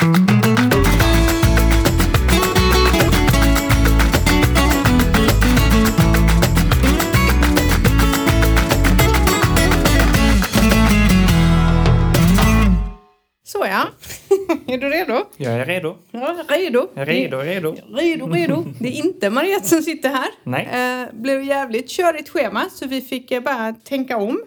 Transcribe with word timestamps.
Så 0.00 0.06
ja. 0.06 0.12
är 14.66 14.78
du 14.78 14.88
redo? 14.88 15.24
Jag 15.36 15.52
är 15.52 15.66
redo. 15.66 15.96
Ja, 16.10 16.44
redo. 16.48 16.88
Redo, 16.94 17.38
redo. 17.38 17.74
Redo, 17.94 18.26
redo. 18.26 18.64
Det 18.78 18.88
är 18.88 19.04
inte 19.04 19.30
Mariette 19.30 19.68
som 19.68 19.82
sitter 19.82 20.08
här. 20.08 20.28
Nej. 20.44 20.68
Eh, 20.72 21.08
blev 21.12 21.42
jävligt 21.42 21.90
körigt 21.90 22.28
schema 22.28 22.68
så 22.70 22.86
vi 22.86 23.00
fick 23.00 23.30
eh, 23.30 23.42
bara 23.42 23.72
tänka 23.72 24.16
om. 24.16 24.40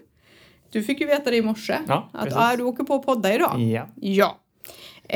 Du 0.70 0.84
fick 0.84 1.02
ju 1.02 1.08
veta 1.08 1.32
det 1.32 1.38
i 1.38 1.42
morse. 1.42 1.78
Ja, 1.88 2.10
att 2.14 2.34
ah, 2.36 2.56
du 2.56 2.64
åker 2.64 2.84
på 2.84 2.96
att 2.96 3.06
podda 3.06 3.36
idag. 3.36 3.62
Ja. 3.62 3.88
Ja. 3.96 4.40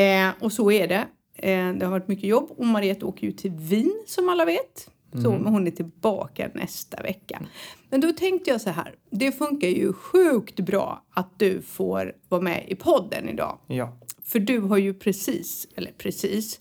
Eh, 0.01 0.29
och 0.39 0.53
så 0.53 0.71
är 0.71 0.87
det. 0.87 1.07
Eh, 1.35 1.73
det 1.73 1.85
har 1.85 1.91
varit 1.91 2.07
mycket 2.07 2.29
jobb 2.29 2.51
och 2.57 2.65
Mariette 2.65 3.05
åker 3.05 3.27
ju 3.27 3.31
till 3.33 3.51
Wien 3.51 4.03
som 4.07 4.29
alla 4.29 4.45
vet. 4.45 4.89
Så, 5.23 5.29
Mm. 5.31 5.41
men 5.41 5.53
hon 5.53 5.67
är 5.67 5.71
tillbaka 5.71 6.49
nästa 6.53 7.01
vecka. 7.01 7.41
Men 7.89 8.01
då 8.01 8.11
tänkte 8.11 8.49
jag 8.49 8.61
så 8.61 8.69
här. 8.69 8.95
Det 9.09 9.31
funkar 9.31 9.67
ju 9.67 9.93
sjukt 9.93 10.59
bra 10.59 11.05
att 11.13 11.39
du 11.39 11.61
får 11.61 12.13
vara 12.29 12.41
med 12.41 12.65
i 12.67 12.75
podden 12.75 13.29
idag. 13.29 13.57
Ja. 13.67 13.97
För 14.23 14.39
du 14.39 14.59
har 14.59 14.77
ju 14.77 14.93
precis, 14.93 15.67
eller 15.75 15.91
precis, 15.97 16.59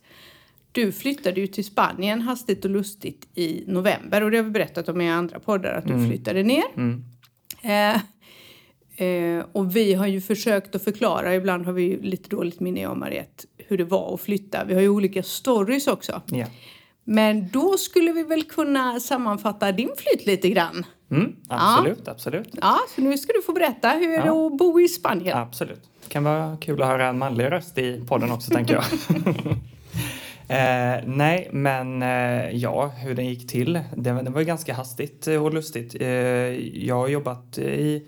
du 0.72 0.92
flyttade 0.92 1.41
ju 1.41 1.46
till 1.46 1.64
Spanien 1.64 2.20
hastigt 2.20 2.64
och 2.64 2.70
lustigt 2.70 3.28
i 3.34 3.64
november 3.66 4.22
och 4.22 4.30
det 4.30 4.36
har 4.36 4.44
vi 4.44 4.50
berättat 4.50 4.88
om 4.88 5.00
i 5.00 5.10
andra 5.10 5.41
poddar 5.41 5.72
att 5.74 5.86
du 5.86 6.06
flyttade 6.08 6.42
ner. 6.42 6.64
Mm. 6.77 7.05
Eh, 7.62 8.00
eh, 8.96 9.45
och 9.52 9.77
vi 9.77 9.95
har 9.95 10.06
ju 10.06 10.20
försökt 10.20 10.74
att 10.74 10.84
förklara, 10.84 11.34
ibland 11.34 11.66
har 11.66 11.73
vi 11.73 11.82
ju 11.82 12.02
lite 12.02 12.28
dåligt 12.28 12.60
minne 12.60 12.80
jag 12.80 12.91
och 12.91 12.98
Mariette, 12.98 13.45
hur 13.59 13.78
det 13.78 13.84
var 13.84 14.14
att 14.14 14.20
flytta. 14.20 14.64
Vi 14.64 14.74
har 14.74 14.80
ju 14.80 14.88
olika 14.88 15.22
stories 15.22 15.86
också. 15.86 16.22
Ja. 16.27 16.47
Men 17.05 17.48
då 17.48 17.77
skulle 17.78 18.12
vi 18.12 18.22
väl 18.22 18.42
kunna 18.42 19.00
sammanfatta 19.00 19.72
din 19.72 19.91
flytt 19.97 20.27
lite 20.27 20.48
grann. 20.48 20.86
Mm, 21.11 21.36
absolut, 21.48 22.08
absolut. 22.08 22.48
Ja, 22.61 22.78
så 22.94 23.00
nu 23.00 23.19
ska 23.19 23.33
du 23.33 23.42
få 23.42 23.52
berätta, 23.52 23.89
hur 23.91 24.08
är 24.08 24.20
det 24.22 24.27
Ja. 24.27 24.47
att 24.47 24.56
bo 24.58 24.80
i 24.80 24.89
Spanien? 24.89 25.39
Absolut. 25.39 25.83
Det 26.05 26.08
kan 26.12 26.24
vara 26.24 26.56
kul 26.61 26.83
att 26.83 26.89
höra 26.89 27.06
en 27.06 27.19
manlig 27.19 27.44
röst 27.50 27.78
i 27.78 28.05
podden 28.08 28.33
också, 28.33 28.50
tänker 28.50 28.74
jag. 28.74 28.84
eh, 30.48 31.02
nej, 31.06 31.48
men 31.52 32.02
eh, 32.02 32.50
ja, 32.50 32.86
hur 32.86 33.14
den 33.14 33.27
gick 33.27 33.48
till. 33.48 33.72
Det, 33.97 34.12
det 34.22 34.30
var 34.30 34.41
ju 34.41 34.47
ganska 34.47 34.74
hastigt 34.74 35.27
och 35.27 35.55
lustigt. 35.55 35.97
Eh, 36.00 36.08
jag 36.86 36.94
har 36.94 37.08
jobbat 37.08 37.58
i, 37.58 38.02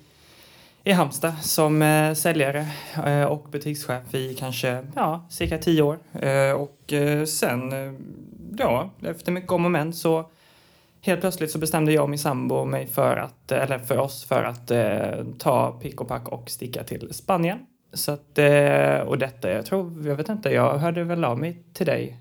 i 0.88 0.92
Halmstad 0.92 1.32
som 1.40 1.82
eh, 1.82 2.14
säljare 2.14 2.66
eh, 3.06 3.24
och 3.24 3.46
butikschef 3.50 4.14
i 4.14 4.34
kanske 4.34 4.86
ja, 4.94 5.26
cirka 5.30 5.58
tio 5.58 5.82
år. 5.82 5.98
Eh, 6.12 6.52
och 6.52 6.92
eh, 6.92 7.24
sen, 7.24 7.72
eh, 7.72 7.92
ja, 8.58 8.90
efter 9.02 9.32
mycket 9.32 9.52
om 9.52 9.64
och 9.64 9.70
men 9.70 9.92
så 9.92 10.30
Helt 11.00 11.20
plötsligt 11.20 11.50
så 11.50 11.58
bestämde 11.58 11.92
jag 11.92 12.02
och 12.02 12.10
min 12.10 12.18
sambo 12.18 12.64
mig 12.64 12.86
för 12.86 13.16
att, 13.16 13.52
eh, 13.52 13.62
eller 13.62 13.78
för 13.78 13.98
oss 13.98 14.24
för 14.24 14.44
att 14.44 14.70
eh, 14.70 15.24
ta 15.38 15.72
pick 15.72 16.00
och 16.00 16.08
pack 16.08 16.28
och 16.28 16.50
sticka 16.50 16.84
till 16.84 17.14
Spanien. 17.14 17.58
Så 17.92 18.12
att, 18.12 18.38
eh, 18.38 18.98
och 18.98 19.18
detta, 19.18 19.50
jag 19.50 19.66
tror, 19.66 20.06
jag 20.06 20.16
vet 20.16 20.28
inte, 20.28 20.50
jag 20.50 20.78
hörde 20.78 21.04
väl 21.04 21.24
av 21.24 21.38
mig 21.38 21.62
till 21.72 21.86
dig. 21.86 22.16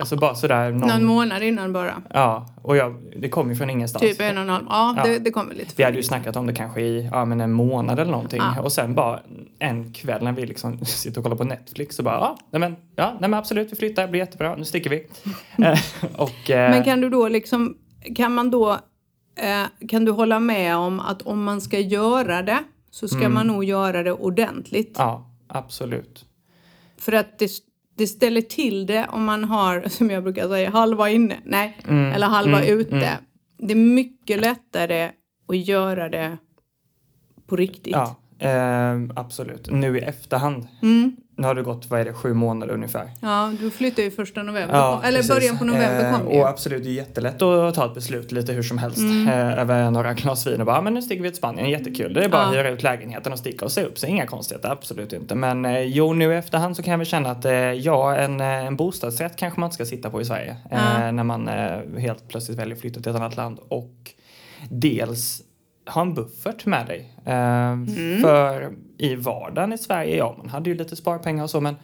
Alltså 0.00 0.16
bara 0.16 0.34
sådär 0.34 0.70
någon... 0.72 0.88
Någon 0.88 1.04
månad 1.04 1.42
innan 1.42 1.72
bara. 1.72 2.02
Ja, 2.14 2.46
och 2.62 2.76
jag, 2.76 2.96
det 3.16 3.28
kom 3.28 3.50
ju 3.50 3.56
från 3.56 3.70
ingenstans. 3.70 4.02
Typ 4.02 4.20
en 4.20 4.36
och 4.38 4.42
en 4.42 4.48
halv. 4.48 4.66
Ja, 4.68 4.94
Ja. 4.96 5.02
Det, 5.04 5.18
det 5.18 5.30
kommer 5.30 5.54
lite. 5.54 5.72
Vi 5.76 5.82
hade 5.84 5.96
ju 5.96 6.02
snackat 6.02 6.36
om 6.36 6.46
det 6.46 6.52
kanske 6.52 6.80
i 6.80 7.08
ja, 7.12 7.24
men 7.24 7.40
en 7.40 7.52
månad 7.52 7.98
eller 7.98 8.10
någonting. 8.10 8.38
Ja. 8.56 8.62
Och 8.62 8.72
sen 8.72 8.94
bara 8.94 9.20
en 9.58 9.92
kväll 9.92 10.24
när 10.24 10.32
vi 10.32 10.46
liksom 10.46 10.78
sitter 10.84 11.18
och 11.20 11.24
kollar 11.24 11.36
på 11.36 11.44
Netflix 11.44 11.96
så 11.96 12.02
bara, 12.02 12.14
ja, 12.14 12.38
nej 12.50 12.60
men, 12.60 12.76
ja, 12.96 13.16
nej 13.20 13.30
men 13.30 13.34
absolut, 13.34 13.72
vi 13.72 13.76
flyttar, 13.76 14.02
det 14.02 14.08
blir 14.08 14.20
jättebra, 14.20 14.56
nu 14.56 14.64
sticker 14.64 14.90
vi. 14.90 15.06
Eh, 15.64 15.78
och, 16.16 16.50
eh, 16.50 16.70
Men 16.70 16.84
kan 16.84 17.00
du 17.00 17.10
då 17.10 17.28
liksom, 17.28 17.76
kan 18.16 18.34
man 18.34 18.50
då, 18.50 18.72
eh, 19.36 19.86
kan 19.88 20.04
du 20.04 20.12
hålla 20.12 20.40
med 20.40 20.76
om 20.76 21.00
att 21.00 21.22
om 21.22 21.44
man 21.44 21.60
ska 21.60 21.78
göra 21.78 22.42
det 22.42 22.58
så 22.90 23.08
ska 23.08 23.28
man 23.28 23.46
nog 23.46 23.64
göra 23.64 24.02
det 24.02 24.12
ordentligt. 24.12 24.98
Mm. 24.98 25.08
Ja, 25.08 25.30
absolut. 25.48 26.24
För 26.98 27.12
att 27.12 27.38
det, 27.38 27.50
det 27.96 28.06
ställer 28.06 28.40
till 28.40 28.86
det 28.86 29.06
om 29.10 29.24
man 29.24 29.44
har, 29.44 29.84
som 29.88 30.10
jag 30.10 30.22
brukar 30.22 30.48
säga, 30.48 30.70
halva 30.70 31.10
inne. 31.10 31.36
Nej, 31.44 31.76
Mm, 31.88 32.12
eller 32.12 32.26
halva 32.26 32.62
mm, 32.62 32.78
ute. 32.78 32.96
mm. 32.96 33.08
Det 33.58 33.72
är 33.72 33.76
mycket 33.76 34.40
lättare 34.40 35.10
att 35.48 35.56
göra 35.56 36.08
det 36.08 36.36
på 37.46 37.56
riktigt. 37.56 37.92
Ja, 37.92 38.16
eh, 38.38 38.94
absolut. 39.16 39.70
Nu 39.70 39.98
i 39.98 40.00
efterhand. 40.00 40.66
Nu 41.38 41.46
har 41.46 41.54
det 41.54 41.62
gått, 41.62 41.86
vad 41.90 42.00
är 42.00 42.04
det, 42.04 42.12
sju 42.12 42.34
månader 42.34 42.74
ungefär. 42.74 43.10
Ja, 43.20 43.52
du 43.60 43.70
flyttar 43.70 44.02
ju 44.02 44.10
första 44.10 44.42
november. 44.42 44.76
Ja, 44.76 45.00
eller 45.04 45.18
precis. 45.18 45.34
början 45.34 45.58
på 45.58 45.64
november 45.64 46.04
Eh, 46.04 46.12
kom 46.18 46.26
det 46.28 46.34
ju. 46.34 46.40
Och 46.40 46.48
absolut, 46.48 46.82
det 46.84 46.88
är 46.88 46.92
jättelätt 46.92 47.42
att 47.42 47.74
ta 47.74 47.86
ett 47.86 47.94
beslut 47.94 48.32
lite 48.32 48.52
hur 48.52 48.62
som 48.62 48.78
helst. 48.78 48.98
Mm. 48.98 49.28
Eh, 49.28 49.58
över 49.58 49.90
några 49.90 50.14
glas 50.14 50.46
vin 50.46 50.60
och 50.60 50.66
bara, 50.66 50.78
"Ah, 50.78 50.80
men 50.80 50.94
nu 50.94 51.02
sticker 51.02 51.22
vi 51.22 51.28
till 51.28 51.38
Spanien, 51.38 51.70
jättekul. 51.70 52.14
Det 52.14 52.24
är 52.24 52.28
bara 52.28 52.42
att 52.42 52.54
Ja. 52.54 52.60
hyra 52.60 52.70
ut 52.70 52.82
lägenheten 52.82 53.32
och 53.32 53.38
sticka 53.38 53.64
och 53.64 53.72
se 53.72 53.82
upp 53.84 53.98
sig. 53.98 54.10
Inga 54.10 54.26
konstigheter, 54.26 54.68
absolut 54.70 55.12
inte. 55.12 55.34
Men 55.34 55.64
eh, 55.64 55.80
jo, 55.80 56.12
nu 56.12 56.32
i 56.32 56.36
efterhand 56.36 56.76
så 56.76 56.82
kan 56.82 56.98
väl 56.98 57.06
känna 57.06 57.30
att 57.30 57.44
eh, 57.44 57.52
ja, 57.54 58.16
en, 58.16 58.40
eh, 58.40 58.46
en 58.66 58.76
bostadsrätt 58.76 59.36
kanske 59.36 59.60
man 59.60 59.66
inte 59.66 59.74
ska 59.74 59.84
sitta 59.84 60.10
på 60.10 60.20
i 60.20 60.24
Sverige. 60.24 60.56
Eh, 60.70 60.78
Ja. 61.00 61.12
När 61.12 61.24
man 61.24 61.48
eh, 61.48 61.98
helt 61.98 62.28
plötsligt 62.28 62.58
väljer 62.58 62.74
att 62.74 62.80
flytta 62.80 63.00
till 63.00 63.10
ett 63.10 63.16
annat 63.16 63.36
land. 63.36 63.58
Och 63.68 63.94
dels 64.70 65.42
ha 65.86 66.00
en 66.02 66.14
buffert 66.14 66.66
med 66.66 66.86
dig. 66.86 67.12
Eh, 67.24 67.72
Mm. 67.72 68.20
För 68.22 68.72
i 68.98 69.14
vardagen 69.14 69.72
i 69.72 69.78
Sverige, 69.78 70.16
ja 70.16 70.34
man 70.38 70.48
hade 70.48 70.70
ju 70.70 70.76
lite 70.76 70.96
sparpengar 70.96 71.44
och 71.44 71.50
så 71.50 71.60
men 71.60 71.76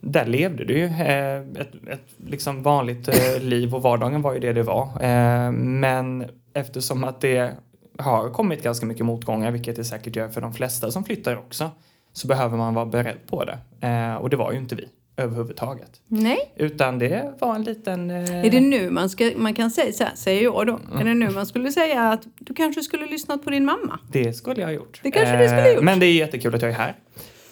där 0.00 0.26
levde 0.26 0.64
du 0.64 0.78
ju 0.78 0.84
eh, 0.84 1.38
ett, 1.38 1.74
ett 1.90 2.14
liksom 2.26 2.62
vanligt 2.62 3.08
eh, 3.08 3.40
liv 3.40 3.74
och 3.74 3.82
vardagen 3.82 4.22
var 4.22 4.32
ju 4.34 4.38
det 4.40 4.52
det 4.52 4.62
var. 4.62 4.82
Eh, 5.00 5.50
men 5.52 6.24
eftersom 6.54 7.04
att 7.04 7.20
det 7.20 7.52
har 7.98 8.30
kommit 8.30 8.62
ganska 8.62 8.86
mycket 8.86 9.06
motgångar, 9.06 9.50
vilket 9.50 9.76
det 9.76 9.84
säkert 9.84 10.16
gör 10.16 10.28
för 10.28 10.40
de 10.40 10.52
flesta 10.54 10.90
som 10.90 11.04
flyttar 11.04 11.36
också, 11.36 11.70
så 12.12 12.26
behöver 12.26 12.56
man 12.56 12.74
vara 12.74 12.86
beredd 12.86 13.16
på 13.30 13.44
det. 13.44 13.58
Eh, 13.86 14.14
och 14.14 14.30
det 14.30 14.36
var 14.36 14.52
ju 14.52 14.58
inte 14.58 14.74
vi 14.74 14.88
överhuvudtaget. 15.16 16.00
Nej. 16.08 16.52
Utan 16.56 16.98
det 16.98 17.34
var 17.40 17.54
en 17.54 17.64
liten... 17.64 18.10
Eh, 18.10 18.44
Är 18.46 18.50
det 18.50 18.60
nu 18.60 18.90
man, 18.90 19.10
ska, 19.10 19.30
man 19.36 19.54
kan 19.54 19.70
säga 19.70 19.92
så 19.92 20.04
här, 20.04 20.14
säger 20.14 20.42
jag 20.42 20.66
då. 20.66 20.80
Mm. 20.92 20.98
Är 21.00 21.04
det 21.04 21.14
nu 21.14 21.30
man 21.30 21.46
skulle 21.46 21.72
säga 21.72 22.02
att 22.02 22.22
du 22.38 22.54
kanske 22.54 22.82
skulle 22.82 23.06
lyssnat 23.06 23.44
på 23.44 23.50
din 23.50 23.64
mamma? 23.64 23.98
det 24.12 24.32
skulle 24.32 24.60
jag 24.60 24.68
ha 24.68 24.74
gjort. 24.74 25.00
Det 25.02 25.10
kanske 25.10 25.36
du 25.36 25.44
skulle 25.48 25.60
ha 25.62 25.70
gjort. 25.72 25.84
Men 25.84 25.98
det 25.98 26.06
är 26.06 26.12
jättekul 26.12 26.54
att 26.54 26.62
jag 26.62 26.70
är 26.70 26.74
här. 26.74 26.96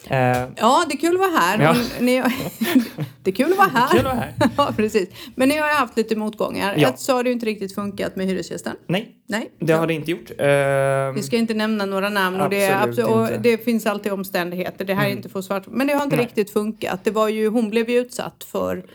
Eh, 0.09 0.47
Ja, 0.57 0.85
det 0.89 0.95
är 0.95 0.97
kul 0.97 1.13
att 1.15 1.19
vara 1.19 1.39
här. 1.39 1.61
Ja. 1.63 1.75
Ni, 1.99 2.23
det 3.23 3.31
är 3.31 3.35
kul 3.35 3.51
att 3.51 3.57
vara 3.57 3.67
här. 3.73 3.87
kul 3.87 3.99
att 3.99 4.05
vara 4.05 4.15
här. 4.15 4.33
ja, 4.57 4.73
precis. 4.77 5.09
Men 5.35 5.49
ni 5.49 5.57
har 5.57 5.67
ju 5.67 5.73
haft 5.73 5.97
lite 5.97 6.15
motgångar. 6.15 6.75
Ja. 6.77 6.89
Ett 6.89 6.99
så 6.99 7.13
har 7.13 7.23
det 7.23 7.29
ju 7.29 7.33
inte 7.33 7.45
riktigt 7.45 7.75
funkat 7.75 8.15
med 8.15 8.25
hyresgästen. 8.27 8.75
Nej, 8.87 9.15
Nej. 9.27 9.51
det 9.59 9.73
har 9.73 9.87
det 9.87 9.93
inte 9.93 10.11
gjort. 10.11 10.31
Eh, 10.37 11.15
Vi 11.15 11.23
ska 11.23 11.37
inte 11.37 11.53
nämna 11.53 11.85
några 11.85 12.09
namn 12.09 12.41
och, 12.41 12.49
det, 12.49 12.69
Absolut 12.69 13.09
och. 13.11 13.27
Mm. 13.27 13.41
det 13.41 13.57
finns 13.57 13.85
alltid 13.85 14.11
omständigheter. 14.11 14.85
Det 14.85 14.93
här 14.93 15.07
är 15.07 15.11
inte 15.11 15.29
för 15.29 15.41
svart. 15.41 15.63
Men 15.67 15.87
det 15.87 15.93
har 15.93 16.03
inte 16.03 16.15
Nej. 16.15 16.25
riktigt 16.25 16.49
funkat. 16.49 16.99
Det 17.03 17.11
var 17.11 17.29
ju, 17.29 17.47
hon 17.49 17.69
blev 17.69 17.89
ju 17.89 17.99
utsatt 17.99 18.43
för 18.51 18.85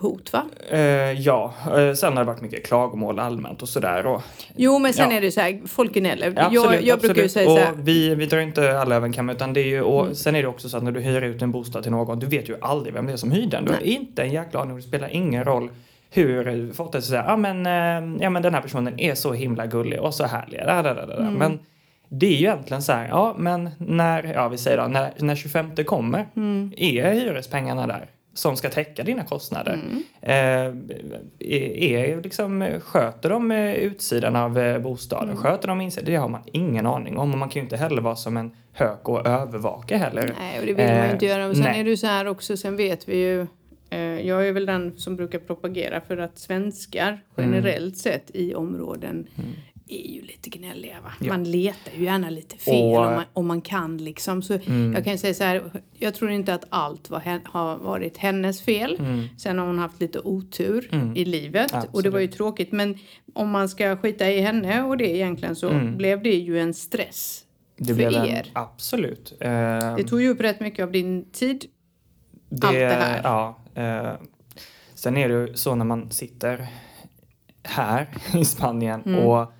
hot 0.00 0.32
va? 0.32 0.42
Eh, 0.70 0.80
ja, 1.12 1.54
eh, 1.76 1.92
sen 1.92 2.16
har 2.16 2.24
det 2.24 2.26
varit 2.26 2.40
mycket 2.40 2.66
klagomål 2.66 3.18
allmänt 3.18 3.62
och 3.62 3.68
sådär. 3.68 4.06
Och, 4.06 4.22
Jo 4.56 4.78
men 4.78 4.92
sen 4.92 5.10
Ja. 5.10 5.16
är 5.16 5.20
det 5.20 5.30
så 5.32 5.40
här, 5.40 5.60
folk 5.66 5.92
gnäller. 5.94 6.32
Ja, 6.36 6.48
jag 6.52 6.64
absolut, 6.64 6.86
jag 6.86 6.98
brukar 7.00 7.22
ju 7.22 7.28
säga 7.28 7.46
så 7.46 7.56
här. 7.58 7.72
Och 7.72 7.88
vi, 7.88 8.14
vi 8.14 8.26
drar 8.26 8.38
inte 8.38 8.78
alla 8.80 8.94
över 8.96 9.06
en 9.06 9.12
kam 9.12 9.30
utan 9.30 9.52
det 9.52 9.60
är 9.60 9.64
ju, 9.64 9.82
och 9.82 10.02
Mm. 10.02 10.14
sen 10.14 10.36
är 10.36 10.42
det 10.42 10.48
också 10.48 10.68
så 10.68 10.76
att 10.76 10.82
när 10.82 10.92
du 10.92 11.00
hyr 11.00 11.22
ut 11.22 11.42
en 11.42 11.50
bostad 11.52 11.82
till 11.82 11.92
någon, 11.92 12.18
du 12.18 12.26
vet 12.26 12.48
ju 12.48 12.56
aldrig 12.60 12.94
vem 12.94 13.06
det 13.06 13.12
är 13.12 13.16
som 13.16 13.30
hyr 13.30 13.46
den. 13.46 13.64
Du 13.64 13.72
har 13.72 13.80
inte 13.80 14.22
en 14.22 14.32
jäkla 14.32 14.60
aning, 14.60 14.76
det 14.76 14.82
spelar 14.82 15.08
ingen 15.08 15.44
roll 15.44 15.70
hur 16.10 16.72
folk 16.72 16.94
är 16.94 17.00
så 17.00 17.16
här, 17.16 17.24
ja 17.28 17.36
men, 17.36 17.66
eh, 17.66 18.22
ja 18.22 18.30
men 18.30 18.42
den 18.42 18.54
här 18.54 18.60
personen 18.60 19.00
är 19.00 19.14
så 19.14 19.32
himla 19.32 19.66
gullig 19.66 20.00
och 20.00 20.14
så 20.14 20.24
härlig. 20.24 20.60
Da, 20.66 20.82
da, 20.82 20.94
da, 20.94 21.06
da. 21.06 21.16
Mm. 21.16 21.34
Men 21.34 21.58
det 22.08 22.26
är 22.26 22.30
ju 22.30 22.36
egentligen 22.36 22.82
så 22.82 22.92
här, 22.92 23.08
ja 23.08 23.34
men 23.38 23.70
när, 23.78 24.32
ja 24.34 24.48
vi 24.48 24.58
säger 24.58 24.76
då, 24.76 24.86
när, 24.86 25.10
när 25.18 25.34
25 25.36 25.70
kommer, 25.84 26.26
Mm. 26.36 26.72
är 26.76 27.10
hyrespengarna 27.12 27.86
där? 27.86 28.06
Som 28.36 28.56
ska 28.56 28.70
täcka 28.70 29.02
dina 29.02 29.24
kostnader. 29.24 29.72
Mm. 29.72 30.02
Eh, 30.20 30.74
är, 31.38 32.22
liksom, 32.22 32.80
sköter 32.80 33.30
de 33.30 33.50
eh, 33.50 33.74
utsidan 33.74 34.36
av 34.36 34.58
eh, 34.58 34.78
bostaden? 34.78 35.30
Mm. 35.30 35.42
Sköter 35.42 35.68
de 35.68 35.80
insidan? 35.80 36.04
Det 36.06 36.16
har 36.16 36.28
man 36.28 36.40
ingen 36.52 36.86
aning 36.86 37.18
om. 37.18 37.32
Och 37.32 37.38
man 37.38 37.48
kan 37.48 37.60
ju 37.60 37.64
inte 37.64 37.76
heller 37.76 38.02
vara 38.02 38.16
som 38.16 38.36
en 38.36 38.50
hök 38.72 39.08
och 39.08 39.26
övervaka 39.26 39.96
heller. 39.96 40.34
Nej, 40.38 40.60
och 40.60 40.66
det 40.66 40.72
vill 40.72 40.86
man 40.86 40.94
ju 40.94 41.00
Eh, 41.02 41.12
inte 41.12 41.26
göra. 41.26 41.46
Och 41.46 41.56
sen 41.56 41.64
nej. 41.64 41.80
är 41.80 41.84
det 41.84 41.90
ju 41.90 41.96
så 41.96 42.06
här 42.06 42.26
också, 42.26 42.56
sen 42.56 42.76
vet 42.76 43.08
vi 43.08 43.16
ju 43.16 43.46
eh, 43.90 44.00
jag 44.00 44.48
är 44.48 44.52
väl 44.52 44.66
den 44.66 44.92
som 44.96 45.16
brukar 45.16 45.38
propagera 45.38 46.00
för 46.00 46.16
att 46.16 46.38
svenskar 46.38 47.20
generellt 47.36 47.96
sett 47.96 48.30
i 48.34 48.54
områden 48.54 49.26
är 49.88 50.10
ju 50.14 50.22
lite 50.22 50.50
gnälliga. 50.50 51.00
Va? 51.00 51.12
Ja. 51.20 51.28
Man 51.28 51.44
letar 51.44 51.92
ju 51.98 52.04
gärna 52.04 52.30
lite 52.30 52.56
fel 52.56 52.74
Och- 52.94 53.06
om, 53.06 53.14
man, 53.14 53.24
om 53.32 53.46
man 53.46 53.60
kan 53.60 53.98
liksom. 53.98 54.42
Så 54.42 54.52
jag 54.94 55.04
kan 55.04 55.12
ju 55.12 55.18
säga 55.18 55.34
så 55.34 55.44
här, 55.44 55.82
jag 55.92 56.14
tror 56.14 56.30
inte 56.30 56.54
att 56.54 56.64
allt 56.68 57.10
var, 57.10 57.40
har 57.48 57.76
varit 57.78 58.16
hennes 58.16 58.62
fel. 58.62 58.98
Sen 59.38 59.58
har 59.58 59.66
hon 59.66 59.78
haft 59.78 60.00
lite 60.00 60.18
otur 60.20 61.12
i 61.14 61.24
livet 61.24 61.72
och 61.92 62.02
det 62.02 62.10
var 62.10 62.20
ju 62.20 62.26
tråkigt. 62.26 62.72
Men 62.72 62.98
om 63.34 63.50
man 63.50 63.68
ska 63.68 63.96
skita 63.96 64.30
i 64.32 64.40
henne 64.40 64.82
och 64.82 64.96
det 64.96 65.16
egentligen 65.16 65.56
så 65.56 65.80
blev 65.96 66.22
det 66.22 66.34
ju 66.34 66.60
en 66.60 66.74
stress 66.74 67.44
Det 67.76 67.86
för 67.86 67.94
blev 67.94 68.14
en, 68.14 68.26
er. 68.26 68.46
absolut. 68.52 69.32
Eh, 69.40 69.48
Det 69.96 70.04
tog 70.08 70.22
ju 70.22 70.28
upp 70.28 70.40
rätt 70.40 70.60
mycket 70.60 70.82
av 70.82 70.92
din 70.92 71.30
tid. 71.30 71.64
det, 72.48 72.66
allt 72.66 72.76
det 72.76 72.86
här. 72.88 73.20
Ja, 73.24 73.58
eh, 73.74 74.12
sen 74.94 75.16
är 75.16 75.28
det 75.28 75.34
ju 75.34 75.54
så 75.56 75.74
när 75.74 75.84
man 75.84 76.10
sitter 76.10 76.66
här 77.62 78.08
i 78.36 78.44
Spanien 78.44 79.02
mm. 79.06 79.20
och 79.20 79.52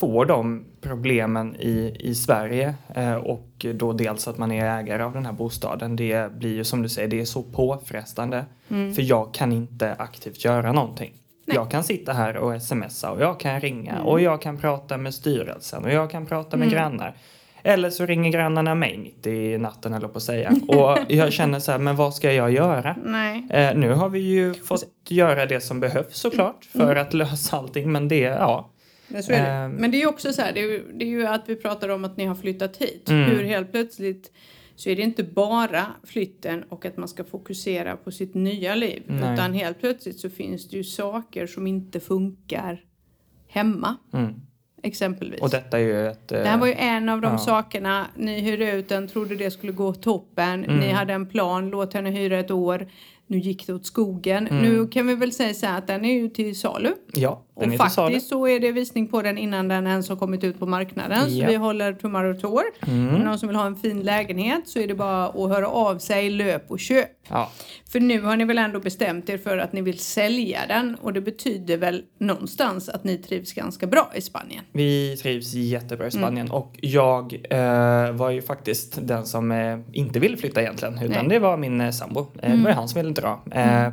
får 0.00 0.26
de 0.26 0.64
problemen 0.80 1.56
i, 1.56 1.96
i 1.98 2.14
Sverige 2.14 2.74
eh, 2.94 3.14
och 3.14 3.66
då 3.74 3.92
dels 3.92 4.28
att 4.28 4.38
man 4.38 4.52
är 4.52 4.80
ägare 4.80 5.02
av 5.02 5.12
den 5.12 5.26
här 5.26 5.32
bostaden. 5.32 5.96
Det 5.96 6.32
blir 6.32 6.54
ju 6.54 6.64
som 6.64 6.82
du 6.82 6.88
säger, 6.88 7.08
det 7.08 7.20
är 7.20 7.24
så 7.24 7.42
påfrestande. 7.42 8.44
Mm. 8.68 8.94
För 8.94 9.02
jag 9.02 9.34
kan 9.34 9.52
inte 9.52 9.94
aktivt 9.98 10.44
göra 10.44 10.72
någonting. 10.72 11.12
Nej. 11.46 11.56
Jag 11.56 11.70
kan 11.70 11.84
sitta 11.84 12.12
här 12.12 12.36
och 12.36 12.62
smsa 12.62 13.10
och 13.10 13.20
jag 13.20 13.40
kan 13.40 13.60
ringa 13.60 13.92
mm. 13.92 14.06
och 14.06 14.20
jag 14.20 14.42
kan 14.42 14.58
prata 14.58 14.96
med 14.96 15.14
styrelsen 15.14 15.84
och 15.84 15.92
jag 15.92 16.10
kan 16.10 16.26
prata 16.26 16.56
med 16.56 16.68
mm. 16.68 16.74
grannar. 16.78 17.16
Eller 17.62 17.90
så 17.90 18.06
ringer 18.06 18.30
grannarna 18.30 18.74
mig 18.74 18.98
mitt 18.98 19.26
i 19.26 19.58
natten 19.58 19.94
eller 19.94 20.08
på 20.08 20.16
att 20.16 20.22
säga. 20.22 20.52
Och 20.68 20.98
jag 21.08 21.32
känner 21.32 21.58
så 21.58 21.72
här, 21.72 21.78
men 21.78 21.96
vad 21.96 22.14
ska 22.14 22.32
jag 22.32 22.50
göra? 22.50 22.96
Eh, 23.50 23.76
nu 23.76 23.92
har 23.92 24.08
vi 24.08 24.18
ju 24.18 24.54
fått 24.54 24.84
göra 25.08 25.46
det 25.46 25.60
som 25.60 25.80
behövs 25.80 26.16
såklart 26.16 26.64
för 26.64 26.92
mm. 26.92 27.02
att 27.02 27.14
lösa 27.14 27.56
allting. 27.56 27.92
Men 27.92 28.08
det, 28.08 28.18
ja. 28.18 28.69
Men, 29.10 29.22
så 29.22 29.32
är 29.32 29.60
det. 29.60 29.64
Um, 29.64 29.72
men 29.72 29.90
det 29.90 29.96
är 29.96 30.00
ju 30.00 30.06
också 30.06 30.32
så 30.32 30.42
här, 30.42 30.52
det 30.52 30.60
är, 30.60 30.64
ju, 30.64 30.92
det 30.92 31.04
är 31.04 31.08
ju 31.08 31.26
att 31.26 31.48
vi 31.48 31.56
pratar 31.56 31.88
om 31.88 32.04
att 32.04 32.16
ni 32.16 32.24
har 32.24 32.34
flyttat 32.34 32.76
hit. 32.76 33.08
Mm. 33.08 33.30
Hur 33.30 33.44
helt 33.44 33.72
plötsligt 33.72 34.32
så 34.76 34.90
är 34.90 34.96
det 34.96 35.02
inte 35.02 35.24
bara 35.24 35.86
flytten 36.04 36.62
och 36.62 36.86
att 36.86 36.96
man 36.96 37.08
ska 37.08 37.24
fokusera 37.24 37.96
på 37.96 38.10
sitt 38.10 38.34
nya 38.34 38.74
liv. 38.74 39.02
Nej. 39.06 39.34
Utan 39.34 39.54
helt 39.54 39.80
plötsligt 39.80 40.18
så 40.18 40.30
finns 40.30 40.68
det 40.68 40.76
ju 40.76 40.84
saker 40.84 41.46
som 41.46 41.66
inte 41.66 42.00
funkar 42.00 42.84
hemma. 43.48 43.96
Mm. 44.12 44.34
Exempelvis. 44.82 45.40
Och 45.40 45.50
detta 45.50 45.78
är 45.78 45.82
ju 45.82 46.08
ett... 46.08 46.28
Det 46.28 46.48
här 46.48 46.58
var 46.58 46.66
ju 46.66 46.74
en 46.74 47.08
av 47.08 47.20
de 47.20 47.32
ja. 47.32 47.38
sakerna. 47.38 48.06
Ni 48.16 48.40
hyrde 48.40 48.72
ut 48.72 48.88
den, 48.88 49.08
trodde 49.08 49.36
det 49.36 49.50
skulle 49.50 49.72
gå 49.72 49.94
toppen. 49.94 50.64
Mm. 50.64 50.76
Ni 50.76 50.88
hade 50.88 51.12
en 51.12 51.26
plan, 51.26 51.70
låt 51.70 51.94
henne 51.94 52.10
hyra 52.10 52.38
ett 52.38 52.50
år 52.50 52.88
nu 53.30 53.38
gick 53.38 53.66
det 53.66 53.74
åt 53.74 53.86
skogen. 53.86 54.46
Mm. 54.46 54.62
Nu 54.62 54.86
kan 54.86 55.06
vi 55.06 55.14
väl 55.14 55.32
säga 55.32 55.54
så 55.54 55.66
här 55.66 55.78
att 55.78 55.86
den 55.86 56.04
är 56.04 56.12
ju 56.12 56.28
till 56.28 56.58
salu. 56.58 56.92
Ja, 57.12 57.44
den 57.54 57.68
och 57.68 57.74
är 57.74 57.78
faktiskt 57.78 57.94
till 57.94 58.04
salu. 58.04 58.20
så 58.20 58.48
är 58.48 58.60
det 58.60 58.72
visning 58.72 59.06
på 59.06 59.22
den 59.22 59.38
innan 59.38 59.68
den 59.68 59.86
ens 59.86 60.08
har 60.08 60.16
kommit 60.16 60.44
ut 60.44 60.58
på 60.58 60.66
marknaden. 60.66 61.36
Ja. 61.36 61.46
Så 61.46 61.52
vi 61.52 61.56
håller 61.56 61.92
tummar 61.92 62.24
och 62.24 62.40
tår. 62.40 62.62
Mm. 62.86 63.06
Någon 63.06 63.38
som 63.38 63.48
vill 63.48 63.56
ha 63.56 63.66
en 63.66 63.76
fin 63.76 64.02
lägenhet 64.02 64.68
så 64.68 64.78
är 64.78 64.88
det 64.88 64.94
bara 64.94 65.26
att 65.26 65.48
höra 65.48 65.68
av 65.68 65.98
sig, 65.98 66.30
löp 66.30 66.70
och 66.70 66.80
köp. 66.80 67.08
Ja. 67.28 67.50
För 67.92 68.00
nu 68.00 68.20
har 68.20 68.36
ni 68.36 68.44
väl 68.44 68.58
ändå 68.58 68.80
bestämt 68.80 69.28
er 69.28 69.38
för 69.38 69.58
att 69.58 69.72
ni 69.72 69.82
vill 69.82 69.98
sälja 69.98 70.60
den 70.68 70.94
och 70.94 71.12
det 71.12 71.20
betyder 71.20 71.76
väl 71.76 72.02
någonstans 72.18 72.88
att 72.88 73.04
ni 73.04 73.18
trivs 73.18 73.52
ganska 73.52 73.86
bra 73.86 74.10
i 74.14 74.20
Spanien? 74.20 74.64
Vi 74.72 75.16
trivs 75.16 75.54
jättebra 75.54 76.06
i 76.06 76.10
Spanien 76.10 76.46
mm. 76.46 76.52
och 76.52 76.72
jag 76.80 77.42
eh, 77.50 78.12
var 78.12 78.30
ju 78.30 78.42
faktiskt 78.42 78.98
den 79.02 79.26
som 79.26 79.52
eh, 79.52 79.78
inte 79.92 80.20
ville 80.20 80.36
flytta 80.36 80.60
egentligen 80.60 80.94
utan 80.94 81.10
Nej. 81.10 81.28
det 81.28 81.38
var 81.38 81.56
min 81.56 81.80
eh, 81.80 81.90
sambo. 81.90 82.26
Eh, 82.42 82.56
det 82.56 82.64
var 82.64 82.70
han 82.70 82.88
som 82.88 82.98
ville 82.98 83.08
Eh, 83.28 83.80
mm. 83.80 83.92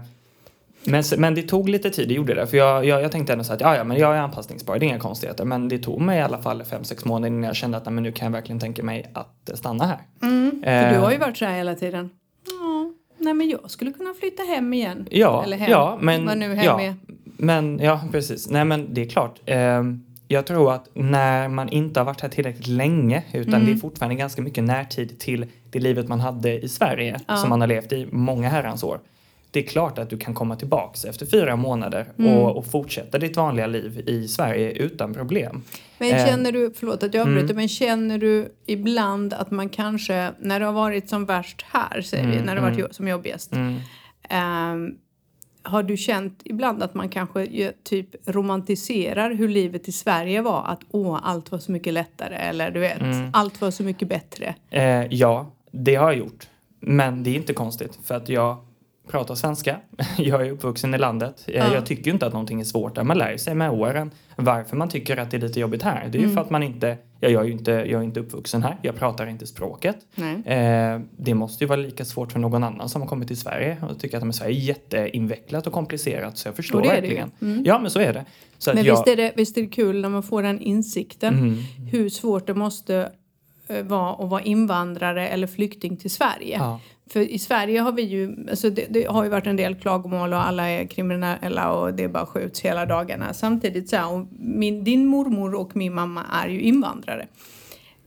Men, 0.84 1.04
men 1.18 1.36
det 1.36 1.42
tog 1.42 1.70
lite 1.70 1.90
tid, 1.90 2.08
det 2.08 2.14
gjorde 2.14 2.34
det. 2.34 2.48
För 2.48 2.58
jag, 2.58 2.86
jag, 2.86 3.02
jag 3.02 3.12
tänkte 3.12 3.34
ändå 3.34 3.44
så 3.44 3.54
att 3.54 3.62
ja, 3.62 3.76
ja, 3.76 3.84
men 3.84 3.98
jag 3.98 4.16
är 4.16 4.20
anpassningsbar, 4.20 4.80
det 4.80 4.86
är 4.86 4.88
inga 4.88 5.00
konstigheter. 5.00 5.46
Men 5.46 5.70
det 5.70 5.80
tog 5.80 6.02
mig 6.02 6.20
i 6.20 6.22
alla 6.22 6.38
fall 6.38 6.64
fem 6.64 6.84
sex 6.84 7.06
månader 7.06 7.28
innan 7.28 7.44
jag 7.44 7.56
kände 7.56 7.78
att 7.78 7.86
nej, 7.86 7.94
men 7.94 8.04
nu 8.04 8.12
kan 8.12 8.26
jag 8.26 8.32
verkligen 8.32 8.60
tänka 8.60 8.84
mig 8.84 9.12
att 9.14 9.50
stanna 9.54 9.86
här. 9.86 10.00
Mm, 10.22 10.62
för 10.64 10.94
du 10.94 11.00
har 11.00 11.12
ju 11.12 11.18
varit 11.18 11.38
så 11.38 11.46
här 11.46 11.58
hela 11.58 11.76
tiden. 11.76 12.10
Ja, 12.46 12.92
nej 13.18 13.34
men 13.34 13.50
jag 13.50 13.72
skulle 13.72 13.92
kunna 13.92 14.14
flytta 14.20 14.44
hem 14.44 14.74
igen. 14.74 15.08
Ja, 15.12 15.44
Eller 15.44 15.58
hem, 15.58 15.72
ja 15.72 15.98
men, 16.02 16.26
vad 16.26 16.38
nu 16.38 16.56
hem 16.56 16.66
ja, 16.66 16.82
är. 16.82 16.96
Men 17.38 17.80
ja, 17.80 18.02
precis. 18.12 18.50
Nej 18.50 18.66
men 18.66 18.94
det 18.94 19.02
är 19.02 19.10
klart. 19.10 19.40
Eh, 19.46 19.84
jag 20.28 20.46
tror 20.46 20.74
att 20.74 20.90
när 20.94 21.48
man 21.48 21.70
inte 21.70 22.00
har 22.00 22.06
varit 22.06 22.22
här 22.22 22.30
tillräckligt 22.30 22.68
länge 22.68 23.24
utan 23.34 23.54
mm. 23.54 23.66
det 23.66 23.72
är 23.72 23.76
fortfarande 23.76 24.16
ganska 24.16 24.42
mycket 24.42 24.64
närtid 24.64 25.20
till 25.20 25.46
det 25.70 25.80
livet 25.80 26.08
man 26.08 26.20
hade 26.20 26.60
i 26.60 26.70
Sverige 26.70 27.20
ja. 27.28 27.38
som 27.38 27.50
man 27.50 27.62
har 27.62 27.68
levt 27.68 27.94
i 27.94 28.08
många 28.12 28.50
herrans 28.50 28.84
år 28.84 29.00
det 29.58 29.64
är 29.64 29.68
klart 29.68 29.98
att 29.98 30.10
du 30.10 30.18
kan 30.18 30.34
komma 30.34 30.56
tillbaks 30.56 31.06
efter 31.06 31.26
fyra 31.26 31.56
månader 31.56 32.06
mm. 32.20 32.34
och, 32.34 32.58
och, 32.58 32.66
fortsätta 32.66 33.18
ditt 33.18 33.38
vanliga 33.38 33.68
liv 33.68 34.04
i 34.10 34.28
Sverige 34.28 34.72
utan 34.72 35.14
problem. 35.14 35.64
Men 35.98 36.12
eh, 36.12 36.26
känner 36.26 36.52
du, 36.52 36.72
förlåt 36.76 37.04
att 37.04 37.14
jag 37.14 37.22
avbryter, 37.22 37.44
mm. 37.44 37.56
men 37.56 37.68
känner 37.68 38.18
du 38.18 38.52
ibland 38.66 39.34
att 39.34 39.52
man 39.52 39.70
kanske, 39.70 40.32
när 40.40 40.60
det 40.60 40.66
har 40.66 40.74
varit 40.74 41.10
som 41.10 41.26
värst 41.26 41.66
här, 41.72 42.02
säger 42.02 42.24
mm, 42.24 42.38
vi, 42.38 42.44
när 42.44 42.56
det 42.56 42.62
har 42.62 42.70
varit 42.70 42.80
mm. 42.80 42.94
som 42.94 43.08
jobbigast, 43.08 43.54
um, 43.54 44.98
har 45.64 45.84
du 45.84 45.98
känt 45.98 46.42
ibland 46.46 46.84
att 46.84 46.94
man 46.94 47.10
kanske 47.10 47.72
typ 47.84 48.10
romantiserar 48.26 49.32
hur 49.32 49.48
livet 49.48 49.88
i 49.88 49.92
Sverige 49.92 50.42
var? 50.42 50.66
Att 50.68 50.82
åh, 50.92 51.20
allt 51.24 51.52
var 51.52 51.60
så 51.60 51.72
mycket 51.72 51.94
lättare 51.94 52.36
eller 52.36 52.72
du 52.72 52.80
vet, 52.80 53.02
mm. 53.02 53.30
allt 53.34 53.62
var 53.62 53.72
så 53.72 53.84
mycket 53.84 54.08
bättre. 54.08 54.56
Eh, 54.70 55.06
ja, 55.10 55.52
det 55.72 55.96
har 55.96 56.12
jag 56.12 56.20
gjort. 56.20 56.48
Men 56.80 57.24
det 57.24 57.30
är 57.30 57.36
inte 57.36 57.54
konstigt 57.54 58.00
för 58.04 58.16
att 58.16 58.30
jag 58.30 58.67
pratar 59.08 59.36
svenska. 59.36 59.80
Jag 60.18 60.48
är 60.48 60.52
uppvuxen 60.52 60.94
i 60.94 60.98
landet. 60.98 61.44
Ja. 61.46 61.74
Jag 61.74 61.86
tycker 61.86 62.12
inte 62.12 62.26
att 62.28 62.34
någonting 62.34 62.62
är 62.62 62.66
svårt 62.66 62.96
där. 62.96 63.04
Man 63.04 63.18
lär 63.18 63.38
sig 63.38 63.56
med 63.56 63.72
åren 63.72 64.12
varför 64.36 64.78
man 64.78 64.90
tycker 64.90 65.18
att 65.18 65.32
det 65.32 65.38
är 65.38 65.42
lite 65.42 65.60
jobbigt 65.60 65.84
här. 65.84 66.08
Det 66.10 66.18
är 66.18 66.20
ju 66.20 66.26
mm. 66.26 66.36
för 66.36 66.42
att 66.42 66.50
man 66.50 66.64
inte, 66.64 66.98
ja, 67.20 67.30
jag 67.30 67.42
är 67.42 67.46
ju 67.46 67.52
inte, 67.52 67.72
jag 67.72 67.92
är 67.92 68.02
inte 68.02 68.20
uppvuxen 68.20 68.64
här. 68.64 68.78
Jag 68.82 68.96
pratar 68.96 69.28
inte 69.28 69.48
språket. 69.48 69.98
Eh, 70.46 71.00
det 71.18 71.34
måste 71.34 71.64
ju 71.64 71.68
vara 71.68 71.80
lika 71.80 72.06
svårt 72.06 72.32
för 72.32 72.40
någon 72.40 72.64
annan 72.64 72.90
som 72.90 73.02
har 73.02 73.10
kommit 73.10 73.28
till 73.28 73.40
Sverige 73.40 73.78
och 73.90 74.00
tycker 74.00 74.18
att 74.18 74.24
men, 74.24 74.34
Sverige 74.34 74.58
är 74.58 74.62
jätteinvecklat 74.62 75.68
och 75.68 75.74
komplicerat. 75.74 76.38
Så 76.38 76.48
jag 76.48 76.56
förstår 76.56 76.82
det 76.82 76.88
verkligen. 76.88 77.32
Det 77.40 77.46
mm. 77.46 77.64
Ja, 77.66 77.80
men 77.80 77.92
så 77.92 78.00
är 78.00 78.14
det. 78.14 78.26
Så 78.58 78.74
men 78.74 78.86
jag... 78.86 78.94
visst, 78.96 79.08
är 79.08 79.16
det, 79.16 79.32
visst 79.36 79.58
är 79.58 79.62
det 79.62 79.68
kul 79.68 80.02
när 80.02 80.10
man 80.10 80.24
får 80.24 80.44
den 80.44 80.60
insikten. 80.60 81.34
Mm. 81.34 81.58
Hur 81.92 82.10
svårt 82.10 82.48
det 82.48 82.54
måste 82.54 83.10
eh, 83.68 83.84
vara 83.84 84.14
att 84.14 84.30
vara 84.30 84.42
invandrare 84.42 85.28
eller 85.28 85.48
flykting 85.48 85.98
till 85.98 86.12
Sverige. 86.12 86.58
Ja. 86.58 86.80
För 87.10 87.20
i 87.20 87.40
Sverige 87.40 87.80
har 87.80 87.92
vi 87.92 88.02
ju, 88.02 88.48
alltså 88.50 88.70
det, 88.70 88.86
det, 88.90 89.04
har 89.04 89.24
ju 89.24 89.30
varit 89.30 89.48
en 89.48 89.56
del 89.56 89.76
klagomål 89.76 90.34
och 90.34 90.48
alla 90.48 90.70
är 90.70 90.88
kriminella 90.88 91.74
och 91.74 91.94
det 91.94 92.08
bara 92.08 92.26
skjuts 92.26 92.62
hela 92.62 92.86
dagarna. 92.86 93.34
Samtidigt 93.34 93.90
så 93.90 93.96
här, 93.96 94.28
min, 94.40 94.84
din 94.84 95.06
mormor 95.06 95.56
och 95.56 95.76
min 95.76 95.94
mamma 95.94 96.26
är 96.44 96.48
ju 96.48 96.62
invandrare. 96.62 97.28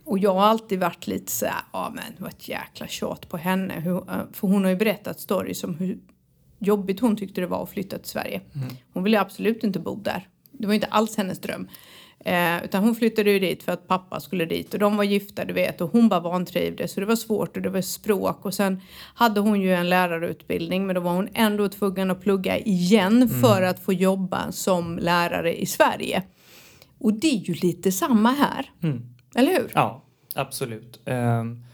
Och 0.04 0.18
jag 0.18 0.34
har 0.34 0.42
alltid 0.42 0.80
varit 0.80 1.06
lite 1.06 1.32
så 1.32 1.46
här, 1.46 1.62
ja 1.72 1.92
men 1.94 2.04
vad 2.18 2.30
ett 2.30 2.48
jäkla 2.48 2.86
tjat 2.86 3.28
på 3.28 3.36
henne. 3.36 3.74
Hur, 3.74 3.96
eh, 3.96 4.20
för 4.32 4.48
hon 4.48 4.64
har 4.64 4.70
ju 4.70 4.76
berättat 4.76 5.20
stories 5.20 5.64
om 5.64 5.74
hur 5.74 5.98
jobbigt 6.58 7.00
hon 7.00 7.16
tyckte 7.16 7.40
det 7.40 7.46
var 7.46 7.62
att 7.62 7.70
flytta 7.70 7.98
till 7.98 8.10
Sverige. 8.10 8.40
Mm. 8.54 8.68
Hon 8.92 9.04
ville 9.04 9.20
absolut 9.20 9.64
inte 9.64 9.78
bo 9.78 9.96
där. 9.96 10.28
Det 10.52 10.66
var 10.66 10.74
inte 10.74 10.86
alls 10.86 11.16
hennes 11.16 11.40
dröm. 11.40 11.68
Eh, 12.24 12.64
utan 12.64 12.84
hon 12.84 12.94
flyttade 12.94 13.30
ju 13.30 13.38
dit 13.38 13.62
för 13.62 13.72
att 13.72 13.88
pappa 13.88 14.20
skulle 14.20 14.44
dit 14.44 14.74
och 14.74 14.80
de 14.80 14.96
var 14.96 15.04
gifta 15.04 15.44
du 15.44 15.52
vet 15.52 15.80
och 15.80 15.92
hon 15.92 16.08
bara 16.08 16.20
vantrivdes 16.20 16.92
så 16.92 17.00
det 17.00 17.06
var 17.06 17.16
svårt 17.16 17.56
och 17.56 17.62
det 17.62 17.70
var 17.70 17.80
språk 17.80 18.44
och 18.44 18.54
sen 18.54 18.80
hade 19.14 19.40
hon 19.40 19.60
ju 19.60 19.74
en 19.74 19.88
lärarutbildning 19.88 20.86
men 20.86 20.94
då 20.94 21.00
var 21.00 21.12
hon 21.12 21.28
ändå 21.34 21.68
tvungen 21.68 22.10
att 22.10 22.20
plugga 22.20 22.58
igen 22.58 23.16
mm. 23.22 23.28
för 23.28 23.62
att 23.62 23.84
få 23.84 23.92
jobba 23.92 24.52
som 24.52 24.98
lärare 24.98 25.60
i 25.60 25.66
Sverige. 25.66 26.22
Och 26.98 27.12
det 27.12 27.30
är 27.30 27.40
ju 27.40 27.54
lite 27.54 27.92
samma 27.92 28.30
här. 28.30 28.70
Mm. 28.82 29.02
Eller 29.34 29.52
hur? 29.52 29.70
Ja, 29.74 30.02
absolut. 30.34 31.00
Um... 31.04 31.64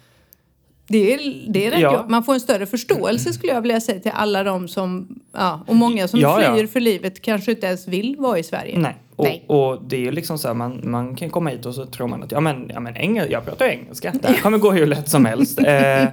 Det 0.88 1.14
är, 1.14 1.44
det 1.48 1.66
är 1.66 1.70
rätt 1.70 1.80
ja. 1.80 2.06
Man 2.08 2.24
får 2.24 2.34
en 2.34 2.40
större 2.40 2.66
förståelse 2.66 3.32
skulle 3.32 3.52
jag 3.52 3.60
vilja 3.60 3.80
säga 3.80 4.00
till 4.00 4.12
alla 4.14 4.42
de 4.42 4.68
som, 4.68 5.08
ja, 5.32 5.64
och 5.66 5.76
många 5.76 6.08
som 6.08 6.20
ja, 6.20 6.36
flyr 6.36 6.62
ja. 6.62 6.66
för 6.66 6.80
livet 6.80 7.22
kanske 7.22 7.50
inte 7.50 7.66
ens 7.66 7.88
vill 7.88 8.16
vara 8.18 8.38
i 8.38 8.42
Sverige. 8.42 8.78
Nej. 8.78 8.96
Och, 9.16 9.24
Nej. 9.24 9.44
och 9.46 9.82
det 9.84 9.96
är 9.96 10.00
ju 10.00 10.10
liksom 10.10 10.38
så 10.38 10.48
här, 10.48 10.54
man, 10.54 10.80
man 10.82 11.16
kan 11.16 11.30
komma 11.30 11.50
hit 11.50 11.66
och 11.66 11.74
så 11.74 11.86
tror 11.86 12.08
man 12.08 12.22
att 12.22 12.32
ja 12.32 12.40
men, 12.40 12.70
ja, 12.74 12.80
men 12.80 12.96
engel, 12.96 13.30
jag 13.30 13.44
pratar 13.44 13.66
engelska, 13.66 14.12
det 14.22 14.28
här 14.28 14.34
kommer 14.34 14.58
gå 14.58 14.72
hur 14.72 14.86
lätt 14.86 15.08
som 15.08 15.24
helst. 15.24 15.58
Eh, 15.58 16.04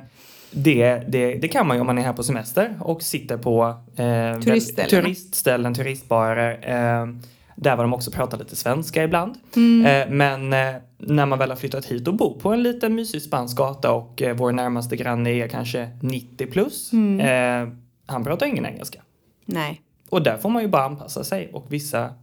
det, 0.52 1.04
det, 1.08 1.36
det 1.36 1.48
kan 1.48 1.68
man 1.68 1.78
ju 1.78 1.82
om 1.82 1.88
man 1.88 1.98
är 1.98 2.02
här 2.02 2.14
på 2.14 2.24
semester 2.24 2.76
och 2.80 3.04
sitter 3.04 3.38
på 3.38 3.76
eh, 3.96 4.42
turistställen. 4.42 4.90
turistställen, 4.90 5.74
turistbarer. 5.74 6.60
Eh, 7.02 7.08
där 7.56 7.76
var 7.76 7.84
de 7.84 7.94
också 7.94 8.12
pratar 8.12 8.38
lite 8.38 8.56
svenska 8.56 9.04
ibland. 9.04 9.36
Mm. 9.56 9.86
Eh, 9.86 10.16
men 10.16 10.54
eh, 10.54 10.82
när 10.98 11.26
man 11.26 11.40
väl 11.40 11.50
har 11.50 11.58
flyttat 11.58 11.86
hit 11.86 12.08
och 12.08 12.14
bor 12.14 12.40
på 12.40 12.54
en 12.54 12.64
liten 12.64 12.96
mysig 12.96 13.22
spansk 13.22 13.58
gata 13.58 13.92
och 13.92 14.22
eh, 14.22 14.36
vår 14.36 14.52
närmaste 14.52 14.96
granne 14.96 15.30
är 15.30 15.48
kanske 15.48 15.90
90 16.02 16.48
plus. 16.48 16.94
Mm. 16.94 17.20
Eh, 17.20 17.74
han 18.06 18.24
pratar 18.24 18.46
ingen 18.46 18.66
engelska. 18.66 19.02
Nej. 19.46 19.82
Och 20.10 20.24
där 20.24 20.38
får 20.38 20.50
man 20.50 20.62
ju 20.62 20.68
bara 20.68 20.84
anpassa 20.84 21.24
sig 21.24 21.50
och 21.54 21.66
vissa 21.70 22.14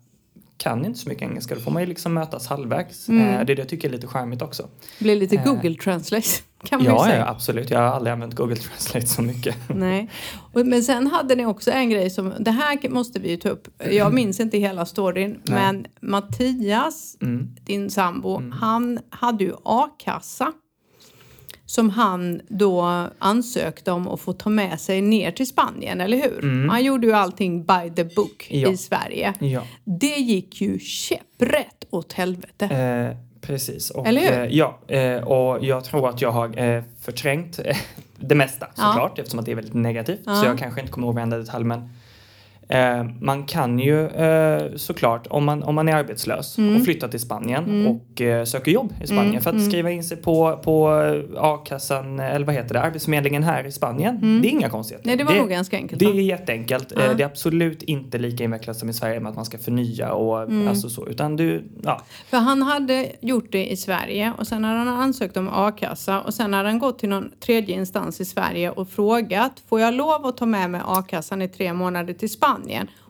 kan 0.57 0.85
inte 0.85 0.99
så 0.99 1.09
mycket 1.09 1.23
engelska. 1.23 1.55
Då 1.55 1.61
får 1.61 1.71
man 1.71 1.83
ju 1.83 1.89
liksom 1.89 2.15
mötas 2.15 2.47
halvvägs. 2.47 3.09
Mm. 3.09 3.29
Eh, 3.29 3.45
det 3.45 3.53
är 3.53 3.57
det 3.57 3.63
jag 3.63 3.69
tycker 3.69 3.89
är 3.89 3.93
lite 3.93 4.07
charmigt 4.07 4.43
också. 4.43 4.69
Det 4.99 5.05
blir 5.05 5.17
lite 5.17 5.37
eh, 5.37 5.45
Google 5.45 5.75
Translate 5.75 6.29
kan 6.65 6.79
man 6.79 6.87
ja, 6.87 7.05
säga. 7.05 7.19
Ja, 7.19 7.29
absolut. 7.29 7.71
Jag 7.71 7.79
har 7.79 7.87
aldrig 7.87 8.13
använt 8.13 8.35
Google 8.35 8.57
Translate 8.57 9.07
så 9.07 9.23
mycket. 9.23 9.57
Nej. 9.69 10.11
Men 10.53 10.83
sen 10.83 11.07
hade 11.07 11.35
ni 11.35 11.47
också 11.47 11.71
en 11.71 11.91
grej 11.91 12.11
som, 12.11 12.33
det 12.39 12.51
här 12.51 12.89
måste 12.89 13.21
vi 13.21 13.31
ju 13.31 13.37
ta 13.37 13.49
upp. 13.49 13.69
Jag 13.91 14.15
minns 14.15 14.41
inte 14.41 14.59
hela 14.59 14.87
storyn, 14.87 15.31
Nej. 15.31 15.41
men 15.45 15.87
Mattias, 16.01 17.17
mm. 17.23 17.57
din 17.65 17.91
sambo, 17.91 18.37
mm. 18.37 18.53
han 18.53 18.99
hade 19.11 19.45
ju 19.45 19.53
a-kassa 19.63 20.53
som 21.71 21.91
han 21.91 22.41
då 22.49 23.09
ansökte 23.19 23.93
om 23.93 24.09
att 24.09 24.21
få 24.21 24.33
ta 24.33 24.51
med 24.51 24.81
sig 24.81 25.03
ner 25.03 25.33
till 25.33 25.47
Spanien, 25.47 26.01
eller 26.01 26.17
hur? 26.17 26.39
Mm. 26.45 26.69
Han 26.69 26.85
gjorde 26.85 27.07
ju 27.07 27.13
allting 27.13 27.65
by 27.65 27.91
the 27.97 28.05
book 28.05 28.47
ja. 28.51 28.73
i 28.73 28.77
Sverige. 28.77 29.35
Ja. 29.39 29.63
Det 29.85 30.17
gick 30.17 30.61
ju 30.61 30.79
käpprätt 30.79 31.85
åt 31.91 32.13
helvete. 32.13 32.65
Eh, 32.65 33.30
Precis. 33.41 33.91
Och, 33.91 34.07
Eller 34.07 34.21
hur? 34.21 34.33
eh, 34.33 34.45
ja, 34.57 34.79
eh, 34.89 35.17
och 35.23 35.65
jag 35.65 35.85
tror 35.85 36.09
att 36.09 36.23
jag 36.23 36.31
har 36.31 36.59
eh, 36.59 36.83
förträngt 37.01 37.59
eh, 37.65 37.77
det 38.17 38.35
mesta 38.35 38.67
Ja. 38.77 38.83
såklart 38.83 39.19
eftersom 39.19 39.39
att 39.41 39.47
det 39.47 39.53
är 39.53 39.57
väldigt 39.57 39.75
negativt. 39.75 40.21
Ja. 40.27 40.35
Så 40.35 40.47
jag 40.47 40.59
kanske 40.59 40.81
inte 40.81 40.93
kommer 40.93 41.07
ihåg 41.07 41.15
varenda 41.15 41.37
detalj 41.39 41.65
men 41.65 41.91
eh, 42.71 43.05
man 43.21 43.45
kan 43.45 43.79
ju 43.79 44.07
eh, 44.07 44.63
såklart 44.77 45.27
om 45.31 45.45
man, 45.45 45.63
om 45.63 45.75
man 45.75 45.89
är 45.89 45.93
arbetslös 45.97 46.59
och 46.59 46.85
flyttar 46.85 47.09
till 47.09 47.21
Spanien 47.21 47.87
och 47.87 48.21
eh, 48.21 48.45
söker 48.45 48.71
jobb 48.73 48.93
i 49.03 49.07
Spanien 49.07 49.43
för 49.43 49.51
att 49.57 49.65
skriva 49.65 49.91
in 49.91 50.05
sig 50.05 50.17
på, 50.17 50.61
på 50.65 51.03
eh, 51.03 51.43
a-kassan 51.45 52.21
eller 52.21 52.47
vad 52.47 52.55
heter 52.55 52.75
det, 52.75 52.81
Arbetsförmedlingen 52.83 53.43
här 53.43 53.67
i 53.67 53.73
Spanien. 53.73 54.41
Det 54.43 54.49
är 54.49 54.51
inga 54.51 54.69
konstigheter. 54.69 55.07
Nej, 55.07 55.17
det 55.17 55.25
var 55.25 55.35
nog 55.35 55.49
ganska 55.49 55.77
enkelt, 55.77 55.99
Det 56.01 56.07
va? 56.07 56.13
är 56.13 56.21
jätteenkelt. 56.21 56.93
Ja. 56.97 57.03
Eh, 57.03 57.17
Det 57.17 57.23
är 57.23 57.27
absolut 57.27 57.83
inte 57.83 58.19
lika 58.19 58.45
invecklat 58.45 58.77
som 58.77 58.89
i 58.89 58.93
Sverige 58.93 59.21
med 59.21 59.31
att 59.31 59.37
man 59.37 59.45
ska 59.45 59.59
förnya 59.59 60.13
och 60.13 60.43
Mm. 60.43 60.69
alltså 60.69 60.89
så 60.89 61.07
utan 61.09 61.37
du, 61.37 61.65
ja. 61.83 62.03
För 62.31 62.37
han 62.37 62.63
hade 62.63 63.07
gjort 63.21 63.53
det 63.53 63.73
i 63.73 63.77
Sverige 63.77 64.33
och 64.39 64.47
sen 64.47 64.65
hade 64.65 64.79
han 64.79 64.89
ansökt 64.89 65.37
om 65.37 65.49
a-kassa 65.53 66.21
och 66.21 66.35
sen 66.35 66.55
hade 66.55 66.69
han 66.69 66.79
gått 66.79 66.99
till 66.99 67.09
någon 67.09 67.31
tredje 67.41 67.75
instans 67.75 68.21
i 68.21 68.25
Sverige 68.25 68.71
och 68.71 68.89
frågat 68.89 69.53
får 69.69 69.81
jag 69.81 69.95
lov 69.95 70.27
att 70.27 70.37
ta 70.37 70.47
med 70.47 70.71
mig 70.71 70.81
a-kassan 70.87 71.43
i 71.43 71.49
tre 71.49 71.73
månader 71.73 72.15
till 72.15 72.31
Spanien? 72.31 72.60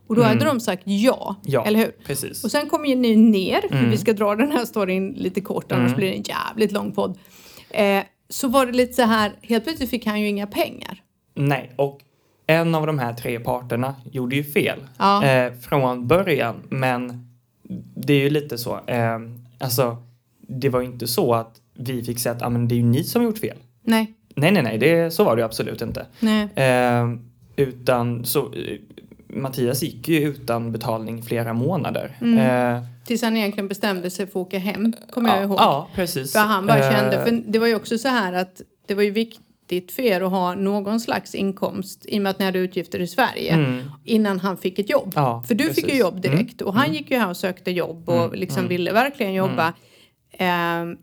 Och 0.07 0.17
då 0.17 0.23
hade 0.23 0.45
de 0.45 0.61
sagt 0.61 0.83
ja, 0.87 1.37
Mm. 1.41 1.53
Ja, 1.55 1.67
eller 1.67 1.79
hur? 1.79 1.93
precis. 2.07 2.45
Och 2.45 2.51
sen 2.51 2.69
kommer 2.69 2.87
ju 2.89 2.95
ni 2.95 3.17
ner, 3.17 3.61
för 3.69 3.77
Mm. 3.77 3.91
vi 3.91 3.97
ska 3.97 4.13
dra 4.13 4.35
den 4.35 4.53
här 4.53 4.65
storyn 4.65 5.09
lite 5.13 5.41
kort 5.41 5.73
annars 5.73 5.95
blir 5.97 6.11
det 6.11 6.17
en 6.17 6.23
jävligt 6.23 6.73
lång 6.73 6.93
podd. 6.93 7.19
Eh, 7.71 8.03
så 8.29 8.49
var 8.49 8.67
det 8.67 8.73
lite 8.73 8.93
så 8.93 9.03
här, 9.03 9.33
helt 9.43 9.65
plötsligt 9.65 9.91
fick 9.91 10.07
han 10.07 10.21
ju 10.21 10.29
inga 10.29 10.47
pengar. 10.47 11.03
Nej, 11.35 11.73
och 11.77 12.01
en 12.47 12.75
av 12.75 12.87
de 12.87 12.99
här 12.99 13.13
tre 13.13 13.41
parterna 13.41 13.95
gjorde 14.13 14.37
ju 14.37 14.45
fel 14.45 14.79
Ja. 14.99 15.25
eh, 15.25 15.53
från 15.53 16.07
början. 16.07 16.55
Men 16.69 17.27
det 17.97 18.13
är 18.15 18.21
ju 18.21 18.31
lite 18.31 18.59
så. 18.59 18.81
Eh, 18.87 19.19
alltså, 19.59 19.97
det 20.49 20.69
var 20.69 20.81
ju 20.81 20.87
inte 20.87 21.07
så 21.07 21.35
att 21.35 21.61
vi 21.75 22.05
fick 22.05 22.19
säga 22.19 22.35
att 22.35 22.43
ah, 22.43 22.49
men 22.49 22.69
det 22.69 22.75
är 22.75 22.77
ju 22.77 22.83
ni 22.83 23.05
som 23.05 23.23
har 23.23 23.27
gjort 23.31 23.39
fel. 23.39 23.57
Nej, 23.83 24.15
Nej, 24.37 24.53
nej, 24.53 24.63
nej, 24.63 24.79
det, 24.79 25.11
så 25.11 25.25
var 25.25 25.37
det 25.37 25.41
ju 25.41 25.45
absolut 25.47 25.83
inte. 25.83 26.07
nej. 26.21 26.49
Eh, 26.55 27.09
utan 27.57 28.25
så, 28.25 28.41
eh, 28.53 28.77
Mattias 29.33 29.83
gick 29.83 30.09
ju 30.09 30.19
utan 30.21 30.73
betalning 30.73 31.23
flera 31.23 31.53
månader. 31.53 32.17
Mm. 32.21 32.39
Eh, 32.77 32.83
Tills 33.07 33.23
han 33.23 33.37
egentligen 33.37 33.69
bestämde 33.69 34.11
sig 34.11 34.27
för 34.27 34.41
att 34.41 34.47
åka 34.47 34.59
hem, 34.59 34.93
kommer 35.11 35.29
jag 35.29 35.39
ja, 35.39 35.43
ihåg. 35.43 35.59
ja, 35.59 35.89
precis. 35.95 36.33
För 36.33 36.39
han 36.41 36.67
bara 36.67 36.79
Eh, 36.79 36.93
kände, 36.93 37.25
för 37.25 37.43
det 37.47 37.59
var 37.59 37.67
ju 37.67 37.75
också 37.75 37.99
så 37.99 38.09
här 38.09 38.33
att 38.33 38.61
det 38.87 38.95
var 38.95 39.03
ju 39.03 39.11
viktigt 39.11 39.93
för 39.93 40.03
er 40.03 40.21
att 40.21 40.31
ha 40.31 40.55
någon 40.55 41.01
slags 41.01 41.35
inkomst 41.35 42.07
i 42.09 42.19
och 42.19 42.23
med 42.23 42.31
att 42.31 42.39
ni 42.39 42.45
hade 42.45 42.59
utgifter 42.59 43.01
i 43.01 43.07
Sverige 43.07 43.83
innan 44.05 44.41
han 44.41 44.57
fick 44.57 44.79
ett 44.79 44.91
jobb. 44.91 45.13
Mm. 45.17 45.25
Ja, 45.25 45.45
för 45.49 45.55
du 45.55 45.65
fick 45.65 45.77
ju 45.77 45.83
precis. 45.83 46.01
jobb 46.01 46.21
direkt 46.21 46.63
och 46.63 46.75
han 46.75 46.93
gick 46.95 47.11
ju 47.11 47.17
här 47.19 47.29
och 47.29 47.37
sökte 47.37 47.71
jobb 47.71 48.09
och 48.09 48.37
liksom 48.37 48.69
ville 48.69 48.93
verkligen 48.93 49.35
jobba. 49.35 49.73
Ehm, 50.33 50.97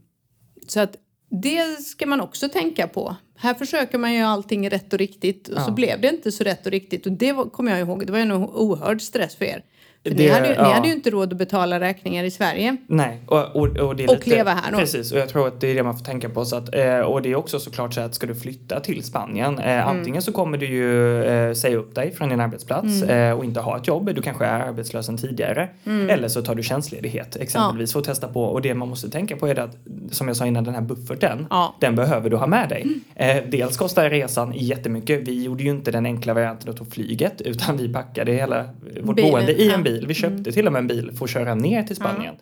så 0.67 0.79
att 0.79 0.95
det 1.29 1.81
ska 1.83 2.05
man 2.05 2.21
också 2.21 2.49
tänka 2.49 2.87
på. 2.87 3.15
Här 3.37 3.53
försöker 3.53 3.97
man 3.97 4.13
ju 4.13 4.21
allting 4.21 4.69
rätt 4.69 4.93
och 4.93 4.99
riktigt 4.99 5.47
och 5.47 5.61
så 5.61 5.69
Ja. 5.69 5.73
blev 5.73 6.01
det 6.01 6.07
inte 6.09 6.31
så 6.31 6.43
rätt 6.43 6.65
och 6.65 6.71
riktigt 6.71 7.05
och 7.05 7.11
det 7.11 7.35
kommer 7.53 7.71
jag 7.71 7.79
ihåg, 7.79 8.05
det 8.05 8.11
var 8.11 8.19
ju 8.19 8.23
en 8.23 8.31
oerhörd 8.31 9.01
stress 9.01 9.35
för 9.35 9.45
er. 9.45 9.63
För 10.07 10.15
ni, 10.15 10.23
Det- 10.27 10.33
hade 10.33 10.45
ju, 10.47 10.51
ni 10.53 10.57
ja. 10.57 10.73
hade 10.73 10.87
ju 10.87 10.93
inte 10.93 11.09
råd 11.09 11.31
att 11.33 11.37
betala 11.39 11.79
räkningar 11.79 12.23
i 12.23 12.31
Sverige. 12.31 12.77
Nej, 12.87 13.19
och, 13.25 13.55
och, 13.55 13.67
och 13.77 13.95
det 13.95 14.03
är 14.03 14.09
Och 14.09 14.15
lite, 14.15 14.29
leva 14.29 14.51
här 14.51 14.71
då. 14.71 14.77
Precis, 14.77 15.11
och 15.11 15.19
jag 15.19 15.29
tror 15.29 15.47
att 15.47 15.61
det 15.61 15.67
är 15.67 15.75
det 15.75 15.83
man 15.83 15.97
får 15.97 16.05
tänka 16.05 16.29
på. 16.29 16.45
Så 16.45 16.55
att, 16.55 16.75
eh, 16.75 16.99
och 16.99 17.21
det 17.21 17.31
är 17.31 17.35
också 17.35 17.59
såklart 17.59 17.93
så 17.93 18.01
att 18.01 18.15
ska 18.15 18.27
du 18.27 18.35
flytta 18.35 18.79
till 18.79 19.03
Spanien, 19.03 19.59
eh, 19.59 19.71
Mm. 19.77 19.87
antingen 19.97 20.21
så 20.21 20.31
kommer 20.31 20.57
du 20.57 20.65
ju 20.65 21.23
eh, 21.23 21.53
säga 21.53 21.77
upp 21.77 21.95
dig 21.95 22.11
från 22.11 22.29
din 22.29 22.39
arbetsplats 22.39 23.03
Mm. 23.03 23.37
och 23.37 23.45
inte 23.45 23.59
ha 23.59 23.77
ett 23.77 23.87
jobb, 23.87 24.09
du 24.15 24.21
kanske 24.21 24.45
är 24.45 24.59
arbetslös 24.59 25.05
sedan 25.05 25.17
tidigare. 25.17 25.69
Mm. 25.85 26.09
Eller 26.09 26.27
så 26.27 26.41
tar 26.41 26.55
du 26.55 26.63
tjänstledighet 26.63 27.35
exempelvis 27.35 27.93
för 27.93 27.99
att 27.99 28.05
testa 28.05 28.27
på. 28.27 28.43
Och 28.43 28.61
det 28.61 28.73
man 28.73 28.87
måste 28.89 29.09
tänka 29.09 29.35
på 29.37 29.47
är 29.47 29.55
det 29.55 29.63
att, 29.63 29.77
som 30.11 30.27
jag 30.27 30.37
sa 30.37 30.45
innan, 30.45 30.63
den 30.63 30.73
här 30.73 30.81
bufferten, 30.81 31.47
Ja. 31.49 31.75
den 31.79 31.95
behöver 31.95 32.29
du 32.29 32.35
ha 32.37 32.47
med 32.47 32.69
dig. 32.69 32.85
Eh, 33.15 33.37
dels 33.47 33.77
kostar 33.77 34.09
resan 34.09 34.53
jättemycket. 34.55 35.27
Vi 35.27 35.43
gjorde 35.43 35.63
ju 35.63 35.69
inte 35.69 35.91
den 35.91 36.05
enkla 36.05 36.33
varianten 36.33 36.69
och 36.69 36.77
tog 36.77 36.91
flyget, 36.93 37.41
utan 37.41 37.77
vi 37.77 37.93
packade 37.93 38.31
hela 38.31 38.65
vårt 39.03 39.15
Bilen, 39.15 39.31
boende 39.31 39.51
i 39.53 39.65
en 39.65 39.71
ja. 39.71 39.77
Mm. 39.97 40.07
bil. 40.07 40.07
Vi 40.07 40.13
köpte 40.13 40.51
till 40.51 40.67
och 40.67 40.73
med 40.73 40.79
en 40.79 40.87
bil 40.87 41.11
för 41.17 41.25
att 41.25 41.31
köra 41.31 41.55
ner 41.55 41.83
till 41.83 41.95
Spanien. 41.95 42.35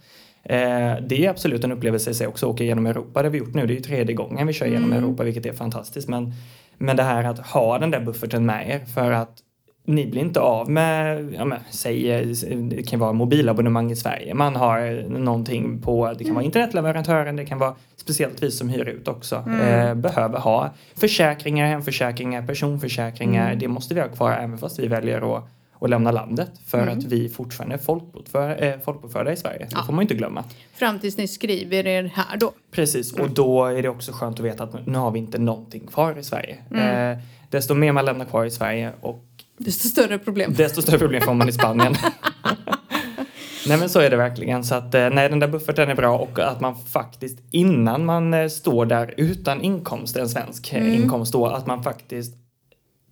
Eh, 0.43 1.03
det 1.07 1.25
är 1.25 1.29
absolut 1.29 1.63
en 1.63 1.71
upplevelse 1.71 2.11
i 2.11 2.13
sig 2.13 2.27
också, 2.27 2.45
åka 2.47 2.63
genom 2.63 2.85
Europa. 2.85 3.21
Det 3.21 3.27
har 3.27 3.31
vi 3.31 3.37
gjort 3.37 3.53
nu. 3.53 3.65
Det 3.67 3.73
är 3.73 3.75
ju 3.75 3.81
tredje 3.81 4.15
gången 4.15 4.47
vi 4.47 4.53
kör 4.53 4.65
genom 4.65 4.91
Mm. 4.91 5.03
Europa, 5.03 5.23
vilket 5.23 5.45
är 5.45 5.53
fantastiskt. 5.53 6.07
Men, 6.09 6.33
men 6.77 6.95
det 6.97 7.03
här 7.03 7.23
att 7.23 7.39
ha 7.39 7.79
den 7.79 7.91
där 7.91 7.99
bufferten 7.99 8.45
med 8.45 8.69
er 8.69 8.79
för 8.93 9.11
att 9.11 9.41
ni 9.87 10.05
blir 10.05 10.21
inte 10.21 10.39
av 10.39 10.69
med, 10.69 11.33
ja 11.37 11.45
men, 11.45 11.59
säg, 11.69 12.25
det 12.55 12.83
kan 12.83 12.99
vara 12.99 13.13
mobilabonnemang 13.13 13.91
i 13.91 13.95
Sverige. 13.95 14.33
Man 14.33 14.55
har 14.55 15.09
någonting 15.19 15.81
på, 15.81 16.07
det 16.07 16.15
kan 16.15 16.25
Mm. 16.25 16.35
vara 16.35 16.45
internetleverantören, 16.45 17.35
det 17.35 17.45
kan 17.45 17.57
vara 17.59 17.75
speciellt 17.95 18.43
vi 18.43 18.51
som 18.51 18.69
hyr 18.69 18.87
ut 18.87 19.07
också. 19.07 19.43
Mm. 19.47 19.61
Eh, 19.61 19.95
behöver 19.95 20.39
ha 20.39 20.69
försäkringar, 20.95 21.67
hemförsäkringar, 21.67 22.47
personförsäkringar. 22.47 23.47
Mm. 23.47 23.59
Det 23.59 23.67
måste 23.67 23.93
vi 23.93 24.01
ha 24.01 24.07
kvar 24.07 24.31
även 24.31 24.57
fast 24.57 24.79
vi 24.79 24.87
väljer 24.87 25.37
att 25.37 25.47
att 25.85 25.89
lämna 25.89 26.11
landet 26.11 26.51
för 26.65 26.77
Mm. 26.81 26.97
att 26.97 27.03
vi 27.03 27.29
fortfarande 27.29 27.75
är 27.75 27.79
folkbokför, 27.79 28.63
eh, 28.63 28.73
folkbokförda 28.85 29.31
i 29.33 29.35
Sverige. 29.37 29.67
Ja. 29.71 29.77
Det 29.79 29.85
får 29.85 29.93
man 29.93 29.99
ju 29.99 30.03
inte 30.03 30.15
glömma. 30.15 30.43
Fram 30.73 30.99
tills 30.99 31.17
ni 31.17 31.27
skriver 31.27 31.87
er 31.87 32.11
här 32.15 32.37
då. 32.37 32.51
Precis, 32.71 33.13
och 33.13 33.29
då 33.29 33.65
är 33.65 33.81
det 33.81 33.89
också 33.89 34.11
skönt 34.11 34.39
att 34.39 34.45
veta 34.45 34.63
att 34.63 34.85
nu 34.87 34.97
har 34.97 35.11
vi 35.11 35.19
inte 35.19 35.37
någonting 35.37 35.87
kvar 35.87 36.17
i 36.19 36.23
Sverige. 36.23 36.57
Mm. 36.71 37.11
Eh, 37.17 37.23
desto 37.49 37.73
mer 37.73 37.91
man 37.91 38.05
lämnar 38.05 38.25
kvar 38.25 38.45
i 38.45 38.51
Sverige 38.51 38.91
och 39.01 39.23
Desto 39.57 39.87
större 39.87 40.17
problem. 40.19 40.53
desto 40.57 40.81
större 40.81 40.97
problem 40.99 41.21
får 41.21 41.33
man 41.33 41.49
i 41.49 41.51
Spanien. 41.51 41.95
nej 43.67 43.77
men 43.79 43.89
så 43.89 43.99
är 43.99 44.09
det 44.09 44.17
verkligen. 44.17 44.63
Så 44.63 44.75
att 44.75 44.93
eh, 44.95 45.09
nej, 45.09 45.29
den 45.29 45.39
där 45.39 45.47
bufferten 45.47 45.89
är 45.89 45.95
bra 45.95 46.17
och 46.17 46.39
att 46.39 46.61
man 46.61 46.75
faktiskt 46.75 47.39
innan 47.51 48.05
man 48.05 48.33
eh, 48.33 48.47
står 48.47 48.85
där 48.85 49.13
utan 49.17 49.61
inkomst, 49.61 50.15
en 50.17 50.29
svensk 50.29 50.73
eh, 50.73 50.81
Mm. 50.81 50.93
inkomst 51.03 51.33
då, 51.33 51.45
att 51.47 51.67
man 51.67 51.83
faktiskt 51.83 52.33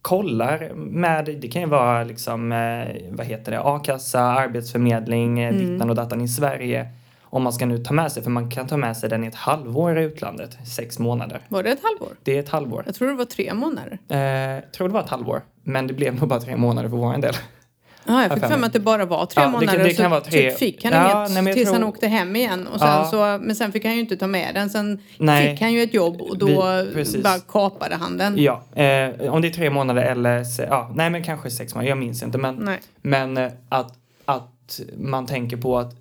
kollar 0.04 0.72
med, 0.76 1.26
det 1.42 1.48
kan 1.48 1.62
ju 1.62 1.68
vara 1.68 2.04
liksom, 2.04 2.52
eh, 2.52 2.88
vad 3.12 3.26
heter 3.26 3.52
det, 3.52 3.60
a-kassa, 3.64 4.22
arbetsförmedling, 4.22 5.40
eh, 5.40 5.50
Mm. 5.56 5.74
dittan 5.74 5.90
och 5.90 5.96
datan 5.96 6.22
i 6.22 6.28
Sverige. 6.28 6.88
Om 7.24 7.44
man 7.44 7.54
ska 7.54 7.66
nu 7.66 7.78
ta 7.78 7.94
med 7.94 8.12
sig, 8.12 8.24
för 8.24 8.30
man 8.30 8.50
kan 8.52 8.68
ta 8.68 8.78
med 8.78 8.98
sig 8.98 9.10
den 9.10 9.24
i 9.24 9.28
ett 9.28 9.36
halvår 9.36 10.00
i 10.00 10.04
utlandet, 10.04 10.58
sex 10.68 11.00
månader. 11.00 11.40
Var 11.48 11.64
det 11.64 11.70
ett 11.72 11.84
halvår? 11.84 12.16
Det 12.24 12.36
är 12.36 12.40
ett 12.40 12.50
halvår. 12.50 12.84
Jag 12.86 12.96
tror 12.96 13.08
det 13.08 13.14
var 13.14 13.26
tre 13.26 13.54
månader. 13.54 13.98
Eh, 14.10 14.20
jag 14.20 14.72
tror 14.74 14.88
det 14.88 14.94
var 14.94 15.02
ett 15.02 15.10
halvår, 15.10 15.42
men 15.64 15.88
det 15.88 15.94
blev 15.94 16.16
nog 16.20 16.30
bara 16.30 16.40
tre 16.40 16.56
månader 16.56 16.90
för 16.90 16.98
vår 16.98 17.18
del. 17.18 17.34
Ja, 18.06 18.22
jag 18.22 18.32
fick 18.34 18.44
för 18.44 18.58
mig. 18.58 18.68
att 18.68 18.74
det 18.74 18.80
bara 18.80 19.06
var 19.06 19.26
tre 19.26 19.42
Ja, 19.44 19.46
det 19.48 19.52
månader 19.52 19.84
det 19.84 19.90
så 19.96 20.02
kan 20.02 20.12
vara 20.12 20.22
tre- 20.22 20.50
typ 20.50 20.60
fick 20.60 20.84
han 20.84 20.94
Ja, 20.94 21.28
inget 21.30 21.44
nej, 21.44 21.54
tills 21.54 21.70
han 21.70 21.78
tror- 21.78 21.88
åkte 21.90 22.08
hem 22.08 22.36
igen. 22.36 22.68
Och 22.68 22.80
sen 22.80 22.88
Ja. 22.90 23.06
så, 23.12 23.44
men 23.46 23.56
sen 23.56 23.72
fick 23.72 23.86
han 23.86 23.94
ju 23.94 24.00
inte 24.00 24.18
ta 24.18 24.28
med 24.28 24.56
den. 24.56 24.70
Sen 24.70 25.02
Nej. 25.18 25.50
fick 25.52 25.62
han 25.62 25.74
ju 25.74 25.82
ett 25.84 25.94
jobb 25.94 26.22
och 26.22 26.38
då 26.38 26.46
Vi- 26.96 27.22
bara 27.24 27.40
kapade 27.40 27.96
han 27.96 28.18
den. 28.18 28.38
Ja, 28.38 28.64
eh, 28.76 29.34
om 29.34 29.42
det 29.42 29.48
är 29.48 29.54
tre 29.54 29.70
månader 29.70 30.02
eller, 30.02 30.46
ja, 30.70 30.92
nej 30.96 31.10
men 31.10 31.24
kanske 31.24 31.50
sex 31.52 31.76
månader, 31.76 31.90
jag 31.90 31.98
minns 31.98 32.24
inte. 32.24 32.38
Men, 32.38 32.56
Nej. 32.56 32.80
men 33.02 33.38
eh, 33.38 33.52
att, 33.70 33.94
att 34.26 34.80
man 34.98 35.26
tänker 35.26 35.58
på 35.58 35.80
att 35.80 35.96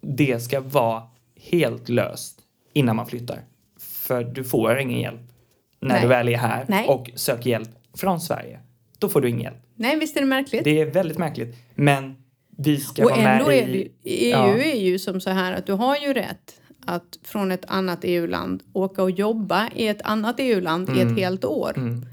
det 0.00 0.42
ska 0.42 0.60
vara 0.60 1.02
helt 1.50 1.88
löst 1.88 2.38
innan 2.72 2.96
man 2.96 3.06
flyttar. 3.06 3.38
För 3.80 4.24
du 4.24 4.44
får 4.44 4.78
ingen 4.78 5.00
hjälp 5.00 5.20
när 5.80 5.88
Nej. 5.94 6.02
du 6.02 6.08
väl 6.08 6.28
är 6.28 6.36
här 6.36 6.84
och 6.88 7.10
söker 7.14 7.50
hjälp 7.50 7.68
från 7.96 8.20
Sverige. 8.20 8.58
Då 8.98 9.08
får 9.08 9.20
du 9.20 9.28
ingen 9.28 9.40
hjälp. 9.42 9.56
Nej, 9.76 9.98
visst 9.98 10.16
är 10.16 10.20
det 10.20 10.26
märkligt? 10.26 10.64
Det 10.64 10.80
är 10.80 10.86
väldigt 10.86 11.18
märkligt. 11.18 11.56
Men 11.74 12.16
vi 12.56 12.80
ska 12.80 13.04
och 13.04 13.10
vara 13.10 13.20
med 13.22 13.40
i... 13.40 13.58
är 13.58 13.66
det 13.66 13.72
ju, 13.72 13.88
EU 14.04 14.30
Ja. 14.30 14.56
är 14.58 14.80
ju 14.80 14.98
som 14.98 15.20
så 15.20 15.30
här 15.30 15.52
att 15.52 15.66
du 15.66 15.72
har 15.72 15.96
ju 15.96 16.12
rätt 16.12 16.60
att 16.86 17.18
från 17.22 17.52
ett 17.52 17.64
annat 17.68 17.98
EU-land 18.02 18.62
åka 18.72 19.02
och 19.02 19.10
jobba 19.10 19.68
i 19.74 19.88
ett 19.88 20.02
annat 20.02 20.36
EU-land 20.38 20.90
i 20.96 21.00
ett 21.00 21.18
helt 21.18 21.44
år. 21.44 21.72
Mm. 21.76 22.06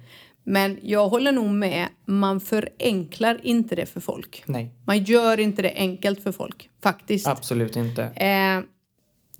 Men 0.43 0.77
jag 0.81 1.09
håller 1.09 1.31
nog 1.31 1.49
med, 1.49 1.87
man 2.05 2.39
förenklar 2.41 3.39
inte 3.43 3.75
det 3.75 3.85
för 3.85 3.99
folk. 3.99 4.43
Nej, 4.45 4.71
Man 4.85 5.03
gör 5.03 5.39
inte 5.39 5.61
det 5.61 5.73
enkelt 5.75 6.23
för 6.23 6.31
folk, 6.31 6.69
faktiskt. 6.83 7.27
absolut 7.27 7.75
inte. 7.75 8.03
Eh, 8.03 8.59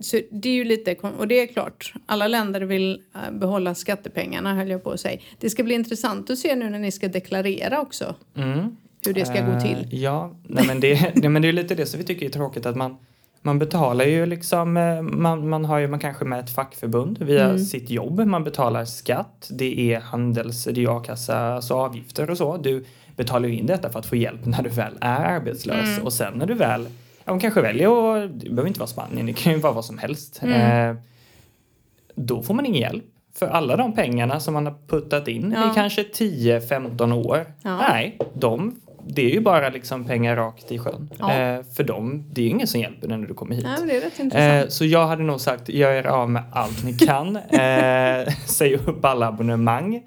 så 0.02 0.20
det 0.30 0.48
är 0.48 0.52
ju 0.54 0.64
lite, 0.64 0.96
och 1.18 1.28
det 1.28 1.40
är 1.40 1.46
klart, 1.46 1.92
alla 2.06 2.28
länder 2.28 2.60
vill 2.60 3.00
eh, 3.14 3.32
behålla 3.38 3.74
skattepengarna 3.74 4.54
höll 4.54 4.70
jag 4.70 4.84
på 4.84 4.90
att 4.90 5.00
säga. 5.00 5.20
Det 5.40 5.50
ska 5.50 5.62
bli 5.62 5.74
intressant 5.74 6.30
att 6.30 6.38
se 6.38 6.54
nu 6.54 6.70
när 6.70 6.78
ni 6.78 6.90
ska 6.92 7.08
deklarera 7.08 7.80
också, 7.80 8.14
Mm. 8.36 8.76
hur 9.06 9.12
det 9.14 9.24
ska 9.24 9.40
gå 9.46 9.60
till. 9.60 9.86
Eh, 9.92 10.00
ja, 10.02 10.34
nej, 10.48 10.64
men, 10.66 10.80
det, 10.80 11.12
nej, 11.14 11.28
men 11.28 11.42
det 11.42 11.48
är 11.48 11.52
lite 11.52 11.74
det 11.74 11.86
som 11.86 11.98
vi 11.98 12.04
tycker 12.06 12.26
är 12.26 12.30
tråkigt 12.30 12.66
att 12.66 12.76
man, 12.76 12.96
man 13.42 13.58
betalar 13.58 14.04
ju 14.04 14.26
liksom, 14.26 14.76
eh, 14.76 15.02
man, 15.02 15.48
man 15.48 15.64
har 15.64 15.78
ju 15.78 15.88
man 15.88 16.00
kanske 16.00 16.24
med 16.24 16.40
ett 16.40 16.54
fackförbund 16.54 17.18
via 17.22 17.44
Mm. 17.44 17.58
sitt 17.58 17.90
jobb, 17.90 18.20
man 18.26 18.44
betalar 18.44 18.84
skatt, 18.84 19.48
det 19.50 19.92
är 19.94 20.00
handels, 20.00 20.64
det 20.64 20.84
är 20.84 20.96
a-kassa, 20.96 21.38
alltså 21.38 21.74
avgifter 21.74 22.30
och 22.30 22.38
så. 22.38 22.56
Du 22.56 22.84
betalar 23.16 23.48
ju 23.48 23.54
in 23.58 23.66
detta 23.66 23.90
för 23.92 23.98
att 23.98 24.06
få 24.06 24.16
hjälp 24.16 24.46
när 24.46 24.62
du 24.62 24.70
väl 24.70 24.92
är 25.00 25.24
arbetslös 25.24 25.88
Mm. 25.88 26.04
och 26.04 26.12
sen 26.12 26.32
när 26.36 26.46
du 26.46 26.54
väl, 26.54 26.86
ja, 27.24 27.32
man 27.32 27.40
kanske 27.40 27.60
väljer 27.60 28.16
att, 28.24 28.40
det 28.40 28.50
behöver 28.50 28.68
inte 28.68 28.80
vara 28.80 28.88
Spanien, 28.88 29.26
det 29.26 29.32
kan 29.32 29.52
ju 29.52 29.58
vara 29.58 29.72
vad 29.72 29.84
som 29.84 29.98
helst. 29.98 30.40
Mm. 30.42 30.90
Eh, 30.90 30.96
då 32.14 32.42
får 32.42 32.54
man 32.54 32.66
ingen 32.66 32.80
hjälp. 32.80 33.04
För 33.34 33.46
alla 33.46 33.76
de 33.76 33.94
pengarna 33.94 34.40
som 34.40 34.54
man 34.54 34.66
har 34.66 34.74
puttat 34.88 35.28
in 35.28 35.54
Ja. 35.56 35.70
i 35.70 35.74
kanske 35.74 36.02
10-15 36.02 37.12
år, 37.12 37.46
Ja. 37.62 37.76
nej, 37.76 38.18
de 38.34 38.74
det 39.06 39.22
är 39.22 39.30
ju 39.30 39.40
bara 39.40 39.68
liksom 39.68 40.04
pengar 40.04 40.36
rakt 40.36 40.72
i 40.72 40.78
sjön. 40.78 41.10
Ja. 41.18 41.32
Eh, 41.32 41.62
för 41.76 41.84
dem, 41.84 42.24
det 42.32 42.40
är 42.40 42.42
ju 42.44 42.50
ingen 42.50 42.66
som 42.66 42.80
hjälper 42.80 43.08
dig 43.08 43.18
när 43.18 43.26
du 43.26 43.34
kommer 43.34 43.54
hit. 43.54 44.34
Eh, 44.34 44.68
så 44.68 44.84
jag 44.84 45.06
hade 45.06 45.22
nog 45.22 45.40
sagt, 45.40 45.68
gör 45.68 45.90
er 45.92 46.06
av 46.06 46.30
med 46.30 46.42
allt 46.52 46.84
ni 46.84 46.94
kan. 46.94 47.36
Eh, 47.36 48.32
säg 48.46 48.74
upp 48.76 49.04
alla 49.04 49.26
abonnemang. 49.28 50.02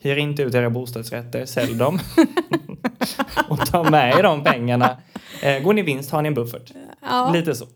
Hyr 0.00 0.16
inte 0.16 0.42
ut 0.42 0.54
era 0.54 0.70
bostadsrätter, 0.70 1.46
sälj 1.46 1.74
dem. 1.74 1.98
och 3.48 3.66
ta 3.66 3.90
med 3.90 4.14
er 4.18 4.22
de 4.22 4.44
pengarna. 4.44 4.96
Eh, 5.42 5.62
går 5.62 5.72
ni 5.72 5.82
vinst 5.82 6.10
har 6.10 6.22
ni 6.22 6.26
en 6.26 6.34
buffert. 6.34 6.72
ja. 7.02 7.30
Lite 7.34 7.54
så. 7.54 7.66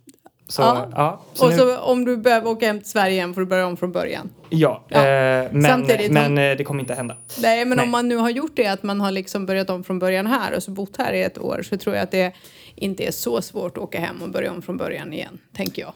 Så, 0.48 0.62
Ja. 0.62 0.88
ja. 0.94 1.20
så 1.32 1.44
och 1.44 1.50
nu- 1.50 1.56
så 1.56 1.78
om 1.78 2.04
du 2.04 2.16
behöver 2.16 2.50
åka 2.50 2.66
hem 2.66 2.78
till 2.80 2.90
Sverige 2.90 3.12
igen 3.12 3.34
får 3.34 3.40
du 3.40 3.46
börja 3.46 3.66
om 3.66 3.76
från 3.76 3.92
början. 3.92 4.30
ja. 4.50 4.84
Ja. 4.88 4.98
Eh, 4.98 5.48
men, 5.52 5.62
Samtidigt 5.64 6.08
om- 6.08 6.14
men 6.14 6.38
eh, 6.38 6.56
det 6.56 6.64
kommer 6.64 6.80
inte 6.80 6.94
hända. 6.94 7.16
Nej, 7.42 7.64
men 7.64 7.76
Nej. 7.76 7.84
om 7.84 7.90
man 7.90 8.08
nu 8.08 8.16
har 8.16 8.30
gjort 8.30 8.52
det, 8.56 8.66
att 8.66 8.82
man 8.82 9.00
har 9.00 9.10
liksom 9.10 9.46
börjat 9.46 9.70
om 9.70 9.84
från 9.84 9.98
början 9.98 10.26
här 10.26 10.54
och 10.56 10.62
så 10.62 10.70
bott 10.70 10.96
här 10.96 11.12
i 11.12 11.22
ett 11.22 11.38
år, 11.38 11.62
så 11.62 11.76
tror 11.76 11.94
jag 11.96 12.02
att 12.02 12.10
det 12.10 12.32
inte 12.76 13.04
är 13.06 13.10
så 13.10 13.42
svårt 13.42 13.76
att 13.76 13.82
åka 13.82 14.00
hem 14.00 14.22
och 14.22 14.28
börja 14.30 14.50
om 14.52 14.62
från 14.62 14.76
början 14.76 15.12
igen, 15.12 15.38
tänker 15.56 15.82
jag. 15.82 15.92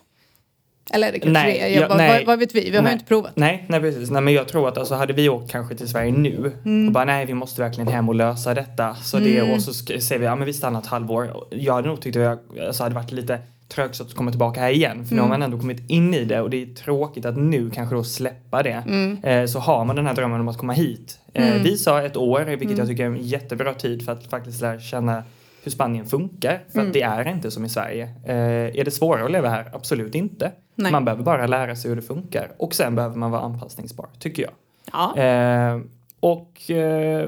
Eller 0.91 1.13
det 1.13 1.19
kanske 1.19 1.43
Nej, 1.43 1.53
det 1.53 1.77
är. 1.77 1.81
Jag, 1.81 1.89
vad, 1.89 1.97
nej. 1.99 2.19
vad, 2.19 2.27
vad 2.27 2.39
vet 2.39 2.55
vi? 2.55 2.71
Vi 2.71 2.77
har 2.77 2.87
ju 2.87 2.93
inte 2.93 3.05
provat. 3.05 3.33
Nej, 3.35 3.65
nej 3.69 3.81
precis. 3.81 4.11
Nej, 4.11 4.23
men 4.23 4.35
jag 4.35 4.49
tror 4.49 4.69
att 4.69 4.79
alltså, 4.79 4.95
hade 4.95 5.13
vi 5.13 5.29
åkt 5.29 5.51
kanske 5.51 5.75
till 5.75 5.89
Sverige 5.89 6.13
nu 6.13 6.53
Mm. 6.65 6.87
och 6.87 6.93
bara 6.93 7.05
nej, 7.05 7.27
vi 7.27 7.35
måste 7.35 7.61
verkligen 7.63 7.89
hem 7.89 8.09
och 8.09 8.15
lösa 8.15 8.55
detta. 8.55 8.95
Så 8.95 9.19
det, 9.19 9.43
och 9.43 9.63
så 9.63 9.73
säger 9.75 10.19
vi, 10.19 10.25
ja 10.25 10.37
men 10.37 10.47
vi 10.47 10.53
stannar 10.53 10.81
ett 10.81 10.87
halvår. 10.87 11.31
Jag 11.51 11.75
hade 11.75 11.89
nog 11.89 12.01
tyckt 12.01 12.17
att 12.17 12.23
jag 12.23 12.39
alltså, 12.67 12.83
hade 12.83 12.95
varit 12.95 13.13
lite 13.13 13.39
trögt 13.69 14.01
att 14.01 14.15
komma 14.15 14.31
tillbaka 14.31 14.61
här 14.61 14.71
igen. 14.71 15.05
För 15.07 15.15
nu 15.15 15.21
Mm. 15.21 15.31
har 15.31 15.39
man 15.39 15.43
ändå 15.43 15.59
kommit 15.59 15.91
in 15.91 16.15
i 16.15 16.25
det 16.25 16.41
och 16.41 16.51
det 16.51 16.63
är 16.63 16.67
tråkigt 16.67 17.25
att 17.27 17.37
nu 17.37 17.71
kanske 17.71 17.95
då 17.95 18.05
släppa 18.05 18.63
det. 18.63 18.83
Mm. 18.87 19.19
Eh, 19.25 19.47
så 19.47 19.59
har 19.59 19.85
man 19.85 19.97
den 19.97 20.07
här 20.07 20.15
drömmen 20.15 20.41
om 20.41 20.49
att 20.49 20.59
komma 20.59 20.73
hit. 20.73 21.19
Eh, 21.33 21.63
Vi 21.63 21.77
sa 21.79 22.03
ett 22.03 22.17
år, 22.17 22.41
vilket 22.41 22.79
jag 22.79 22.87
tycker 22.89 23.03
är 23.03 23.07
en 23.07 23.17
jättebra 23.17 23.75
tid 23.75 24.05
för 24.05 24.13
att 24.13 24.27
faktiskt 24.31 24.61
lära 24.61 24.81
känna 24.81 25.23
hur 25.69 25.73
Spanien 25.73 26.07
funkar. 26.07 26.61
För 26.73 26.79
Mm. 26.79 26.87
att 26.89 26.93
det 26.93 27.03
är 27.03 27.29
inte 27.29 27.51
som 27.51 27.65
i 27.65 27.69
Sverige. 27.69 28.05
Eh, 28.25 28.79
är 28.81 28.85
det 28.85 28.91
svårare 28.91 29.25
att 29.25 29.31
leva 29.31 29.49
här? 29.49 29.71
Absolut 29.75 30.15
inte. 30.15 30.53
Nej. 30.75 30.93
Man 30.93 31.05
behöver 31.05 31.23
bara 31.25 31.47
lära 31.47 31.77
sig 31.77 31.89
hur 31.89 31.97
det 31.97 32.03
funkar. 32.03 32.51
Och 32.59 32.75
sen 32.75 32.95
behöver 32.95 33.17
man 33.17 33.31
vara 33.31 33.43
anpassningsbar, 33.43 34.07
tycker 34.19 34.43
jag. 34.43 34.53
Ja. 34.93 35.17
Eh, 35.23 35.81
och 36.21 36.71
eh, 36.71 36.77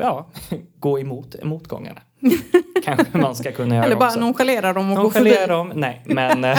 ja, 0.01 0.27
gå 0.79 0.99
emot 1.01 1.37
motgångarna. 1.43 2.01
Kanske 2.85 3.19
man 3.19 3.35
ska 3.37 3.53
kunna 3.53 3.75
göra 3.75 3.85
Eller 3.85 3.97
bara 3.97 4.07
också. 4.09 4.21
nonchalera 4.21 4.73
dem 4.73 4.91
och 4.93 4.97
gå 5.03 5.11
förbi. 5.11 5.31
Nonchalera 5.31 5.57
dem, 5.57 5.73
nej. 5.75 6.03
Men 6.05 6.45
eh, 6.45 6.59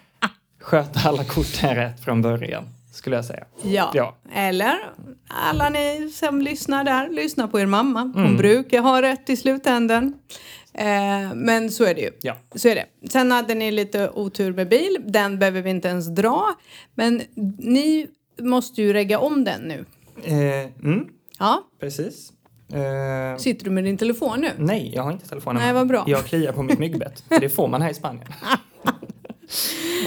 sköta 0.60 1.08
alla 1.08 1.24
korten 1.24 1.74
rätt 1.76 2.00
från 2.00 2.22
början, 2.22 2.64
skulle 2.92 3.16
jag 3.16 3.24
säga. 3.24 3.44
Ja. 3.62 3.90
Ja. 3.94 4.16
Eller 4.34 4.74
alla 5.50 5.68
ni 5.68 6.10
som 6.14 6.40
lyssnar 6.40 6.84
där, 6.84 7.08
lyssna 7.08 7.48
på 7.48 7.60
er 7.60 7.66
mamma. 7.66 8.00
Hon 8.00 8.24
Mm. 8.24 8.36
brukar 8.36 8.80
ha 8.82 9.02
rätt 9.02 9.30
i 9.30 9.36
slutändan. 9.36 10.14
Eh, 10.78 11.34
men 11.34 11.70
så 11.70 11.84
är 11.84 11.94
det 11.94 12.00
ju. 12.00 12.10
Ja. 12.22 12.34
Så 12.54 12.68
är 12.68 12.74
det. 12.74 13.08
Sen 13.10 13.30
hade 13.32 13.54
ni 13.54 13.70
lite 13.70 14.10
otur 14.10 14.52
med 14.52 14.68
bil. 14.68 14.96
Den 15.06 15.38
behöver 15.38 15.62
vi 15.62 15.70
inte 15.70 15.88
ens 15.88 16.06
dra. 16.06 16.54
Men 16.94 17.22
ni 17.58 18.06
måste 18.40 18.82
ju 18.82 18.92
regga 18.92 19.18
om 19.18 19.44
den 19.44 19.60
nu. 19.60 19.84
Eh, 20.24 20.84
mm, 20.84 21.06
Ja. 21.38 21.62
precis. 21.80 22.32
Eh, 22.72 23.38
Sitter 23.38 23.64
du 23.64 23.70
med 23.70 23.84
din 23.84 23.96
telefon 23.98 24.40
nu? 24.40 24.48
nej, 24.58 24.92
jag 24.94 25.02
har 25.02 25.12
inte 25.12 25.28
telefonen 25.28 25.62
Nej, 25.62 25.72
vad 25.72 25.86
bra. 25.86 26.04
Jag 26.06 26.24
kliar 26.24 26.52
på 26.52 26.62
mitt 26.62 26.78
myggbett. 26.78 27.24
för 27.28 27.40
det 27.40 27.48
får 27.48 27.68
man 27.68 27.82
här 27.82 27.90
i 27.90 27.94
Spanien. 27.94 28.26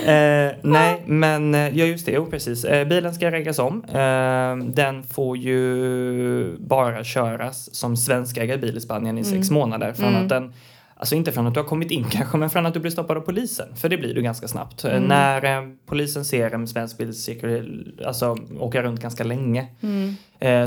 Eh, 0.06 0.56
nej, 0.64 1.04
men 1.06 1.56
eh, 1.56 1.78
ja 1.78 1.86
just 1.86 2.06
det, 2.06 2.12
jo 2.12 2.26
precis. 2.26 2.64
Eh, 2.66 2.88
bilen 2.88 3.14
ska 3.14 3.32
reggas 3.32 3.60
om. 3.60 3.84
Eh, 3.84 4.66
den 4.74 5.04
får 5.04 5.38
ju 5.38 6.49
bara 6.70 7.04
köras 7.04 7.76
som 7.76 7.98
svenskägd 7.98 8.62
bil 8.62 8.78
i 8.78 8.82
Spanien 8.82 9.18
i 9.18 9.24
sex 9.24 9.52
månader. 9.52 9.94
Från 9.94 10.16
att 10.24 10.30
den, 10.30 10.54
alltså 10.96 11.16
inte 11.16 11.32
från 11.32 11.48
att 11.48 11.54
du 11.54 11.60
har 11.60 11.68
kommit 11.68 11.92
in 11.92 12.04
kanske, 12.12 12.38
men 12.38 12.50
från 12.50 12.66
att 12.66 12.74
du 12.74 12.80
blir 12.80 12.92
stoppad 12.92 13.18
av 13.18 13.22
polisen. 13.22 13.76
För 13.76 13.90
det 13.90 13.98
blir 13.98 14.14
du 14.16 14.22
ganska 14.22 14.48
snabbt. 14.48 14.86
Eh, 14.86 14.92
När 15.02 15.46
eh, 15.58 15.70
polisen 15.86 16.26
ser 16.26 16.52
en 16.52 16.68
svensk 16.68 16.98
bil 16.98 17.14
cirkul- 17.14 18.04
alltså, 18.06 18.38
åka 18.60 18.82
runt 18.84 19.02
ganska 19.02 19.24
länge 19.24 19.62
eh, 19.62 20.14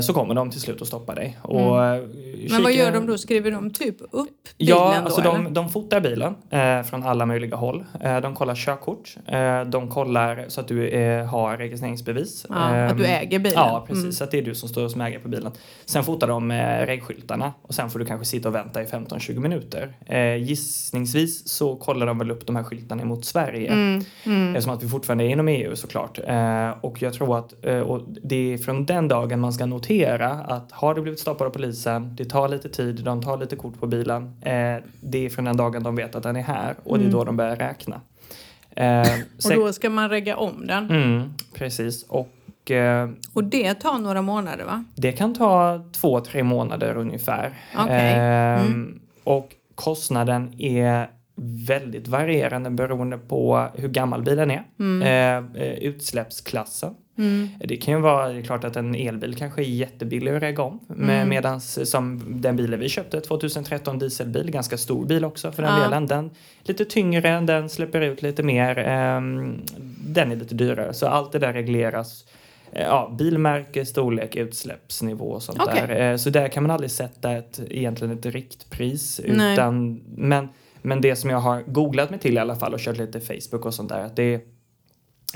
så 0.01 0.13
kommer 0.13 0.33
de 0.35 0.51
till 0.51 0.61
slut 0.61 0.81
att 0.81 0.87
stoppa 0.87 1.15
dig. 1.15 1.37
Och, 1.41 1.85
eh, 1.85 2.03
Men 2.49 2.63
vad 2.63 2.73
gör 2.73 2.91
de 2.91 3.07
då? 3.07 3.17
Skriver 3.17 3.51
de 3.51 3.69
typ 3.69 3.95
upp 4.01 4.29
bilen 4.57 4.75
Ja, 4.77 4.95
då? 4.99 5.05
alltså 5.05 5.21
eller? 5.21 5.31
de, 5.31 5.53
de 5.53 5.69
fotar 5.69 5.99
bilen 6.01 6.35
eh, 6.49 6.83
från 6.83 7.03
alla 7.03 7.25
möjliga 7.25 7.55
håll. 7.55 7.83
Eh, 8.01 8.17
de 8.21 8.35
kollar 8.35 8.55
körkort. 8.55 9.15
Eh, 9.27 9.61
de 9.61 9.89
kollar 9.89 10.45
så 10.47 10.61
att 10.61 10.67
du 10.67 10.87
eh, 10.87 11.25
har 11.25 11.57
registreringsbevis. 11.57 12.45
Ja, 12.49 12.55
att 12.55 12.97
du 12.97 13.05
Ehm, 13.05 13.21
äger 13.23 13.39
bilen. 13.39 13.59
Ja, 13.59 13.83
precis. 13.87 14.03
Mm. 14.03 14.11
Så 14.13 14.23
att 14.23 14.31
det 14.31 14.37
är 14.37 14.41
du 14.41 14.55
som 14.55 14.69
står 14.69 14.87
som 14.89 15.01
ägare 15.01 15.19
på 15.19 15.29
bilen. 15.29 15.51
Sen 15.85 16.03
fotar 16.03 16.27
de 16.27 16.51
eh, 16.51 16.85
regskyltarna 16.85 17.53
och 17.61 17.73
sen 17.73 17.89
får 17.89 17.99
du 17.99 18.05
kanske 18.05 18.25
sitta 18.25 18.49
och 18.49 18.55
vänta 18.55 18.81
i 18.81 18.85
15-20 18.85 19.39
minuter. 19.39 19.93
Eh, 20.05 20.35
gissningsvis 20.35 21.47
så 21.47 21.75
kollar 21.75 22.05
de 22.05 22.17
väl 22.19 22.31
upp 22.31 22.47
de 22.47 22.55
här 22.55 22.63
skyltarna 22.63 23.05
mot 23.05 23.25
Sverige. 23.25 23.71
Mm, 23.71 24.03
mm. 24.25 24.55
Eftersom 24.55 24.73
att 24.73 24.83
vi 24.83 24.89
fortfarande 24.89 25.23
är 25.23 25.29
inom 25.29 25.47
EU 25.47 25.75
såklart. 25.75 26.19
Eh, 26.27 26.69
och 26.81 27.01
jag 27.01 27.13
tror 27.13 27.37
att 27.39 27.65
eh, 27.65 27.79
och 27.79 28.01
det 28.23 28.53
är 28.53 28.57
från 28.57 28.85
den 28.85 29.07
dagen 29.07 29.39
man 29.39 29.53
ska 29.53 29.62
notera 29.69 30.29
att 30.29 30.71
har 30.71 30.95
du 30.95 31.01
blivit 31.01 31.19
stoppad 31.19 31.47
av 31.47 31.51
polisen, 31.51 32.15
det 32.15 32.25
tar 32.25 32.47
lite 32.47 32.69
tid, 32.69 33.03
de 33.03 33.21
tar 33.21 33.37
lite 33.37 33.55
kort 33.55 33.79
på 33.79 33.87
bilen. 33.87 34.23
Eh, 34.41 34.83
det 35.01 35.25
är 35.25 35.29
från 35.29 35.45
den 35.45 35.57
dagen 35.57 35.83
de 35.83 35.95
vet 35.95 36.15
att 36.15 36.23
den 36.23 36.35
är 36.35 36.41
här 36.41 36.75
och 36.83 36.99
det 36.99 37.05
är 37.05 37.09
då 37.09 37.23
de 37.23 37.37
börjar 37.37 37.55
räkna. 37.55 38.01
Eh, 38.75 38.83
Mm. 38.85 39.21
Och 39.45 39.65
då 39.65 39.73
ska 39.73 39.89
man 39.89 40.09
regga 40.09 40.37
om 40.37 40.67
den. 40.67 40.89
mm, 40.91 41.33
precis. 41.53 42.03
Och 42.03 42.71
eh, 42.71 43.09
Och 43.33 43.43
det 43.43 43.73
tar 43.73 43.97
några 43.99 44.21
månader 44.21 44.65
va? 44.65 44.83
det 44.95 45.11
kan 45.11 45.33
ta 45.35 45.83
två, 45.91 46.19
tre 46.19 46.43
månader 46.43 46.97
ungefär. 46.97 47.53
Okej. 47.77 48.13
Ehm, 48.13 48.65
Mm. 48.65 48.99
Och 49.23 49.49
kostnaden 49.75 50.61
är 50.61 51.09
väldigt 51.67 52.07
varierande 52.07 52.69
beroende 52.69 53.17
på 53.17 53.67
hur 53.75 53.87
gammal 53.89 54.21
bilen 54.21 54.51
är. 54.51 54.63
Eh, 55.03 55.37
eh, 55.61 55.73
utsläppsklassen. 55.73 56.93
Mm. 57.17 57.47
Det 57.59 57.77
kan 57.77 57.93
ju 57.93 57.99
vara, 57.99 58.29
det 58.29 58.39
är 58.39 58.41
klart 58.41 58.63
att 58.63 58.75
en 58.75 58.95
elbil 58.95 59.35
kanske 59.35 59.61
är 59.61 59.65
jättebillig 59.65 60.31
att 60.31 60.41
regga 60.41 60.63
om. 60.63 60.79
Mm. 60.89 61.05
Med, 61.07 61.27
Medans 61.27 61.89
som 61.91 62.23
den 62.41 62.55
bilen 62.55 62.79
vi 62.79 62.89
köpte, 62.89 63.21
2013 63.21 63.99
dieselbil, 63.99 64.51
ganska 64.51 64.77
stor 64.77 65.05
bil 65.05 65.25
också 65.25 65.51
för 65.51 65.63
den 65.63 65.75
Ja. 65.77 65.83
delen. 65.83 66.05
Den 66.07 66.29
lite 66.63 66.85
tyngre, 66.85 67.39
den 67.41 67.69
släpper 67.69 68.01
ut 68.01 68.21
lite 68.21 68.43
mer. 68.43 68.77
ehm, 68.77 69.61
den 70.07 70.31
är 70.31 70.35
lite 70.35 70.55
dyrare. 70.55 70.93
Så 70.93 71.07
allt 71.07 71.31
det 71.31 71.39
där 71.39 71.53
regleras. 71.53 72.25
eh, 72.71 72.83
Ja, 72.83 73.15
bilmärke, 73.19 73.85
storlek, 73.85 74.35
utsläppsnivå 74.35 75.25
och 75.25 75.43
sånt 75.43 75.59
Okej. 75.61 75.83
där. 75.87 76.11
Eh, 76.11 76.17
Så 76.17 76.29
där 76.29 76.47
kan 76.47 76.63
man 76.63 76.71
aldrig 76.71 76.91
sätta 76.91 77.31
ett, 77.31 77.61
egentligen 77.69 78.17
ett 78.17 78.25
riktpris. 78.25 79.21
Nej. 79.27 79.53
Utan, 79.53 80.01
men, 80.17 80.49
men 80.81 81.01
det 81.01 81.15
som 81.15 81.29
jag 81.29 81.37
har 81.39 81.61
googlat 81.61 82.09
mig 82.09 82.19
till 82.19 82.33
i 82.35 82.37
alla 82.39 82.55
fall 82.55 82.73
och 82.73 82.79
kört 82.79 82.97
lite 82.97 83.19
Facebook 83.19 83.65
och 83.65 83.73
sånt 83.73 83.89
där. 83.89 83.99
Att 83.99 84.15
det, 84.15 84.41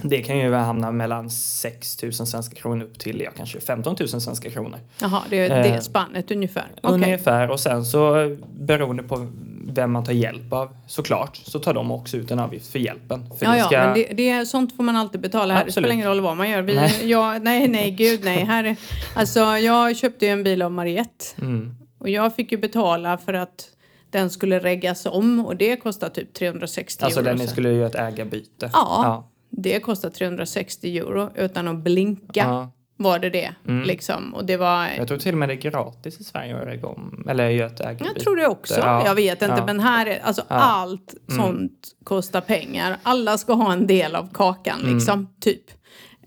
det 0.01 0.21
kan 0.21 0.37
ju 0.37 0.53
hamna 0.53 0.91
mellan 0.91 1.29
6 1.29 2.03
000 2.03 2.13
svenska 2.13 2.55
kronor 2.55 2.83
upp 2.85 2.99
till 2.99 3.21
ja, 3.21 3.31
kanske 3.37 3.59
15 3.61 3.95
000 3.99 4.09
svenska 4.09 4.49
kronor. 4.49 4.79
Jaha, 5.01 5.21
det 5.29 5.37
är 5.39 5.49
det 5.63 5.69
Eh, 5.69 5.79
spannet 5.79 6.31
ungefär. 6.31 6.67
Okej. 6.83 6.93
Ungefär. 6.95 7.49
Och 7.49 7.59
sen 7.59 7.85
så 7.85 8.35
beroende 8.59 9.03
på 9.03 9.27
vem 9.69 9.91
man 9.91 10.05
tar 10.05 10.13
hjälp 10.13 10.53
av 10.53 10.75
såklart 10.87 11.35
så 11.43 11.59
tar 11.59 11.73
de 11.73 11.91
också 11.91 12.17
ut 12.17 12.31
en 12.31 12.39
avgift 12.39 12.71
för 12.71 12.79
hjälpen. 12.79 13.29
För 13.39 13.45
Ja, 13.45 13.51
det 13.51 13.57
ja, 13.57 13.65
ska, 13.65 13.77
men 13.77 13.93
det, 13.93 14.03
det 14.13 14.29
är, 14.29 14.45
sånt 14.45 14.75
får 14.75 14.83
man 14.83 14.95
alltid 14.95 15.21
betala 15.21 15.53
här. 15.53 15.65
Det 15.65 15.71
spelar 15.71 15.87
Absolut. 15.87 15.93
ingen 15.93 16.07
roll 16.07 16.21
vad 16.21 16.37
man 16.37 16.49
gör. 16.49 16.61
Vi, 16.61 16.75
Nej. 16.75 16.93
Ja, 17.09 17.39
nej, 17.41 17.67
nej, 17.67 17.91
gud 17.91 18.19
nej. 18.23 18.43
Här, 18.45 18.63
är- 18.63 18.75
alltså, 19.15 19.39
jag 19.39 19.97
köpte 19.97 20.25
ju 20.25 20.31
en 20.31 20.43
bil 20.43 20.61
av 20.61 20.71
Mariette 20.71 21.25
Mm. 21.41 21.75
och 21.99 22.09
jag 22.09 22.35
fick 22.35 22.51
ju 22.51 22.57
betala 22.57 23.17
för 23.17 23.33
att 23.33 23.69
den 24.11 24.29
skulle 24.29 24.59
reggas 24.59 25.05
om 25.05 25.45
och 25.45 25.55
det 25.55 25.75
kostar 25.75 26.09
typ 26.09 26.33
360 26.33 27.03
Alltså 27.05 27.19
euro. 27.19 27.29
den 27.29 27.39
Så- 27.39 27.47
skulle 27.47 27.71
göra 27.73 27.87
ett 27.87 27.95
ägarbyte. 27.95 28.69
Ja. 28.73 29.29
Det 29.49 29.79
kostar 29.79 30.09
360 30.09 30.97
euro 30.97 31.29
utan 31.35 31.67
att 31.67 31.75
blinka 31.83 32.25
Ja. 32.33 32.71
var 32.97 33.19
det 33.19 33.29
det. 33.29 33.53
Mm. 33.67 33.83
Liksom. 33.87 34.33
Och 34.33 34.45
det 34.45 34.57
var... 34.57 34.87
Jag 34.97 35.07
tror 35.07 35.17
till 35.17 35.31
och 35.33 35.37
med 35.37 35.49
det 35.49 35.53
är 35.53 35.71
gratis 35.71 36.19
i 36.19 36.23
Sverige 36.23 36.57
att 36.61 36.67
regga 36.67 36.87
om. 36.87 37.25
Eller 37.29 37.43
ägarbyte. 37.45 38.05
Jag 38.05 38.19
tror 38.19 38.35
det 38.35 38.47
också. 38.47 38.79
Ja. 38.79 39.05
Jag 39.05 39.15
vet 39.15 39.41
inte, 39.41 39.55
Ja. 39.57 39.65
men 39.65 39.79
här 39.79 40.05
är 40.05 40.19
alltså 40.19 40.43
allt 40.47 41.13
Mm. 41.29 41.43
sånt 41.45 41.87
kostar 42.03 42.41
pengar. 42.41 42.97
Alla 43.03 43.37
ska 43.37 43.53
ha 43.53 43.73
en 43.73 43.87
del 43.87 44.15
av 44.15 44.29
kakan 44.33 44.79
Mm. 44.81 44.93
liksom, 44.95 45.27
typ. 45.41 45.71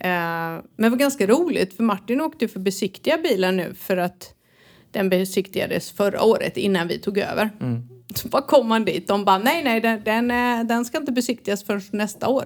Eh, 0.00 0.10
men 0.10 0.62
det 0.76 0.88
var 0.88 0.96
ganska 0.96 1.26
roligt 1.26 1.76
för 1.76 1.82
Martin 1.82 2.20
åkte 2.20 2.48
för 2.48 2.60
besiktiga 2.60 3.18
bilen 3.18 3.56
nu 3.56 3.74
för 3.74 3.96
att 3.96 4.34
den 4.92 5.08
besiktigades 5.08 5.90
förra 5.90 6.22
året 6.22 6.56
innan 6.56 6.88
vi 6.88 6.98
tog 6.98 7.18
över. 7.18 7.50
Mm. 7.60 7.82
Så 8.14 8.28
bara 8.28 8.42
kom 8.42 8.70
han 8.70 8.84
dit. 8.84 9.08
De 9.08 9.24
bara 9.24 9.38
nej, 9.38 9.64
nej, 9.64 9.80
den, 9.80 10.02
den, 10.04 10.30
eh, 10.30 10.64
den 10.66 10.84
ska 10.84 10.98
inte 10.98 11.12
besiktigas 11.12 11.64
förrän 11.64 11.82
nästa 11.92 12.28
år. 12.28 12.44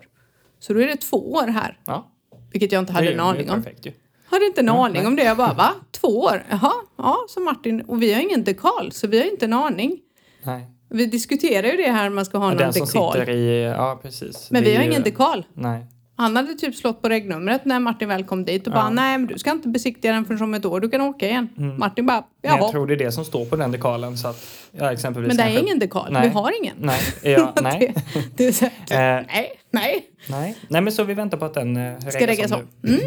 Så 0.66 0.72
då 0.74 0.80
är 0.80 0.86
det 0.86 0.96
två 0.96 1.32
år 1.32 1.46
här, 1.46 1.78
Ja. 1.86 2.10
vilket 2.52 2.72
jag 2.72 2.82
inte 2.82 2.92
hade 2.92 3.12
en 3.12 3.20
aning 3.20 3.50
om. 3.50 3.62
perfekt 3.62 3.86
ju. 3.86 3.92
Hade 4.26 4.46
inte 4.46 4.60
en 4.60 4.66
Ja, 4.66 4.84
aning 4.84 4.96
nej. 4.98 5.06
om 5.06 5.16
det. 5.16 5.22
Jag 5.24 5.36
bara, 5.36 5.52
va? 5.52 5.70
Två 5.90 6.08
år? 6.20 6.42
Jaha, 6.50 6.72
ja, 6.98 7.16
så 7.28 7.40
Martin. 7.40 7.80
Och 7.80 8.02
vi 8.02 8.12
har 8.14 8.20
ingen 8.20 8.44
dekal, 8.44 8.92
så 8.92 9.06
vi 9.06 9.18
har 9.18 9.26
inte 9.30 9.44
en 9.44 9.52
aning. 9.52 9.98
Nej. 10.42 10.66
Vi 10.90 11.06
diskuterar 11.06 11.66
ju 11.68 11.76
det 11.76 11.90
här, 11.90 12.10
man 12.10 12.24
ska 12.24 12.38
ha 12.38 12.48
någon 12.48 12.56
den 12.56 12.72
som 12.72 12.86
dekal. 12.86 13.12
sitter 13.12 13.30
i... 13.32 13.62
Ja, 13.62 13.98
precis. 14.02 14.48
Men 14.50 14.62
Det 14.64 14.70
vi 14.70 14.76
har 14.76 14.82
ju- 14.82 14.90
ingen 14.90 15.02
dekal. 15.02 15.44
Nej. 15.54 15.86
Han 16.16 16.36
hade 16.36 16.54
typ 16.54 16.74
slått 16.76 17.02
på 17.02 17.08
regnumret 17.08 17.64
när 17.64 17.80
Martin 17.80 18.08
väl 18.08 18.24
kom 18.24 18.44
dit 18.44 18.66
och 18.66 18.72
bara 18.72 18.90
nej 18.90 19.18
men 19.18 19.26
du 19.26 19.38
ska 19.38 19.50
inte 19.50 19.68
besiktiga 19.68 20.12
den 20.12 20.24
förrän 20.24 20.42
om 20.42 20.54
ett 20.54 20.64
år, 20.64 20.80
du 20.80 20.88
kan 20.88 21.00
åka 21.00 21.28
igen. 21.28 21.48
Martin 21.78 22.06
bara 22.06 22.24
Men 22.42 22.50
jag 22.52 22.60
jaha. 22.60 22.70
tror 22.70 22.86
det 22.86 22.94
är 22.94 22.96
det 22.96 23.12
som 23.12 23.24
står 23.24 23.44
på 23.44 23.56
den 23.56 23.70
dekalen. 23.72 24.16
Så 24.18 24.28
att, 24.28 24.46
ja, 24.70 24.92
exempelvis 24.92 25.28
Men 25.28 25.36
det 25.36 25.42
är 25.42 25.46
kanske- 25.46 25.62
ingen 25.62 25.78
dekal, 25.78 26.12
Nej. 26.12 26.22
vi 26.22 26.28
har 26.34 26.52
ingen. 26.62 26.76
Nej, 26.80 27.00
ja, 27.22 27.52
nej. 27.62 27.94
det, 28.36 28.36
det 28.36 28.46
är 28.46 28.70
här, 28.96 29.20
Eh, 29.20 29.26
nej, 29.34 29.52
nej. 29.74 30.06
nej. 30.28 30.56
nej, 30.68 30.80
men 30.82 30.92
så 30.92 31.04
vi 31.04 31.14
väntar 31.14 31.38
på 31.38 31.44
att 31.44 31.54
den 31.54 31.76
eh, 31.76 31.98
Ska 31.98 32.26
reggas 32.26 32.52
om. 32.52 32.60
nu. 32.80 32.88
Mm. 32.94 33.00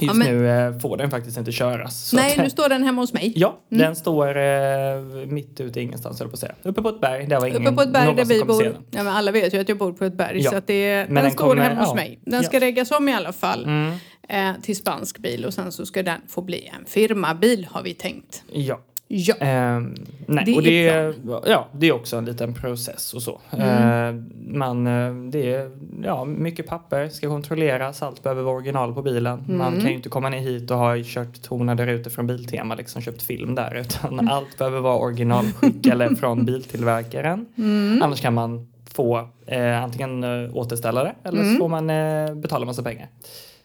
Just 0.00 0.12
Ja, 0.12 0.14
men- 0.14 0.28
nu 0.38 0.50
eh, 0.50 0.78
får 0.78 0.96
den 0.96 1.10
faktiskt 1.10 1.38
inte 1.38 1.52
köras. 1.52 2.12
Nej, 2.12 2.32
att, 2.32 2.38
nu 2.38 2.50
står 2.50 2.68
den 2.68 2.82
hemma 2.82 3.00
hos 3.02 3.12
mig. 3.12 3.32
Ja, 3.36 3.58
den 3.68 3.96
står 3.96 4.36
eh, 4.38 5.00
mitt 5.26 5.60
ute 5.60 5.80
i 5.80 5.82
ingenstans 5.82 6.18
höll 6.20 6.28
på 6.28 6.34
att 6.34 6.40
säga. 6.40 6.54
Uppe 6.62 6.82
på 6.82 6.88
ett 6.88 7.00
berg. 7.00 7.26
Där 7.26 7.40
var 7.40 7.46
ingen, 7.46 7.62
Uppe 7.66 7.72
på 7.76 7.82
ett 7.82 7.92
berg 7.92 8.14
där 8.14 8.24
vi 8.24 8.44
bor. 8.44 8.64
Ja, 8.64 9.02
men 9.02 9.08
alla 9.08 9.30
vet 9.32 9.54
ju 9.54 9.60
att 9.60 9.68
jag 9.68 9.78
bor 9.78 9.92
på 9.92 10.04
ett 10.04 10.14
berg 10.14 10.40
Ja. 10.42 10.50
så 10.50 10.56
att 10.56 10.66
det, 10.66 10.94
Men 11.06 11.14
den, 11.14 11.24
den 11.24 11.32
står 11.32 11.44
kommer- 11.48 11.62
hemma 11.62 11.80
hos 11.80 11.88
ja. 11.88 11.94
mig. 11.94 12.18
Den 12.24 12.44
ska 12.44 12.60
reggas 12.60 12.90
om 12.90 13.08
i 13.08 13.12
alla 13.14 13.32
fall 13.32 13.64
Mm. 13.64 13.92
eh, 14.28 14.60
till 14.62 14.76
spansk 14.76 15.18
bil 15.18 15.44
och 15.44 15.54
sen 15.54 15.72
så 15.72 15.86
ska 15.86 16.02
den 16.02 16.20
få 16.28 16.42
bli 16.42 16.70
en 16.78 16.84
firmabil 16.86 17.66
har 17.70 17.82
vi 17.82 17.94
tänkt. 17.94 18.42
Ja. 18.52 18.80
Ja. 19.10 19.34
Ehm, 19.40 19.94
nej, 20.26 20.44
Det 20.44 20.54
och 20.56 20.62
det 20.62 20.88
är 20.88 21.14
ja, 21.46 21.66
det 21.72 21.86
är 21.88 21.92
också 21.92 22.16
en 22.16 22.24
liten 22.24 22.54
process 22.54 23.14
och 23.14 23.22
så. 23.22 23.40
Mm. 23.50 23.68
Ehm, 23.68 24.32
man, 24.58 24.86
eh, 24.86 25.14
det 25.30 25.52
är 25.54 25.70
ja, 26.04 26.24
mycket 26.24 26.66
papper, 26.66 27.08
ska 27.08 27.28
kontrolleras, 27.28 28.02
allt 28.02 28.22
behöver 28.22 28.42
vara 28.42 28.54
original 28.54 28.94
på 28.94 29.02
bilen. 29.02 29.44
Mm. 29.48 29.58
Man 29.58 29.80
kan 29.80 29.88
ju 29.90 29.94
inte 29.96 30.08
komma 30.08 30.28
ner 30.28 30.38
hit 30.38 30.70
och 30.70 30.78
ha 30.78 30.96
kört 31.04 31.42
tonade 31.42 31.86
rutor 31.86 32.10
från 32.10 32.26
Biltema, 32.26 32.74
liksom 32.74 33.02
köpt 33.02 33.22
film 33.22 33.54
där, 33.54 33.74
utan 33.80 34.12
Mm. 34.12 34.28
allt 34.28 34.58
behöver 34.58 34.80
vara 34.80 34.98
originalskick 34.98 35.86
eller 35.86 36.14
från 36.14 36.44
biltillverkaren. 36.44 37.46
Mm. 37.58 38.02
Annars 38.02 38.20
kan 38.20 38.34
man 38.34 38.68
få 38.90 39.28
eh, 39.46 39.82
antingen 39.82 40.24
eh, 40.24 40.56
återställa 40.56 41.04
det 41.04 41.14
eller 41.24 41.40
Mm. 41.40 41.54
så 41.54 41.58
får 41.58 41.68
man 41.68 41.90
eh, 41.90 42.34
betala 42.34 42.66
massa 42.66 42.82
pengar. 42.82 43.08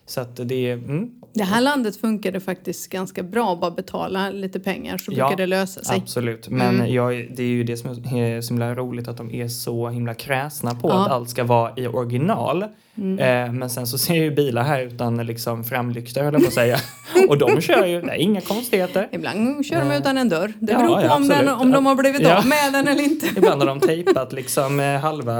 Så 0.06 0.22
att 0.22 0.36
det 0.48 0.70
är, 0.70 0.74
mm, 0.74 1.10
Det 1.34 1.44
här 1.44 1.62
landet 1.62 1.96
funkade 1.98 2.40
faktiskt 2.40 2.90
ganska 2.92 3.24
bra, 3.24 3.56
bara 3.56 3.72
betala 3.72 4.30
lite 4.30 4.60
pengar 4.60 4.98
så 4.98 5.12
Ja, 5.12 5.28
brukar 5.28 5.38
det 5.38 5.46
lösa 5.46 5.84
sig. 5.84 5.98
Absolut, 5.98 6.50
men 6.50 6.76
Mm. 6.76 6.94
jag, 6.94 7.28
det 7.36 7.44
är 7.44 7.48
ju 7.48 7.64
det 7.64 7.78
som 7.78 7.90
är 7.90 8.42
så 8.42 8.50
himla 8.54 8.76
roligt 8.76 9.08
att 9.08 9.18
de 9.18 9.32
är 9.32 9.48
så 9.48 9.90
himla 9.90 10.14
kräsna 10.14 10.76
på 10.76 10.90
Ja. 10.90 10.94
Mm. 10.94 11.04
att 11.06 11.12
allt 11.12 11.30
ska 11.30 11.44
vara 11.44 11.72
i 11.78 11.88
original. 11.88 12.64
Eh, 12.64 13.52
men 13.52 13.70
sen 13.70 13.88
så 13.88 13.98
ser 13.98 14.14
jag 14.16 14.24
ju 14.24 14.32
bilar 14.32 14.64
här 14.64 14.82
utan 14.82 15.18
liksom 15.18 15.64
framlyktor 15.64 16.22
höll 16.24 16.34
jag 16.34 16.42
på 16.42 16.48
att 16.48 16.54
säga. 16.54 16.78
Och 17.30 17.38
de 17.38 17.62
kör 17.62 17.86
ju, 17.86 18.02
nej, 18.02 18.22
inga 18.22 18.42
konstigheter. 18.42 19.08
Ibland 19.12 19.66
kör 19.66 19.80
de 19.80 19.92
Eh, 19.92 19.98
utan 19.98 20.18
en 20.18 20.30
dörr. 20.30 20.54
Det 20.60 20.72
ja, 20.72 20.78
beror 20.80 20.96
på 20.96 21.02
ja, 21.02 21.16
om, 21.16 21.28
den, 21.28 21.50
om 21.50 21.72
de 21.72 21.86
har 21.86 21.96
blivit 21.96 22.22
Ja. 22.22 22.38
av 22.38 22.48
med 22.48 22.74
den 22.74 22.88
eller 22.88 23.04
inte. 23.04 23.28
Ibland 23.38 23.62
har 23.62 23.68
de 23.68 23.80
tejpat 23.80 24.34
liksom 24.34 24.80
eh, 24.80 25.00
halva 25.00 25.34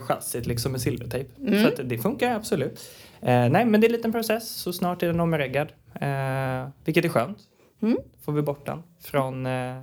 chassit 0.00 0.46
liksom 0.46 0.72
med 0.72 0.80
silvertejp. 0.80 1.30
Mm. 1.46 1.64
Så 1.76 1.82
det 1.82 1.98
funkar 1.98 2.34
absolut. 2.34 2.80
Eh, 3.22 3.48
nej 3.50 3.64
men 3.64 3.80
det 3.80 3.86
är 3.86 3.88
en 3.88 3.92
liten 3.96 4.12
process, 4.12 4.48
så 4.48 4.72
snart 4.72 5.02
är 5.02 5.06
den 5.06 5.20
omreggad. 5.20 5.72
Eh, 6.00 6.68
vilket 6.84 7.04
är 7.04 7.08
skönt. 7.08 7.38
Mm. 7.82 7.96
Får 8.24 8.32
vi 8.32 8.42
bort 8.42 8.66
den 8.66 8.82
från 9.04 9.46
eh, 9.46 9.82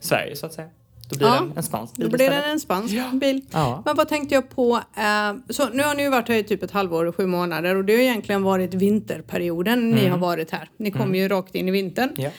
Sverige 0.00 0.36
så 0.36 0.46
att 0.46 0.52
säga. 0.52 0.68
Då 1.10 1.16
blir 1.16 1.26
Ja, 1.28 1.34
den 1.40 1.52
en 1.56 1.62
spansk 1.62 1.96
bil 1.96 2.10
Då 2.10 2.16
blir 2.16 2.30
den 2.30 2.50
en 2.50 2.60
spansk 2.60 2.94
bil. 3.12 3.44
Ja. 3.52 3.82
Men 3.86 3.96
vad 3.96 4.08
tänkte 4.08 4.34
jag 4.34 4.50
på? 4.50 4.80
Eh, 4.96 5.34
så 5.50 5.68
nu 5.68 5.82
har 5.82 5.94
ni 5.94 6.02
ju 6.02 6.10
varit 6.10 6.28
här 6.28 6.36
i 6.36 6.42
typ 6.44 6.62
ett 6.62 6.70
halvår 6.70 7.04
och 7.04 7.16
sju 7.16 7.26
månader 7.26 7.74
och 7.76 7.84
det 7.84 7.92
har 7.92 8.00
egentligen 8.00 8.42
varit 8.42 8.74
vinterperioden 8.74 9.90
ni 9.90 10.06
har 10.08 10.18
varit 10.18 10.50
här. 10.50 10.70
Ni 10.76 10.90
kommer 10.90 11.18
ju 11.18 11.28
rakt 11.28 11.54
in 11.54 11.68
i 11.68 11.70
vintern. 11.70 12.10
Ja. 12.16 12.30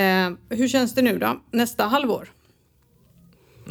Eh, 0.00 0.30
hur 0.48 0.68
känns 0.68 0.94
det 0.94 1.02
nu 1.02 1.18
då? 1.18 1.40
Nästa 1.50 1.84
halvår? 1.84 2.32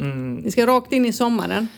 Mm, 0.00 0.34
Ni 0.34 0.50
ska 0.50 0.66
rakt 0.66 0.92
in 0.92 1.06
i 1.06 1.12
sommaren. 1.12 1.68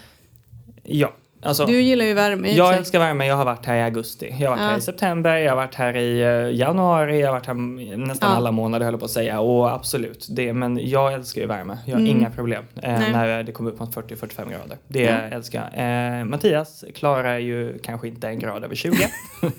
ja. 0.82 1.12
Alltså, 1.42 1.66
Du 1.66 1.80
gillar 1.80 2.04
ju 2.04 2.14
värme 2.14 2.50
jag 2.52 2.68
sig. 2.68 2.78
älskar 2.78 2.98
värme. 2.98 3.26
Jag 3.26 3.36
har 3.36 3.44
varit 3.44 3.66
här 3.66 3.76
i 3.76 3.82
augusti. 3.82 4.34
Jag 4.40 4.50
har 4.50 4.56
varit 4.56 4.62
Ja. 4.64 4.70
här 4.70 4.78
i 4.78 4.80
september, 4.80 5.36
jag 5.36 5.50
har 5.52 5.56
varit 5.56 5.74
här 5.74 5.96
i 5.96 6.20
eh, 6.22 6.56
januari, 6.58 7.20
jag 7.20 7.26
har 7.28 7.32
varit 7.32 7.46
här 7.46 7.54
nästan 7.96 8.30
Ja. 8.30 8.36
alla 8.36 8.50
månader 8.52 8.84
höll 8.84 8.92
jag 8.94 9.00
på 9.00 9.04
att 9.04 9.10
säga. 9.10 9.40
Och 9.40 9.72
absolut, 9.72 10.26
det, 10.30 10.52
men 10.52 10.88
jag 10.88 11.12
älskar 11.12 11.40
ju 11.40 11.46
värme. 11.46 11.78
Jag 11.86 11.94
har 11.94 12.00
Mm. 12.00 12.16
inga 12.16 12.30
problem 12.30 12.64
eh, 12.82 12.92
när 13.12 13.42
det 13.42 13.52
kommer 13.52 13.70
upp 13.70 13.80
mot 13.80 13.94
40-45 13.94 14.50
grader. 14.50 14.76
Det 14.88 15.02
Ja. 15.02 15.10
älskar 15.36 15.70
jag. 15.74 16.18
Eh, 16.20 16.24
Mattias 16.24 16.84
klarar 16.94 17.38
ju 17.38 17.78
kanske 17.78 18.08
inte 18.08 18.28
en 18.28 18.38
grad 18.38 18.64
över 18.64 18.74
20. 18.74 18.96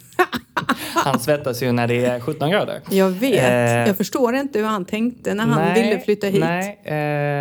Han 1.04 1.20
svettas 1.20 1.64
ju 1.64 1.72
när 1.72 1.88
det 1.88 2.06
är 2.06 2.20
17 2.20 2.50
grader. 2.52 2.82
Jag 2.90 3.10
vet. 3.10 3.44
Eh, 3.44 3.88
jag 3.88 3.98
förstår 3.98 4.36
inte 4.36 4.60
hur 4.60 4.66
han 4.66 4.86
tänkte 4.86 5.34
när 5.34 5.46
han 5.46 5.62
Nej, 5.74 5.84
ville 5.84 6.00
flytta 6.00 6.28
hit. 6.28 6.40
Nej, 6.40 6.80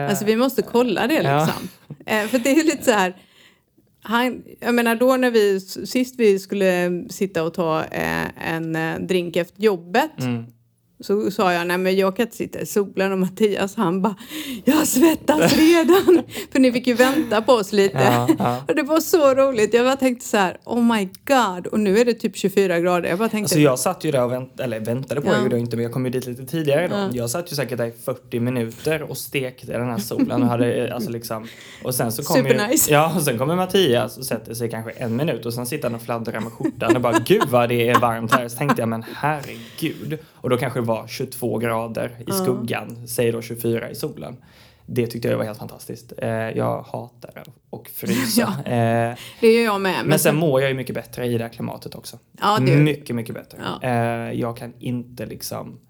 eh, 0.05 0.11
Alltså 0.11 0.25
vi 0.25 0.37
måste 0.37 0.63
kolla 0.63 1.07
det 1.07 1.15
Ja. 1.15 1.21
liksom. 1.45 1.69
Eh, 2.07 2.27
för 2.27 2.39
det 2.39 2.51
är 2.51 2.65
lite 2.65 2.85
så 2.85 2.91
här. 2.91 3.13
Han, 4.01 4.43
jag 4.61 4.75
menar 4.75 4.95
då 4.95 5.17
när 5.17 5.31
vi 5.31 5.61
sist 5.61 6.15
vi 6.19 6.39
skulle 6.39 7.05
sitta 7.11 7.43
och 7.43 7.55
ta 7.55 7.85
eh, 7.85 8.53
en 8.53 8.77
eh, 8.77 8.99
drink 8.99 9.37
efter 9.37 9.63
jobbet 9.63 10.21
mm 10.21 10.45
så 11.01 11.31
sa 11.31 11.53
jag 11.53 11.67
nej 11.67 11.79
men 11.79 11.97
jag 11.97 12.17
kan 12.17 12.27
inte 12.27 12.37
sitta 12.37 12.61
i 12.61 12.67
solen 12.67 13.13
och 13.13 13.19
Mattias 13.19 13.77
han 13.77 14.03
bara 14.03 14.15
jag 14.65 14.87
svettas 14.87 15.57
redan. 15.57 16.23
för 16.53 16.59
ni 16.59 16.73
fick 16.73 16.87
ju 16.87 16.95
vänta 16.95 17.43
på 17.43 17.53
oss 17.53 17.73
lite. 17.73 17.99
Ja, 17.99 18.29
ja. 18.39 18.65
och 18.69 18.75
det 18.75 18.83
var 18.83 19.01
så 19.01 19.35
roligt. 19.35 19.75
Jag 19.75 19.87
bara 19.87 19.97
tänkte 19.97 20.27
så 20.27 20.37
här 20.37 20.57
oh 20.65 20.83
my 20.83 21.09
god 21.27 21.67
och 21.67 21.81
nu 21.81 21.99
är 21.99 22.05
det 22.05 22.15
typ 22.15 22.37
24 22.37 22.81
grader. 22.81 23.09
Jag 23.09 23.19
bara 23.19 23.29
tänkte 23.29 23.45
Alltså 23.45 23.59
jag 23.59 23.79
satt 23.79 24.05
ju 24.05 24.11
där 24.11 24.25
och 24.25 24.33
vänt, 24.33 24.61
eller 24.61 24.81
väntade 24.81 25.21
på 25.21 25.29
Ja. 25.29 25.49
jag 25.51 25.59
inte 25.59 25.77
men 25.77 25.83
jag 25.83 25.93
kom 25.93 26.05
ju 26.05 26.11
dit 26.11 26.27
lite 26.27 26.47
tidigare 26.47 26.85
idag. 26.85 26.99
Ja. 26.99 27.09
Jag 27.13 27.31
satt 27.31 27.53
ju 27.53 27.57
säkert 27.57 27.79
där 27.79 27.87
i 27.87 27.93
40 28.05 28.41
minuter 28.41 29.03
och 29.03 29.19
stekte 29.19 29.73
den 29.73 29.91
här 29.91 29.99
solen 29.99 30.43
och 30.43 30.49
hade 30.49 30.95
alltså 30.95 31.11
liksom 31.11 31.49
och 31.83 31.95
sen 31.95 32.13
så 32.13 32.23
kommer 32.23 32.43
ju, 32.43 32.51
Supernice. 32.51 32.93
Ja 32.93 33.13
och 33.17 33.23
sen 33.23 33.39
kommer 33.39 33.57
Mattias 33.57 34.19
och 34.19 34.25
sätter 34.25 34.55
sig 34.55 34.71
kanske 34.71 34.91
en 34.91 35.17
minut 35.17 35.47
och 35.47 35.55
sen 35.55 35.67
sitter 35.67 35.89
han 35.89 35.95
och 35.95 36.03
fladdrar 36.03 36.41
med 36.41 36.53
skjortan 36.53 36.97
och 36.97 37.03
bara 37.03 37.19
gud 37.19 37.49
vad 37.49 37.69
det 37.69 37.89
är 37.89 38.01
varmt 38.01 38.33
här. 38.33 38.49
Så 38.49 38.59
tänkte 38.59 38.83
jag 38.83 38.89
men 38.89 39.05
herregud. 39.15 40.19
Och 40.49 40.51
då 40.51 40.59
kanske 40.59 40.81
det 40.81 40.87
var 40.87 41.07
22 41.07 41.59
grader 41.59 42.17
i 42.27 42.33
skuggan, 42.33 43.09
säg 43.09 43.33
då 43.33 43.43
24 43.43 43.91
i 43.91 43.95
solen. 43.95 44.37
Det 44.87 45.07
tyckte 45.07 45.29
jag 45.29 45.39
var 45.39 45.45
helt 45.45 45.59
fantastiskt. 45.59 46.13
Eh, 46.19 46.29
jag 46.31 46.83
hatar 46.83 47.43
att 47.71 47.89
frysa. 47.89 48.55
Ja. 48.65 48.73
Eh, 48.73 49.17
det 49.41 49.53
gör 49.53 49.65
jag 49.65 49.81
med. 49.81 50.07
men 50.07 50.19
sen 50.19 50.37
mår 50.37 50.61
jag 50.61 50.71
ju 50.71 50.77
mycket 50.77 50.95
bättre 50.95 51.27
i 51.27 51.39
det 51.39 51.45
här 51.45 51.53
klimatet 51.53 51.95
också. 51.95 52.19
Ja, 52.41 52.59
det 52.61 52.77
mycket, 52.77 53.17
mycket 53.17 53.35
bättre. 53.35 53.59
Ja. 53.83 53.89
Eh, 53.89 54.33
jag 54.41 54.57
kan 54.57 54.73
inte 54.79 55.27
liksom... 55.27 55.81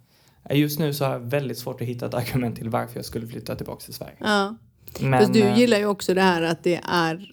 Just 0.51 0.79
nu 0.79 0.95
så 0.95 1.05
har 1.05 1.13
jag 1.13 1.21
väldigt 1.21 1.59
svårt 1.59 1.81
att 1.81 1.87
hitta 1.87 2.07
ett 2.07 2.15
argument 2.31 2.57
till 2.57 2.69
varför 2.69 2.97
jag 2.97 3.05
skulle 3.05 3.27
flytta 3.27 3.55
tillbaka 3.57 3.81
till 3.85 3.95
Sverige. 3.95 4.17
ja. 4.19 4.57
Men, 5.01 5.21
Fast 5.21 5.33
du 5.33 5.41
gillar 5.41 5.79
ju 5.79 5.87
också 5.87 6.15
det 6.15 6.23
här 6.23 6.43
att 6.43 6.65
det 6.65 6.81
är 6.89 7.33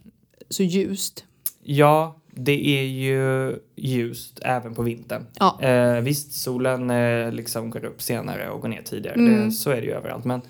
så 0.50 0.64
ljust. 0.64 1.26
Ja, 1.64 2.22
det 2.36 2.80
är 2.80 2.84
ju 2.84 3.56
ljust 3.76 4.40
även 4.42 4.76
på 4.76 4.82
vintern. 4.82 5.26
Ja. 5.40 5.62
Eh, 5.62 6.00
visst, 6.02 6.34
solen 6.34 6.90
eh, 6.90 7.32
liksom 7.32 7.70
går 7.70 7.86
upp 7.86 8.02
senare 8.02 8.50
och 8.50 8.62
går 8.62 8.68
ner 8.70 8.82
tidigare. 8.82 9.16
Mm. 9.16 9.46
Det, 9.46 9.52
så 9.52 9.72
är 9.72 9.76
det 9.76 9.88
ju 9.88 9.92
överallt. 9.94 10.26
Men 10.26 10.42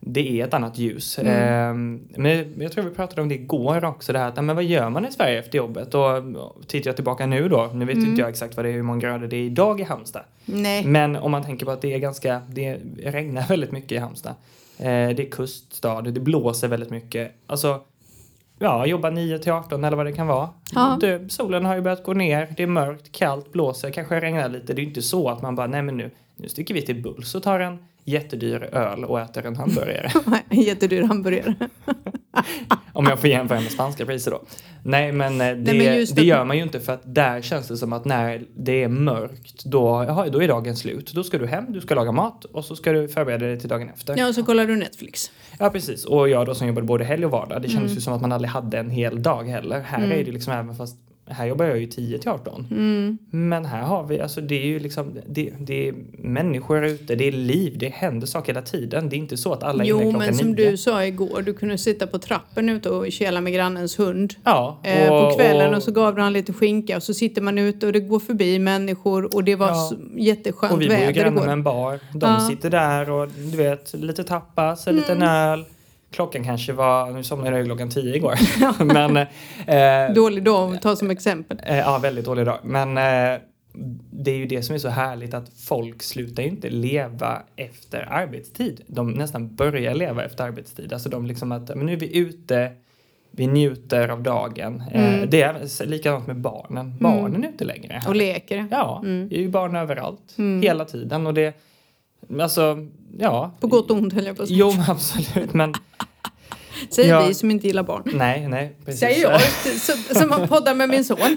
det 0.00 0.40
är 0.40 0.44
ett 0.46 0.54
annat 0.54 0.78
ljus. 0.78 1.18
Mm. 1.18 2.00
Eh, 2.14 2.18
men 2.18 2.54
jag 2.62 2.72
tror 2.72 2.84
vi 2.84 2.90
pratade 2.90 3.22
om 3.22 3.28
det 3.28 3.34
igår 3.34 3.84
också. 3.84 4.12
Det 4.12 4.18
här 4.18 4.28
att, 4.28 4.44
men 4.44 4.56
vad 4.56 4.64
gör 4.64 4.90
man 4.90 5.06
i 5.06 5.12
Sverige 5.12 5.38
efter 5.38 5.58
jobbet? 5.58 5.94
Och 5.94 6.16
och 6.16 6.68
tittar 6.68 6.88
jag 6.88 6.96
tillbaka 6.96 7.26
nu 7.26 7.48
då. 7.48 7.70
Nu 7.74 7.84
vet 7.84 7.96
Mm. 7.96 8.08
inte 8.08 8.20
jag 8.20 8.30
exakt 8.30 8.56
vad 8.56 8.64
det 8.64 8.68
är, 8.68 8.72
hur 8.72 8.82
många 8.82 9.00
grader 9.00 9.26
det 9.28 9.36
är 9.36 9.44
idag 9.44 9.80
i 9.80 9.82
Halmstad. 9.84 10.22
Nej. 10.44 10.84
Men 10.86 11.16
om 11.16 11.30
man 11.30 11.44
tänker 11.44 11.66
på 11.66 11.72
att 11.72 11.82
det 11.82 11.94
är 11.94 11.98
ganska, 11.98 12.42
det 12.48 12.78
regnar 13.02 13.48
väldigt 13.48 13.72
mycket 13.72 13.92
i 13.92 13.96
Halmstad. 13.98 14.34
Eh, 14.78 14.84
det 14.86 15.20
är 15.20 15.30
kuststad, 15.30 16.02
det 16.02 16.20
blåser 16.20 16.68
väldigt 16.68 16.90
mycket. 16.90 17.32
Alltså, 17.46 17.80
ja, 18.58 18.86
jobba 18.86 19.10
9 19.10 19.38
till 19.38 19.52
18 19.52 19.84
eller 19.84 19.96
vad 19.96 20.06
det 20.06 20.12
kan 20.12 20.26
vara. 20.26 20.48
Ja. 20.74 20.98
Det, 21.00 21.32
solen 21.32 21.64
har 21.64 21.74
ju 21.74 21.80
börjat 21.80 22.04
gå 22.04 22.12
ner, 22.12 22.54
det 22.56 22.62
är 22.62 22.66
mörkt, 22.66 23.12
kallt, 23.12 23.52
blåser, 23.52 23.90
kanske 23.90 24.20
regnar 24.20 24.48
lite. 24.48 24.74
Det 24.74 24.82
är 24.82 24.84
inte 24.84 25.02
så 25.02 25.28
att 25.28 25.42
man 25.42 25.56
bara, 25.56 25.66
nej 25.66 25.82
men 25.82 25.96
nu, 25.96 26.10
nu 26.36 26.48
sticker 26.48 26.74
vi 26.74 26.82
till 26.82 27.02
Bulls 27.02 27.34
och 27.34 27.42
tar 27.42 27.60
en 27.60 27.78
jättedyr 28.04 28.62
öl 28.62 29.04
och 29.04 29.20
äter 29.20 29.46
en 29.46 29.56
hamburgare. 29.56 30.10
En 30.48 30.60
jättedyr 30.60 31.02
hamburgare. 31.02 31.54
Om 32.92 33.06
jag 33.06 33.20
får 33.20 33.30
jämföra 33.30 33.60
med 33.60 33.72
spanska 33.72 34.06
priser 34.06 34.30
då. 34.30 34.42
Nej 34.82 35.12
men, 35.12 35.40
eh, 35.40 35.46
det, 35.46 35.74
men 35.74 35.96
just 35.96 36.16
det 36.16 36.24
gör 36.24 36.44
man 36.44 36.56
ju 36.56 36.62
inte 36.62 36.80
för 36.80 36.92
att 36.92 37.14
där 37.14 37.40
känns 37.42 37.68
det 37.68 37.76
som 37.76 37.92
att 37.92 38.04
när 38.04 38.42
det 38.56 38.82
är 38.82 38.88
mörkt 38.88 39.64
då, 39.64 40.04
jaha, 40.08 40.28
då 40.28 40.42
är 40.42 40.48
dagen 40.48 40.76
slut. 40.76 41.12
Då 41.12 41.24
ska 41.24 41.38
du 41.38 41.46
hem, 41.46 41.64
du 41.72 41.80
ska 41.80 41.94
laga 41.94 42.12
mat 42.12 42.44
och 42.44 42.64
så 42.64 42.76
ska 42.76 42.92
du 42.92 43.08
förbereda 43.08 43.46
dig 43.46 43.60
till 43.60 43.68
dagen 43.68 43.88
efter. 43.94 44.16
Ja, 44.18 44.28
och 44.28 44.34
så 44.34 44.44
kollar 44.44 44.66
du 44.66 44.76
Netflix. 44.76 45.30
Ja 45.58 45.70
precis, 45.70 46.04
och 46.04 46.28
jag 46.28 46.46
då 46.46 46.54
som 46.54 46.66
jobbade 46.66 46.86
både 46.86 47.04
helg 47.04 47.24
och 47.24 47.30
vardag, 47.30 47.62
det 47.62 47.68
kändes 47.68 47.84
Mm. 47.90 47.94
ju 47.94 48.00
som 48.00 48.12
att 48.14 48.20
man 48.20 48.32
aldrig 48.32 48.50
hade 48.50 48.78
en 48.78 48.90
hel 48.90 49.22
dag 49.22 49.48
heller. 49.48 49.80
Här 49.80 50.02
är 50.12 50.24
det 50.24 50.32
liksom 50.32 50.52
även 50.52 50.74
fast 50.76 50.96
här 51.26 51.46
jobbar 51.46 51.64
jag 51.64 51.78
ju 51.78 51.86
10 51.86 52.18
till 52.18 52.28
18. 52.30 52.66
Mm. 52.70 53.18
Men 53.30 53.64
här 53.64 53.82
har 53.82 54.04
vi, 54.06 54.20
alltså 54.20 54.40
det 54.40 54.54
är 54.62 54.66
ju 54.66 54.78
liksom, 54.78 55.18
det, 55.28 55.52
det 55.60 55.88
är 55.88 55.94
människor 56.18 56.84
ute, 56.84 57.14
det 57.14 57.28
är 57.28 57.32
liv, 57.32 57.78
det 57.78 57.88
händer 57.88 58.26
saker 58.26 58.52
hela 58.54 58.62
tiden. 58.66 59.08
Det 59.08 59.16
är 59.16 59.18
inte 59.18 59.36
så 59.36 59.52
att 59.52 59.62
alla 59.62 59.84
är 59.84 59.88
inne 59.88 60.02
Jo, 60.04 60.10
klockan 60.10 60.18
men 60.26 60.34
som 60.34 60.50
nio. 60.50 60.70
du 60.70 60.76
sa 60.76 61.04
igår, 61.04 61.42
du 61.42 61.54
kunde 61.54 61.78
sitta 61.78 62.06
på 62.06 62.18
trappen 62.18 62.68
ute 62.68 62.90
och 62.90 63.12
kela 63.12 63.40
med 63.40 63.52
grannens 63.52 63.98
hund. 63.98 64.34
Ja, 64.44 64.80
Eh, 64.82 65.08
på 65.08 65.36
kvällen 65.36 65.74
och, 65.74 65.82
så 65.82 65.90
gav 65.92 66.14
du 66.14 66.22
han 66.22 66.32
lite 66.32 66.52
skinka 66.52 66.96
och 66.96 67.02
så 67.02 67.14
sitter 67.14 67.42
man 67.42 67.58
ute 67.58 67.86
och 67.86 67.92
det 67.92 68.00
går 68.00 68.20
förbi 68.20 68.58
människor 68.58 69.34
och 69.34 69.44
det 69.44 69.56
var 69.56 69.68
Ja. 69.68 69.92
jätteskönt 70.16 70.72
Och 70.72 70.80
vi 70.82 70.86
bor 70.88 70.94
ju 70.96 71.00
väder 71.00 71.12
granne 71.12 71.36
igår. 71.36 71.44
med 71.46 71.52
en 71.52 71.62
bar. 71.62 72.00
De 72.12 72.26
Ja. 72.30 72.48
sitter 72.50 72.70
där 72.70 73.10
och 73.10 73.28
du 73.28 73.56
vet, 73.56 73.94
lite 73.94 74.24
tapas, 74.24 74.86
en 74.86 74.96
liten 74.96 75.22
öl. 75.22 75.64
Klockan 76.14 76.44
kanske 76.44 76.72
var, 76.72 77.10
nu 77.10 77.24
somnade 77.24 77.56
jag 77.56 77.66
klockan 77.66 77.90
tio 77.90 78.16
igår. 78.16 78.34
men, 78.84 79.16
eh, 79.66 80.14
dålig 80.14 80.44
dag 80.44 80.74
att 80.74 80.82
ta 80.82 80.96
som 80.96 81.10
exempel. 81.10 81.60
Eh, 81.66 81.78
ja, 81.78 81.98
väldigt 81.98 82.24
dålig 82.24 82.46
dag. 82.46 82.58
Men 82.62 82.98
eh, 82.98 83.40
det 84.10 84.30
är 84.30 84.36
ju 84.36 84.46
det 84.46 84.62
som 84.62 84.74
är 84.74 84.78
så 84.78 84.88
härligt 84.88 85.34
att 85.34 85.48
folk 85.48 86.02
slutar 86.02 86.42
ju 86.42 86.48
inte 86.48 86.70
leva 86.70 87.42
efter 87.56 88.12
arbetstid. 88.12 88.80
De 88.86 89.10
nästan 89.10 89.54
börjar 89.54 89.94
leva 89.94 90.24
efter 90.24 90.44
arbetstid. 90.44 90.92
Alltså 90.92 91.08
de 91.08 91.26
liksom 91.26 91.52
att, 91.52 91.68
men 91.68 91.86
nu 91.86 91.92
är 91.92 91.96
vi 91.96 92.18
ute, 92.18 92.72
vi 93.30 93.46
njuter 93.46 94.08
av 94.08 94.22
dagen. 94.22 94.82
Eh, 94.92 95.14
mm. 95.14 95.30
Det 95.30 95.42
är 95.42 95.86
likadant 95.86 96.26
med 96.26 96.36
barnen. 96.36 96.86
Mm. 96.86 96.98
Barnen 96.98 97.34
mm. 97.34 97.44
är 97.44 97.48
ute 97.48 97.64
längre. 97.64 97.92
Här. 97.92 98.08
Och 98.08 98.16
leker. 98.16 98.66
Ja, 98.70 99.00
mm. 99.04 99.28
det 99.28 99.36
är 99.36 99.40
ju 99.40 99.48
barn 99.48 99.76
överallt. 99.76 100.34
Mm. 100.38 100.62
Hela 100.62 100.84
tiden. 100.84 101.26
Och 101.26 101.34
det, 101.34 101.56
alltså, 102.40 102.78
ja. 103.18 103.56
På 103.60 103.66
gott 103.66 103.90
och 103.90 103.96
ont 103.96 104.12
höll 104.12 104.26
jag 104.26 104.36
på 104.36 104.42
att 104.42 104.48
säga. 104.48 104.58
Jo, 104.58 104.72
absolut. 104.88 105.52
Men 105.52 105.74
Säger 106.90 107.10
ja. 107.10 107.26
vi 107.26 107.34
som 107.34 107.50
inte 107.50 107.66
gillar 107.66 107.82
barn. 107.82 108.02
Nej, 108.14 108.48
nej. 108.48 108.76
Precis. 108.84 109.00
Säger 109.00 109.22
jag 109.22 109.40
som 110.16 110.32
har 110.32 110.46
poddar 110.46 110.74
med 110.74 110.88
min 110.88 111.04
son. 111.04 111.18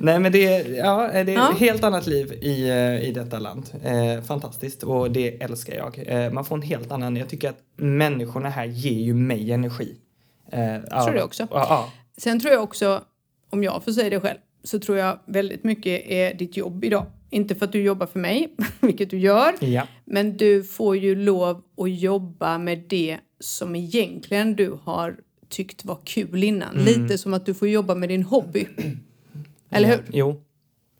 nej, 0.00 0.18
men 0.18 0.32
det 0.32 0.46
är, 0.46 0.74
ja, 0.74 1.10
det 1.12 1.18
är 1.18 1.28
ja. 1.28 1.52
ett 1.52 1.58
helt 1.58 1.84
annat 1.84 2.06
liv 2.06 2.32
i, 2.32 2.68
eh, 2.68 3.08
i 3.08 3.12
detta 3.12 3.38
land. 3.38 3.70
Eh, 3.84 4.22
fantastiskt 4.22 4.82
och 4.82 5.10
det 5.10 5.42
älskar 5.42 5.74
jag. 5.74 6.02
Eh, 6.06 6.32
man 6.32 6.44
får 6.44 6.56
en 6.56 6.62
helt 6.62 6.92
annan, 6.92 7.16
jag 7.16 7.28
tycker 7.28 7.48
att 7.48 7.58
människorna 7.76 8.48
här 8.48 8.64
ger 8.64 9.00
ju 9.00 9.14
mig 9.14 9.52
energi. 9.52 9.96
Eh, 10.52 10.60
jag 10.90 11.04
tror 11.04 11.14
det 11.14 11.22
också. 11.22 11.48
Ja, 11.50 11.92
Sen 12.16 12.40
tror 12.40 12.52
jag 12.52 12.62
också, 12.62 13.02
om 13.50 13.64
jag 13.64 13.84
får 13.84 13.92
säga 13.92 14.10
det 14.10 14.20
själv, 14.20 14.38
så 14.64 14.78
tror 14.78 14.98
jag 14.98 15.18
väldigt 15.26 15.64
mycket 15.64 16.02
är 16.06 16.34
ditt 16.34 16.56
jobb 16.56 16.84
idag. 16.84 17.06
Inte 17.36 17.54
för 17.54 17.66
att 17.66 17.72
du 17.72 17.82
jobbar 17.82 18.06
för 18.06 18.18
mig, 18.18 18.48
vilket 18.80 19.10
du 19.10 19.18
gör, 19.18 19.54
ja. 19.60 19.86
men 20.04 20.36
du 20.36 20.64
får 20.64 20.96
ju 20.96 21.14
lov 21.14 21.62
att 21.76 21.90
jobba 21.90 22.58
med 22.58 22.84
det 22.88 23.18
som 23.40 23.76
egentligen 23.76 24.56
du 24.56 24.78
har 24.82 25.16
tyckt 25.48 25.84
var 25.84 25.98
kul 26.04 26.44
innan. 26.44 26.74
Mm. 26.74 26.84
Lite 26.84 27.18
som 27.18 27.34
att 27.34 27.46
du 27.46 27.54
får 27.54 27.68
jobba 27.68 27.94
med 27.94 28.08
din 28.08 28.22
hobby. 28.22 28.66
Eller 29.70 29.88
hur? 29.88 30.04
Jo. 30.12 30.42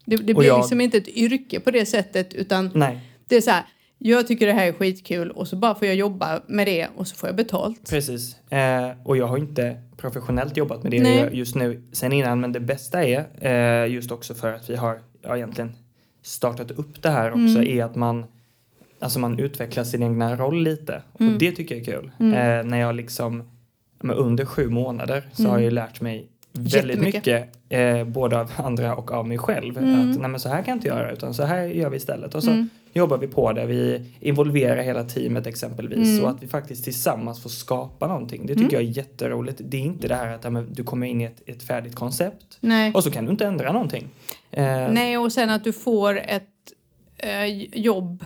Det, 0.04 0.16
det 0.16 0.34
blir 0.34 0.48
jag... 0.48 0.58
liksom 0.58 0.80
inte 0.80 0.98
ett 0.98 1.08
yrke 1.08 1.60
på 1.60 1.70
det 1.70 1.86
sättet 1.86 2.34
utan 2.34 2.70
Nej. 2.74 3.00
det 3.28 3.36
är 3.36 3.40
så 3.40 3.50
här. 3.50 3.64
Jag 3.98 4.26
tycker 4.26 4.46
det 4.46 4.52
här 4.52 4.66
är 4.66 4.72
skitkul 4.72 5.30
och 5.30 5.48
så 5.48 5.56
bara 5.56 5.74
får 5.74 5.86
jag 5.86 5.96
jobba 5.96 6.42
med 6.46 6.66
det 6.66 6.88
och 6.96 7.08
så 7.08 7.16
får 7.16 7.28
jag 7.28 7.36
betalt. 7.36 7.90
Precis. 7.90 8.50
Eh, 8.50 8.90
och 9.04 9.16
jag 9.16 9.26
har 9.26 9.38
inte 9.38 9.82
professionellt 9.96 10.56
jobbat 10.56 10.82
med 10.82 10.92
det 10.92 11.02
Nej. 11.02 11.30
just 11.32 11.54
nu 11.54 11.82
sen 11.92 12.12
innan 12.12 12.40
men 12.40 12.52
det 12.52 12.60
bästa 12.60 13.04
är 13.04 13.26
eh, 13.40 13.92
just 13.92 14.10
också 14.10 14.34
för 14.34 14.52
att 14.52 14.70
vi 14.70 14.76
har 14.76 15.00
ja, 15.22 15.36
egentligen 15.36 15.76
startat 16.26 16.70
upp 16.70 17.02
det 17.02 17.10
här 17.10 17.30
också 17.30 17.58
mm. 17.58 17.78
är 17.78 17.84
att 17.84 17.94
man 17.94 18.24
alltså 18.98 19.18
man 19.18 19.38
utvecklar 19.38 19.84
sin 19.84 20.02
egna 20.02 20.36
roll 20.36 20.62
lite. 20.62 21.02
Mm. 21.20 21.32
Och 21.32 21.38
det 21.38 21.52
tycker 21.52 21.74
jag 21.74 21.88
är 21.88 21.92
kul. 21.92 22.10
Mm. 22.18 22.32
Eh, 22.32 22.70
när 22.70 22.78
jag 22.78 22.94
liksom, 22.94 23.42
under 24.00 24.44
sju 24.44 24.68
månader 24.68 25.28
så 25.32 25.42
mm. 25.42 25.52
har 25.52 25.58
jag 25.58 25.72
lärt 25.72 26.00
mig 26.00 26.28
väldigt 26.52 27.00
mycket, 27.00 27.48
eh, 27.68 28.04
både 28.04 28.40
av 28.40 28.52
andra 28.56 28.94
och 28.94 29.12
av 29.12 29.28
mig 29.28 29.38
själv. 29.38 29.78
Mm. 29.78 30.10
Att 30.10 30.20
nej 30.20 30.30
men 30.30 30.40
så 30.40 30.48
här 30.48 30.62
kan 30.62 30.72
jag 30.72 30.76
inte 30.76 30.88
göra 30.88 31.12
utan 31.12 31.34
så 31.34 31.42
här 31.42 31.62
gör 31.62 31.90
vi 31.90 31.96
istället. 31.96 32.34
Och 32.34 32.42
så 32.42 32.50
mm. 32.50 32.68
Jobbar 32.96 33.18
vi 33.18 33.26
på 33.26 33.52
det. 33.52 33.66
Vi 33.66 34.02
involverar 34.20 34.82
hela 34.82 35.04
teamet 35.04 35.46
exempelvis. 35.46 36.08
Mm. 36.08 36.20
Så 36.20 36.26
att 36.26 36.42
vi 36.42 36.46
faktiskt 36.46 36.84
tillsammans 36.84 37.42
får 37.42 37.50
skapa 37.50 38.06
någonting. 38.06 38.46
Det 38.46 38.54
tycker 38.54 38.76
jag 38.76 38.82
är 38.82 38.96
jätteroligt. 38.96 39.60
Det 39.64 39.76
är 39.76 39.80
inte 39.80 40.08
det 40.08 40.14
här 40.14 40.34
att 40.34 40.44
ja, 40.44 40.50
du 40.50 40.84
kommer 40.84 41.06
in 41.06 41.20
i 41.20 41.24
ett, 41.24 41.42
ett 41.46 41.62
färdigt 41.62 41.94
koncept 41.94 42.58
nej. 42.60 42.92
och 42.94 43.04
så 43.04 43.10
kan 43.10 43.24
du 43.24 43.30
inte 43.30 43.46
ändra 43.46 43.72
någonting. 43.72 44.08
Eh, 44.50 44.64
nej 44.90 45.18
och 45.18 45.32
sen 45.32 45.50
att 45.50 45.64
du 45.64 45.72
får 45.72 46.18
ett 46.18 46.42
eh, 47.18 47.46
jobb 47.80 48.24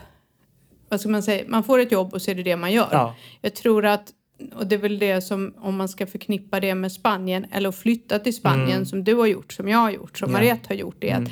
vad 0.91 1.01
ska 1.01 1.09
man 1.09 1.23
säga, 1.23 1.45
man 1.49 1.65
får 1.65 1.79
ett 1.79 1.93
jobb 1.93 2.15
och 2.15 2.23
så 2.23 2.31
är 2.31 2.35
det 2.35 2.43
det 2.43 2.57
man 2.57 2.73
gör. 2.73 2.89
Ja. 2.93 3.15
Jag 3.41 3.55
tror 3.55 3.87
att, 3.87 4.11
och 4.55 4.67
det 4.67 4.75
är 4.75 4.79
väl 4.79 4.99
det 4.99 5.21
som, 5.21 5.55
om 5.59 5.77
man 5.77 5.89
ska 5.89 6.07
förknippa 6.07 6.61
det 6.61 6.75
med 6.75 6.93
Spanien 6.93 7.47
eller 7.53 7.69
att 7.69 7.77
flytta 7.77 8.19
till 8.19 8.35
Spanien 8.35 8.71
mm. 8.71 8.87
som 8.87 9.05
du 9.05 9.15
har 9.15 9.27
gjort, 9.27 9.53
som 9.53 9.69
jag 9.69 9.79
har 9.79 9.91
gjort, 9.91 10.19
som 10.19 10.31
ja. 10.31 10.33
Mariette 10.33 10.69
har 10.69 10.75
gjort, 10.75 10.97
det 10.99 11.11
mm. 11.11 11.31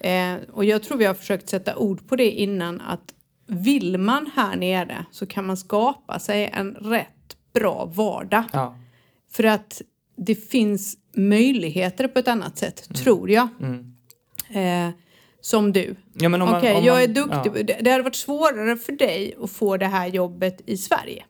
Eh, 0.00 0.34
och 0.52 0.64
jag 0.64 0.82
tror 0.82 0.98
vi 0.98 1.04
har 1.04 1.14
försökt 1.14 1.48
sätta 1.48 1.76
ord 1.76 2.08
på 2.08 2.16
det 2.16 2.30
innan 2.30 2.80
att 2.80 3.14
vill 3.46 3.98
man 3.98 4.30
här 4.34 4.56
nere 4.56 5.04
så 5.10 5.26
kan 5.26 5.46
man 5.46 5.56
skapa 5.56 6.18
sig 6.18 6.50
en 6.52 6.74
rätt 6.74 7.36
bra 7.52 7.84
vardag. 7.94 8.44
Ja. 8.52 8.78
För 9.32 9.44
att 9.44 9.82
det 10.16 10.34
finns 10.34 10.96
möjligheter 11.16 12.08
på 12.08 12.18
ett 12.18 12.28
annat 12.28 12.58
sätt, 12.58 12.86
mm. 12.90 13.04
tror 13.04 13.30
jag. 13.30 13.48
Mm. 13.60 13.94
Eh, 14.50 14.94
som 15.40 15.72
du. 15.72 15.96
Ja, 16.14 16.28
Okej, 16.28 16.56
okay, 16.56 16.86
jag 16.86 17.02
är 17.02 17.08
duktig. 17.08 17.70
Ja. 17.70 17.76
Det 17.80 17.90
hade 17.90 18.02
varit 18.02 18.14
svårare 18.14 18.76
för 18.76 18.92
dig 18.92 19.34
att 19.42 19.50
få 19.50 19.76
det 19.76 19.86
här 19.86 20.06
jobbet 20.06 20.60
i 20.66 20.76
Sverige. 20.76 21.24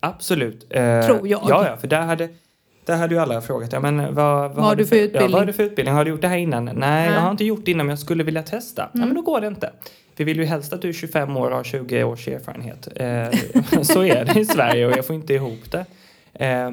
Absolut. 0.00 0.66
Eh, 0.70 1.06
Tror 1.06 1.28
jag. 1.28 1.42
Ja, 1.48 1.68
ja, 1.68 1.76
för 1.76 1.88
där 1.88 2.02
hade, 2.02 2.28
där 2.86 2.96
hade 2.96 3.14
ju 3.14 3.20
alla 3.20 3.40
frågat. 3.40 3.72
Ja, 3.72 3.80
men 3.80 3.96
vad, 3.96 4.14
vad, 4.14 4.54
vad 4.54 4.64
har 4.64 4.76
du 4.76 4.86
för, 4.86 4.96
utbildning? 4.96 5.22
Ja, 5.22 5.28
vad 5.28 5.40
har 5.40 5.46
du 5.46 5.52
för 5.52 5.62
utbildning? 5.62 5.94
Har 5.94 6.04
du 6.04 6.10
gjort 6.10 6.20
det 6.20 6.28
här 6.28 6.36
innan? 6.36 6.64
Nej, 6.64 6.74
Nej. 6.74 7.12
jag 7.12 7.20
har 7.20 7.30
inte 7.30 7.44
gjort 7.44 7.64
det 7.64 7.70
innan 7.70 7.86
men 7.86 7.92
jag 7.92 7.98
skulle 7.98 8.24
vilja 8.24 8.42
testa. 8.42 8.82
Mm. 8.82 8.90
Ja, 8.94 9.06
men 9.06 9.14
då 9.14 9.22
går 9.22 9.40
det 9.40 9.46
inte. 9.46 9.70
Vi 10.16 10.24
vill 10.24 10.36
ju 10.36 10.44
helst 10.44 10.72
att 10.72 10.82
du 10.82 10.88
är 10.88 10.92
25 10.92 11.36
år 11.36 11.50
och 11.50 11.56
har 11.56 11.64
20 11.64 12.04
års 12.04 12.28
erfarenhet. 12.28 12.88
Eh, 12.96 13.82
så 13.82 14.04
är 14.04 14.24
det 14.24 14.40
i 14.40 14.44
Sverige 14.44 14.86
och 14.86 14.92
jag 14.92 15.06
får 15.06 15.16
inte 15.16 15.34
ihop 15.34 15.70
det. 15.70 15.86
Eh, 16.44 16.70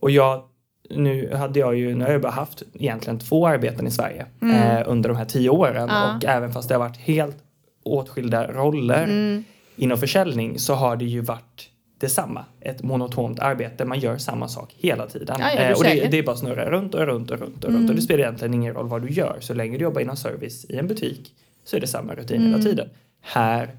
och 0.00 0.10
jag 0.10 0.42
nu 0.90 1.34
hade 1.34 1.58
jag 1.58 1.76
ju, 1.76 1.94
nu 1.94 2.04
har 2.04 2.12
jag 2.12 2.20
bara 2.20 2.32
haft 2.32 2.62
egentligen 2.74 3.18
två 3.18 3.46
arbeten 3.46 3.86
i 3.86 3.90
Sverige 3.90 4.26
mm. 4.42 4.56
eh, 4.56 4.82
under 4.86 5.08
de 5.08 5.18
här 5.18 5.24
tio 5.24 5.50
åren 5.50 5.88
ja. 5.88 6.16
och 6.16 6.24
även 6.24 6.52
fast 6.52 6.68
det 6.68 6.74
har 6.74 6.80
varit 6.80 6.96
helt 6.96 7.36
åtskilda 7.82 8.52
roller 8.52 9.04
mm. 9.04 9.44
inom 9.76 9.98
försäljning 9.98 10.58
så 10.58 10.74
har 10.74 10.96
det 10.96 11.04
ju 11.04 11.20
varit 11.20 11.70
detsamma. 11.98 12.44
Ett 12.60 12.82
monotont 12.82 13.40
arbete, 13.40 13.84
man 13.84 13.98
gör 13.98 14.18
samma 14.18 14.48
sak 14.48 14.74
hela 14.76 15.06
tiden. 15.06 15.36
Ja, 15.38 15.50
eh, 15.50 15.76
och 15.76 15.84
det, 15.84 16.10
det, 16.10 16.18
är 16.18 16.22
bara 16.22 16.36
snurra 16.36 16.70
runt 16.70 16.94
och 16.94 17.06
runt 17.06 17.30
och 17.30 17.38
runt 17.38 17.64
och 17.64 17.70
mm. 17.70 17.80
runt 17.80 17.90
och 17.90 17.96
det 17.96 18.02
spelar 18.02 18.24
egentligen 18.24 18.54
ingen 18.54 18.74
roll 18.74 18.88
vad 18.88 19.02
du 19.02 19.08
gör. 19.08 19.36
Så 19.40 19.54
länge 19.54 19.78
du 19.78 19.84
jobbar 19.84 20.00
inom 20.00 20.16
service 20.16 20.64
i 20.68 20.76
en 20.76 20.86
butik 20.86 21.34
så 21.64 21.76
är 21.76 21.80
det 21.80 21.86
samma 21.86 22.14
rutin 22.14 22.42
hela 22.42 22.54
mm. 22.54 22.62
tiden. 22.62 22.88
Här 23.20 23.70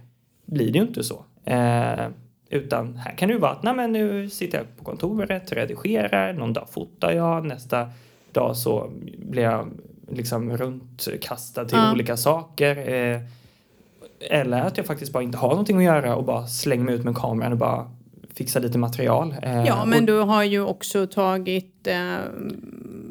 blir 0.45 0.71
det 0.71 0.77
ju 0.77 0.85
inte 0.85 1.03
så. 1.03 1.25
Eh, 1.45 2.07
utan 2.49 2.97
här 2.97 3.15
kan 3.17 3.27
det 3.27 3.33
ju 3.33 3.39
vara 3.39 3.51
att 3.51 3.63
nej 3.63 3.73
men 3.73 3.91
nu 3.91 4.29
sitter 4.29 4.57
jag 4.57 4.77
på 4.77 4.83
kontoret, 4.83 5.51
redigerar, 5.51 6.33
någon 6.33 6.53
dag 6.53 6.67
fotar 6.69 7.11
jag, 7.11 7.45
nästa 7.45 7.89
dag 8.31 8.57
så 8.57 8.91
blir 9.17 9.43
jag 9.43 9.71
liksom 10.09 10.57
runtkastad 10.57 11.65
till 11.65 11.77
ja. 11.77 11.91
olika 11.91 12.17
saker. 12.17 12.93
Eh, 12.93 13.21
eller 14.19 14.61
att 14.61 14.77
jag 14.77 14.85
faktiskt 14.85 15.13
bara 15.13 15.23
inte 15.23 15.37
har 15.37 15.49
någonting 15.49 15.77
att 15.77 15.83
göra 15.83 16.15
och 16.15 16.23
bara 16.23 16.47
slänger 16.47 16.83
mig 16.83 16.95
ut 16.95 17.03
med 17.03 17.15
kameran 17.15 17.51
och 17.51 17.57
bara 17.57 17.91
fixar 18.37 18.59
lite 18.59 18.77
material. 18.77 19.35
Eh, 19.41 19.65
ja, 19.65 19.85
men 19.85 20.05
du 20.05 20.19
har 20.19 20.43
ju 20.43 20.61
också 20.61 21.07
tagit, 21.07 21.87
eh, 21.87 21.95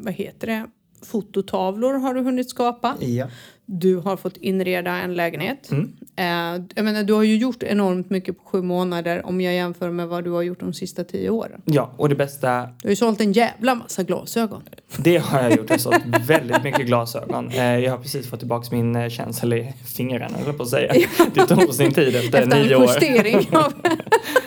vad 0.03 0.13
heter 0.13 0.47
det, 0.47 0.65
fototavlor 1.05 1.93
har 1.93 2.13
du 2.13 2.21
hunnit 2.21 2.49
skapa. 2.49 2.95
Ja. 2.99 3.27
Du 3.67 3.95
har 3.95 4.17
fått 4.17 4.37
inreda 4.37 4.91
en 4.91 5.13
lägenhet. 5.13 5.71
Mm. 5.71 5.91
Eh, 6.15 6.65
jag 6.75 6.85
menar, 6.85 7.03
du 7.03 7.13
har 7.13 7.23
ju 7.23 7.37
gjort 7.37 7.63
enormt 7.63 8.09
mycket 8.09 8.37
på 8.37 8.43
sju 8.43 8.61
månader 8.61 9.25
om 9.25 9.41
jag 9.41 9.53
jämför 9.53 9.91
med 9.91 10.07
vad 10.07 10.23
du 10.23 10.31
har 10.31 10.41
gjort 10.41 10.59
de 10.59 10.73
sista 10.73 11.03
tio 11.03 11.29
åren. 11.29 11.61
Ja, 11.65 11.91
och 11.97 12.09
det 12.09 12.15
bästa... 12.15 12.61
Du 12.61 12.87
har 12.87 12.89
ju 12.89 12.95
sålt 12.95 13.21
en 13.21 13.31
jävla 13.31 13.75
massa 13.75 14.03
glasögon. 14.03 14.63
Det 14.97 15.17
har 15.17 15.41
jag 15.41 15.51
gjort. 15.51 15.69
Jag 15.69 15.73
har 15.73 15.77
sålt 15.77 16.03
väldigt 16.27 16.63
mycket 16.63 16.85
glasögon. 16.85 17.51
Jag 17.53 17.91
har 17.91 17.97
precis 17.97 18.29
fått 18.29 18.39
tillbaka 18.39 18.75
min 18.75 19.09
känsel 19.09 19.53
i 19.53 19.73
fingrarna, 19.97 20.37
höll 20.45 20.53
på 20.53 20.63
att 20.63 20.69
säga. 20.69 20.93
Det 21.33 21.45
tog 21.45 21.73
sin 21.73 21.93
tid 21.93 22.15
efter, 22.15 22.41
efter 22.41 22.63
nio 22.63 22.75
år. 22.75 22.83
Efter 22.83 23.07
en 23.07 23.13
justering. 23.13 23.47
Eh, 23.51 23.67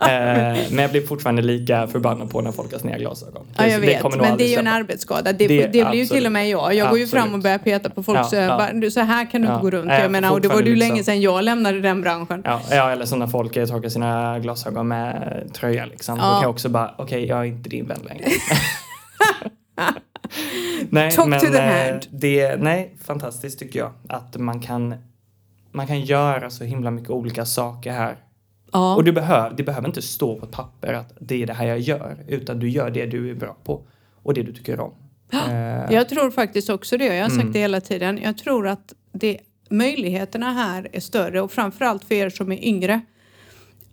men 0.00 0.78
jag 0.78 0.90
blir 0.90 1.06
fortfarande 1.06 1.42
lika 1.42 1.86
förbannad 1.86 2.30
på 2.30 2.40
när 2.40 2.52
folk 2.52 2.72
har 2.72 2.78
sneda 2.78 2.98
glasögon. 2.98 3.46
Ja, 3.56 3.66
jag 3.66 3.80
vet. 3.80 4.02
men 4.02 4.36
det 4.36 4.44
är 4.44 4.48
ju 4.48 4.56
en 4.56 4.66
arbetsskada. 4.66 5.32
Det, 5.32 5.46
det, 5.46 5.66
det 5.66 5.84
blir 5.88 6.00
ju 6.00 6.06
till 6.06 6.26
och 6.26 6.32
med 6.32 6.48
jag. 6.48 6.74
Jag 6.74 6.90
går 6.90 6.98
ju 6.98 7.06
fram 7.06 7.34
och 7.34 7.40
börjar 7.40 7.58
peta 7.58 7.90
på 7.90 8.02
folk. 8.02 8.18
Ja, 8.18 8.24
så, 8.24 8.36
ja. 8.36 8.90
Så 8.90 9.00
här 9.00 9.30
kan 9.30 9.42
du 9.42 9.48
inte 9.48 9.62
gå 9.62 9.70
runt. 9.70 9.90
Jag 9.90 10.10
menar, 10.10 10.32
och 10.32 10.40
det 10.40 10.48
var 10.48 10.56
ju 10.56 10.62
liksom. 10.62 10.88
länge 10.88 11.04
sedan 11.04 11.20
jag 11.20 11.44
lämnade 11.44 11.80
den 11.80 12.02
branschen. 12.02 12.42
Ja, 12.44 12.60
ja 12.70 12.90
eller 12.90 13.04
som 13.04 13.18
när 13.18 13.26
folk 13.26 13.52
torkar 13.52 13.88
sina 13.88 14.38
glasögon 14.38 14.88
med 14.88 15.50
tröja 15.54 15.86
liksom. 15.86 16.18
Ja. 16.18 16.24
Då 16.24 16.32
kan 16.32 16.42
jag 16.42 16.50
också 16.50 16.68
bara, 16.68 16.94
okej, 16.98 17.04
okay, 17.04 17.26
jag 17.26 17.38
är 17.38 17.44
inte 17.44 17.68
din 17.68 17.86
vän 17.88 18.00
längre. 18.08 18.24
nej, 20.90 21.10
Talk 21.10 21.28
men, 21.28 21.40
to 21.40 21.46
the 21.46 21.58
eh, 21.58 21.90
hand. 21.90 22.06
Det, 22.10 22.56
nej, 22.56 22.96
fantastiskt 23.04 23.58
tycker 23.58 23.78
jag. 23.78 23.92
Att 24.08 24.36
man 24.36 24.60
kan, 24.60 24.94
man 25.72 25.86
kan 25.86 26.00
göra 26.00 26.50
så 26.50 26.64
himla 26.64 26.90
mycket 26.90 27.10
olika 27.10 27.44
saker 27.44 27.92
här 27.92 28.16
Ja. 28.76 28.96
Och 28.96 29.04
det, 29.04 29.12
behöver, 29.12 29.56
det 29.56 29.62
behöver 29.62 29.88
inte 29.88 30.02
stå 30.02 30.38
på 30.38 30.46
ett 30.46 30.52
papper 30.52 30.92
att 30.92 31.12
det 31.20 31.42
är 31.42 31.46
det 31.46 31.52
här 31.52 31.66
jag 31.66 31.78
gör, 31.78 32.16
utan 32.28 32.58
du 32.58 32.68
gör 32.68 32.90
det 32.90 33.06
du 33.06 33.30
är 33.30 33.34
bra 33.34 33.56
på 33.64 33.82
och 34.22 34.34
det 34.34 34.42
du 34.42 34.52
tycker 34.52 34.80
om. 34.80 34.92
Eh. 35.32 35.94
jag 35.94 36.08
tror 36.08 36.30
faktiskt 36.30 36.70
också 36.70 36.96
det. 36.96 37.04
Jag 37.04 37.24
har 37.24 37.30
sagt 37.30 37.40
mm. 37.40 37.52
det 37.52 37.58
hela 37.58 37.80
tiden. 37.80 38.20
Jag 38.22 38.38
tror 38.38 38.68
att 38.68 38.94
det, 39.12 39.38
möjligheterna 39.70 40.52
här 40.52 40.88
är 40.92 41.00
större 41.00 41.40
och 41.40 41.52
framförallt 41.52 42.04
för 42.04 42.14
er 42.14 42.30
som 42.30 42.52
är 42.52 42.64
yngre. 42.64 43.00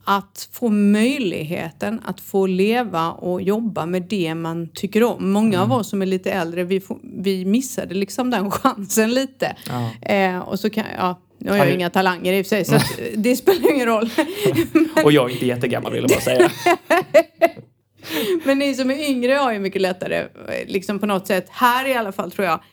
Att 0.06 0.50
få 0.52 0.70
möjligheten 0.70 2.02
att 2.06 2.22
få 2.22 2.46
leva 2.48 3.12
och 3.12 3.42
jobba 3.42 3.86
med 3.86 4.04
det 4.04 4.36
man 4.36 4.68
tycker 4.74 5.04
om. 5.04 5.32
Många 5.32 5.58
mm. 5.58 5.72
av 5.72 5.80
oss 5.80 5.90
som 5.90 6.02
är 6.02 6.06
lite 6.06 6.32
äldre, 6.32 6.64
vi, 6.64 6.82
vi 7.04 7.46
missade 7.46 7.96
liksom 7.96 8.30
den 8.30 8.52
chansen 8.52 9.14
lite. 9.14 9.56
Ja. 9.70 10.10
Eh, 10.14 10.40
och 10.40 10.60
så 10.60 10.70
kan, 10.70 10.86
ja, 10.98 11.20
Nu 11.44 11.50
har 11.50 11.58
jag 11.58 11.66
Han- 11.66 11.74
inga 11.74 11.90
talanger 11.90 12.34
i 12.34 12.42
och 12.42 12.46
för 12.46 12.50
sig 12.50 12.66
så 12.66 12.76
att 12.76 13.00
det 13.16 13.36
spelar 13.36 13.72
ingen 13.72 13.88
roll. 13.88 14.10
Och 15.04 15.12
jag 15.12 15.30
är 15.30 15.34
inte 15.34 15.46
jättegammal 15.46 15.92
vill 15.94 16.02
jag 16.02 16.10
bara 16.10 16.22
säga. 16.22 16.52
Men 18.44 18.60
ni 18.60 18.76
som 18.76 18.92
är 18.92 19.10
yngre 19.10 19.34
har 19.34 19.54
ju 19.54 19.60
mycket 19.60 19.82
lättare, 19.82 20.28
liksom 20.68 21.00
på 21.00 21.06
något 21.06 21.28
sätt, 21.28 21.46
här 21.50 21.88
i 21.88 21.94
alla 21.94 22.12
fall 22.12 22.32
tror 22.32 22.48
jag, 22.48 22.64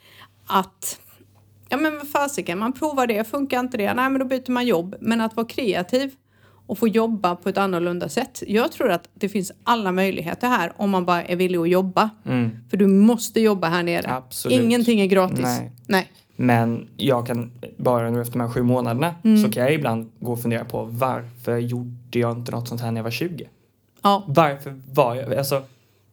att 0.46 1.00
ja 1.68 1.76
men 1.76 1.96
vad 1.98 2.08
fasiken, 2.08 2.58
man 2.58 2.72
provar 2.72 3.06
det, 3.06 3.30
funkar 3.30 3.60
inte 3.60 3.76
det, 3.76 3.94
nej 3.94 4.10
men 4.10 4.18
då 4.18 4.24
byter 4.24 4.50
man 4.50 4.66
jobb. 4.66 4.94
Men 5.00 5.20
att 5.20 5.36
vara 5.36 5.46
kreativ 5.46 6.10
och 6.70 6.78
få 6.78 6.88
jobba 6.88 7.36
på 7.36 7.48
ett 7.48 7.58
annorlunda 7.58 8.08
sätt. 8.08 8.42
Jag 8.46 8.72
tror 8.72 8.90
att 8.90 9.08
det 9.14 9.28
finns 9.28 9.52
alla 9.64 9.92
möjligheter 9.92 10.48
här 10.48 10.72
om 10.76 10.90
man 10.90 11.04
bara 11.04 11.22
är 11.24 11.36
villig 11.36 11.58
att 11.58 11.68
jobba. 11.68 12.10
För 12.70 12.76
du 12.76 12.86
måste 12.86 13.40
jobba 13.40 13.68
här 13.68 13.82
nere. 13.82 14.10
Absolut. 14.14 14.60
Ingenting 14.60 15.00
är 15.00 15.06
gratis. 15.06 15.40
Nej. 15.42 15.70
nej. 15.86 16.10
Men 16.36 16.88
jag 16.96 17.26
kan, 17.26 17.50
bara 17.76 18.10
nu 18.10 18.20
efter 18.20 18.32
de 18.32 18.40
här 18.40 18.48
sju 18.48 18.62
månaderna, 18.62 19.14
Mm. 19.24 19.42
så 19.42 19.50
kan 19.52 19.62
jag 19.62 19.74
ibland 19.74 20.10
gå 20.20 20.32
och 20.32 20.42
fundera 20.42 20.64
på 20.64 20.84
varför 20.84 21.58
gjorde 21.58 22.18
jag 22.18 22.32
inte 22.38 22.52
något 22.52 22.68
sånt 22.68 22.80
här 22.80 22.90
när 22.90 22.98
jag 22.98 23.04
var 23.04 23.10
20? 23.10 23.48
Ja. 24.02 24.24
Varför 24.26 24.80
var 24.92 25.14
jag, 25.14 25.34
alltså, 25.34 25.62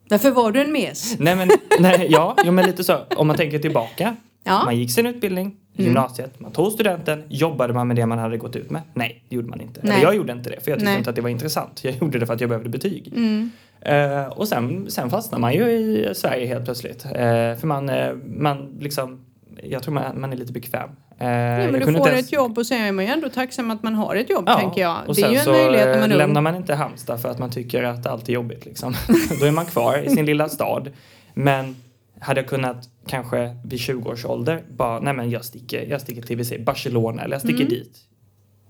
Därför 0.10 0.32
var 0.32 0.52
du 0.52 0.62
en 0.62 0.72
mes. 0.72 1.16
nej 1.20 1.36
men, 1.36 1.50
nej, 1.80 2.08
ja, 2.10 2.36
jo, 2.46 2.52
men 2.52 2.66
lite 2.66 2.84
så, 2.84 2.98
om 3.18 3.28
man 3.28 3.36
tänker 3.38 3.60
tillbaka. 3.60 4.16
Ja. 4.44 4.52
Mm. 4.54 4.66
Man 4.66 4.78
gick 4.78 4.92
sin 4.92 5.06
utbildning, 5.06 5.56
gymnasiet, 5.78 6.40
man 6.40 6.52
tog 6.52 6.72
studenten, 6.72 7.24
jobbade 7.30 7.74
man 7.74 7.88
med 7.88 7.96
det 7.96 8.06
man 8.06 8.18
hade 8.20 8.38
gått 8.38 8.56
ut 8.56 8.70
med? 8.70 8.82
Nej, 8.94 9.24
det 9.30 9.36
gjorde 9.36 9.48
man 9.48 9.62
inte. 9.62 9.80
Nej. 9.84 9.92
Eller 9.94 10.04
jag 10.04 10.16
gjorde 10.16 10.34
inte 10.34 10.50
det, 10.50 10.60
för 10.64 10.72
jag 10.72 10.80
tyckte 10.80 10.90
Nej. 10.92 10.98
inte 10.98 11.10
att 11.10 11.16
det 11.16 11.22
var 11.22 11.30
intressant. 11.30 11.84
Jag 11.84 11.94
gjorde 12.02 12.20
det 12.20 12.26
för 12.26 12.34
att 12.34 12.42
jag 12.42 12.50
behövde 12.50 12.70
betyg. 12.70 13.14
Mm. 13.16 13.52
Eh, 13.82 14.26
och 14.28 14.48
sen, 14.48 14.86
sen 14.92 15.10
fastnar 15.10 15.40
man 15.40 15.54
ju 15.54 15.64
i 15.70 16.12
Sverige 16.16 16.46
helt 16.48 16.66
plötsligt. 16.66 17.06
Eh, 17.06 17.12
för 17.56 17.66
man, 17.66 17.90
eh, 17.90 18.14
man 18.38 18.78
liksom, 18.80 19.20
jag 19.64 19.84
tror 19.84 19.94
man, 19.94 20.22
man 20.22 20.34
är 20.34 20.38
lite 20.38 20.54
bekväm. 20.54 20.90
Eh, 21.20 21.28
Ja, 21.28 21.58
men 21.58 21.74
du 21.74 21.80
kunde 21.80 22.00
får 22.00 22.10
ens- 22.10 22.26
ett 22.28 22.32
jobb 22.34 22.58
och 22.58 22.66
sen 22.66 22.82
är 22.82 22.92
man 22.92 23.06
ju 23.06 23.12
ändå 23.12 23.30
tacksam 23.30 23.72
att 23.72 23.84
man 23.84 23.96
har 23.96 24.16
ett 24.16 24.30
jobb, 24.30 24.44
Ja, 24.48 24.60
tänker 24.60 24.82
jag. 24.82 24.98
Det 25.16 25.22
är 25.22 25.32
ju 25.32 25.38
en 25.38 25.46
möjlighet 25.52 25.88
när 25.88 26.00
man 26.00 26.12
är 26.12 26.16
lämnar 26.16 26.42
man 26.42 26.56
inte 26.56 26.76
Halmstad 26.76 27.22
för 27.22 27.30
att 27.30 27.40
man 27.40 27.50
tycker 27.50 27.84
att 27.84 28.06
allt 28.06 28.30
är 28.30 28.34
jobbigt 28.34 28.66
liksom. 28.66 28.94
Då 29.40 29.46
är 29.46 29.52
man 29.52 29.66
kvar 29.66 29.98
i 30.06 30.10
sin 30.10 30.26
lilla 30.26 30.50
stad. 30.50 30.90
Men 31.34 31.76
hade 32.20 32.40
jag 32.42 32.50
kunnat 32.50 32.90
kanske 33.08 33.58
vid 33.66 33.80
20 33.80 34.10
års 34.10 34.26
ålder 34.26 34.64
bara, 34.78 35.00
nej 35.00 35.14
men 35.14 35.30
jag 35.30 35.46
sticker, 35.46 35.86
jag 35.90 36.02
sticker 36.02 36.22
till 36.22 36.38
vi 36.38 36.46
säger 36.46 36.64
Barcelona 36.64 37.24
eller 37.24 37.36
jag 37.36 37.42
sticker 37.42 37.60
Mm. 37.62 37.70
dit. 37.70 37.98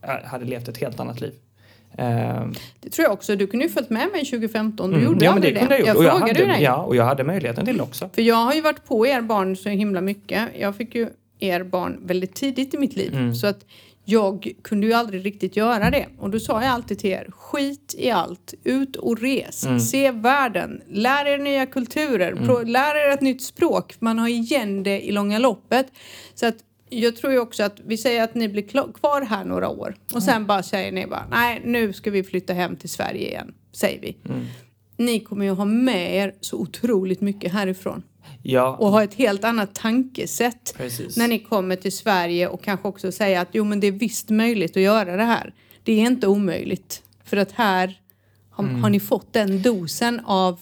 Jag 0.01 0.21
hade 0.21 0.45
levt 0.45 0.67
ett 0.67 0.77
helt 0.77 0.99
annat 0.99 1.21
liv. 1.21 1.33
Eh, 1.97 2.47
Det 2.79 2.89
tror 2.89 3.03
jag 3.03 3.11
också. 3.13 3.35
Du 3.35 3.47
kunde 3.47 3.65
ju 3.65 3.71
följt 3.71 3.89
med 3.89 4.09
mig 4.11 4.25
2015. 4.25 4.89
Du 4.89 4.95
mm, 4.95 5.07
gjorde 5.07 5.25
ja, 5.25 5.33
men 5.33 5.41
det 5.41 5.51
kunde 5.53 5.77
jag. 5.77 5.87
Jag 5.87 5.97
Och 5.97 6.03
jag 6.03 6.19
hade, 6.19 6.33
dig. 6.33 6.63
Ja, 6.63 6.75
och 6.75 6.95
jag 6.95 7.05
hade 7.05 7.23
möjligheten 7.23 7.65
till 7.65 7.81
också. 7.81 8.09
För 8.13 8.21
jag 8.21 8.35
har 8.35 8.53
ju 8.53 8.61
varit 8.61 8.85
på 8.85 9.07
er 9.07 9.21
barn 9.21 9.55
så 9.55 9.69
himla 9.69 10.01
mycket. 10.01 10.49
Jag 10.59 10.75
fick 10.75 10.95
ju 10.95 11.09
er 11.39 11.63
barn 11.63 11.99
väldigt 12.03 12.35
tidigt 12.35 12.73
i 12.73 12.77
mitt 12.77 12.95
liv. 12.95 13.13
Mm. 13.13 13.35
Så 13.35 13.47
att 13.47 13.65
jag 14.09 14.51
kunde 14.63 14.87
ju 14.87 14.93
aldrig 14.93 15.25
riktigt 15.25 15.55
göra 15.55 15.89
det. 15.89 16.05
Och 16.19 16.29
då 16.29 16.39
sa 16.39 16.63
jag 16.63 16.71
alltid 16.71 16.99
till 16.99 17.09
er, 17.09 17.27
skit 17.31 17.95
i 17.97 18.11
allt, 18.11 18.53
ut 18.63 18.95
och 18.95 19.21
res, 19.21 19.65
Mm. 19.65 19.79
se 19.79 20.11
världen, 20.11 20.81
lär 20.89 21.25
er 21.25 21.37
nya 21.37 21.65
kulturer, 21.65 22.35
pro- 22.35 22.63
lär 22.63 22.95
er 23.07 23.13
ett 23.13 23.21
nytt 23.21 23.41
språk. 23.43 23.95
Man 23.99 24.19
har 24.19 24.27
igen 24.27 24.83
det 24.83 25.01
i 25.07 25.11
långa 25.11 25.39
loppet. 25.39 25.87
Så 26.35 26.45
att 26.47 26.55
jag 26.89 27.15
tror 27.15 27.33
ju 27.33 27.39
också 27.39 27.63
att 27.63 27.79
vi 27.85 27.97
säger 27.97 28.23
att 28.23 28.35
ni 28.35 28.49
blir 28.49 28.91
kvar 28.93 29.21
här 29.21 29.45
några 29.45 29.69
år 29.69 29.95
och 30.13 30.23
sen 30.23 30.45
bara 30.45 30.63
säger 30.63 30.91
ni 30.91 31.07
bara, 31.07 31.27
nej 31.31 31.61
nu 31.65 31.93
ska 31.93 32.11
vi 32.11 32.23
flytta 32.23 32.53
hem 32.53 32.75
till 32.75 32.89
Sverige 32.89 33.27
igen, 33.27 33.53
säger 33.73 34.01
vi. 34.01 34.17
Ni 34.97 35.19
kommer 35.19 35.45
ju 35.45 35.51
ha 35.51 35.65
med 35.65 36.15
er 36.15 36.33
så 36.41 36.57
otroligt 36.57 37.21
mycket 37.21 37.53
härifrån 37.53 38.03
Ja, 38.49 38.75
och 38.79 38.87
ha 38.91 39.03
ett 39.03 39.13
helt 39.13 39.43
annat 39.43 39.75
tankesätt 39.75 40.73
precis. 40.77 41.17
när 41.17 41.27
ni 41.27 41.39
kommer 41.39 41.75
till 41.75 41.91
Sverige 41.91 42.47
och 42.47 42.63
kanske 42.63 42.87
också 42.87 43.11
säga 43.11 43.41
att 43.41 43.47
jo 43.51 43.63
men 43.63 43.79
det 43.79 43.87
är 43.87 43.91
visst 43.91 44.29
möjligt 44.29 44.77
att 44.77 44.83
göra 44.83 45.15
det 45.17 45.23
här. 45.23 45.53
Det 45.83 45.91
är 45.91 46.05
inte 46.05 46.27
omöjligt. 46.27 47.03
För 47.23 47.37
att 47.37 47.51
här 47.51 48.01
har, 48.49 48.63
Mm. 48.63 48.83
har 48.83 48.89
ni 48.89 48.99
fått 48.99 49.33
den 49.33 49.61
dosen 49.61 50.19
av 50.25 50.59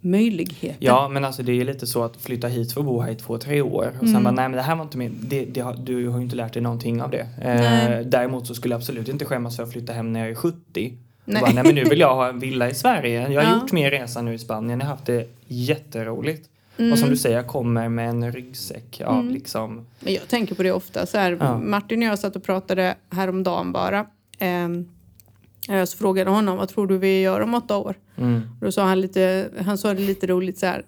möjligheter. 0.00 0.76
Ja, 0.86 1.08
men 1.08 1.24
alltså 1.24 1.42
det 1.42 1.52
är 1.60 1.64
lite 1.64 1.86
så 1.86 2.02
att 2.02 2.16
flytta 2.16 2.48
hit 2.48 2.72
för 2.72 2.80
att 2.80 2.86
bo 2.86 3.00
här 3.00 3.10
i 3.10 3.14
två, 3.14 3.38
tre 3.38 3.60
år 3.62 3.86
och 3.96 4.02
Mm. 4.02 4.14
sen 4.14 4.24
bara, 4.24 4.30
nej 4.34 4.48
men 4.48 4.56
det 4.56 4.62
här 4.62 4.76
var 4.76 4.82
inte 4.84 4.98
min, 4.98 5.16
det, 5.20 5.44
det 5.44 5.74
du 5.84 6.08
har 6.08 6.18
ju 6.18 6.24
inte 6.24 6.36
lärt 6.36 6.52
dig 6.52 6.62
någonting 6.62 7.02
av 7.02 7.10
det. 7.10 7.26
Eh, 7.42 8.06
däremot 8.06 8.46
så 8.46 8.54
skulle 8.54 8.72
jag 8.74 8.78
absolut 8.78 9.08
inte 9.08 9.24
skämmas 9.24 9.56
för 9.56 9.62
att 9.62 9.72
flytta 9.72 9.92
hem 9.92 10.12
när 10.12 10.20
jag 10.20 10.30
är 10.30 10.34
70. 10.34 10.92
Nej. 11.28 11.40
Bara, 11.42 11.52
nej 11.52 11.64
men 11.64 11.74
nu 11.74 11.84
vill 11.84 12.00
jag 12.00 12.14
ha 12.14 12.28
en 12.28 12.38
villa 12.38 12.70
i 12.70 12.74
Sverige. 12.74 13.28
Jag 13.32 13.42
har 13.42 13.50
Ja. 13.50 13.60
gjort 13.60 13.72
min 13.72 13.90
resa 13.90 14.22
nu 14.22 14.34
i 14.34 14.38
Spanien, 14.38 14.80
jag 14.80 14.86
har 14.86 14.92
haft 14.94 15.06
det 15.06 15.28
jätteroligt. 15.46 16.50
Mm. 16.78 16.92
Och 16.92 16.98
som 16.98 17.10
du 17.10 17.16
säger, 17.16 17.36
jag 17.36 17.46
kommer 17.46 17.88
med 17.88 18.08
en 18.08 18.32
ryggsäck 18.32 19.00
av 19.04 19.30
liksom, 19.30 19.86
Men 20.00 20.14
jag 20.14 20.28
tänker 20.28 20.54
på 20.54 20.62
det 20.62 20.72
ofta. 20.72 21.06
Så 21.06 21.18
här, 21.18 21.36
Ja. 21.40 21.58
Martin 21.58 22.02
och 22.02 22.08
jag 22.08 22.18
satt 22.18 22.36
och 22.36 22.42
pratade 22.44 22.94
häromdagen 23.10 23.72
bara. 23.72 24.06
Ehm, 24.38 24.88
jag 25.68 25.88
så 25.88 25.98
frågade 25.98 26.30
honom, 26.30 26.56
vad 26.56 26.68
tror 26.68 26.86
du 26.86 26.98
vi 26.98 27.20
gör 27.20 27.40
om 27.40 27.54
åtta 27.54 27.76
år? 27.76 27.94
mm, 28.16 28.40
Då 28.60 28.72
sa 28.72 28.84
han 28.84 29.00
lite, 29.00 29.48
han 29.64 29.78
sa 29.78 29.94
det 29.94 30.00
lite 30.00 30.26
roligt 30.26 30.58
så 30.58 30.66
här. 30.66 30.82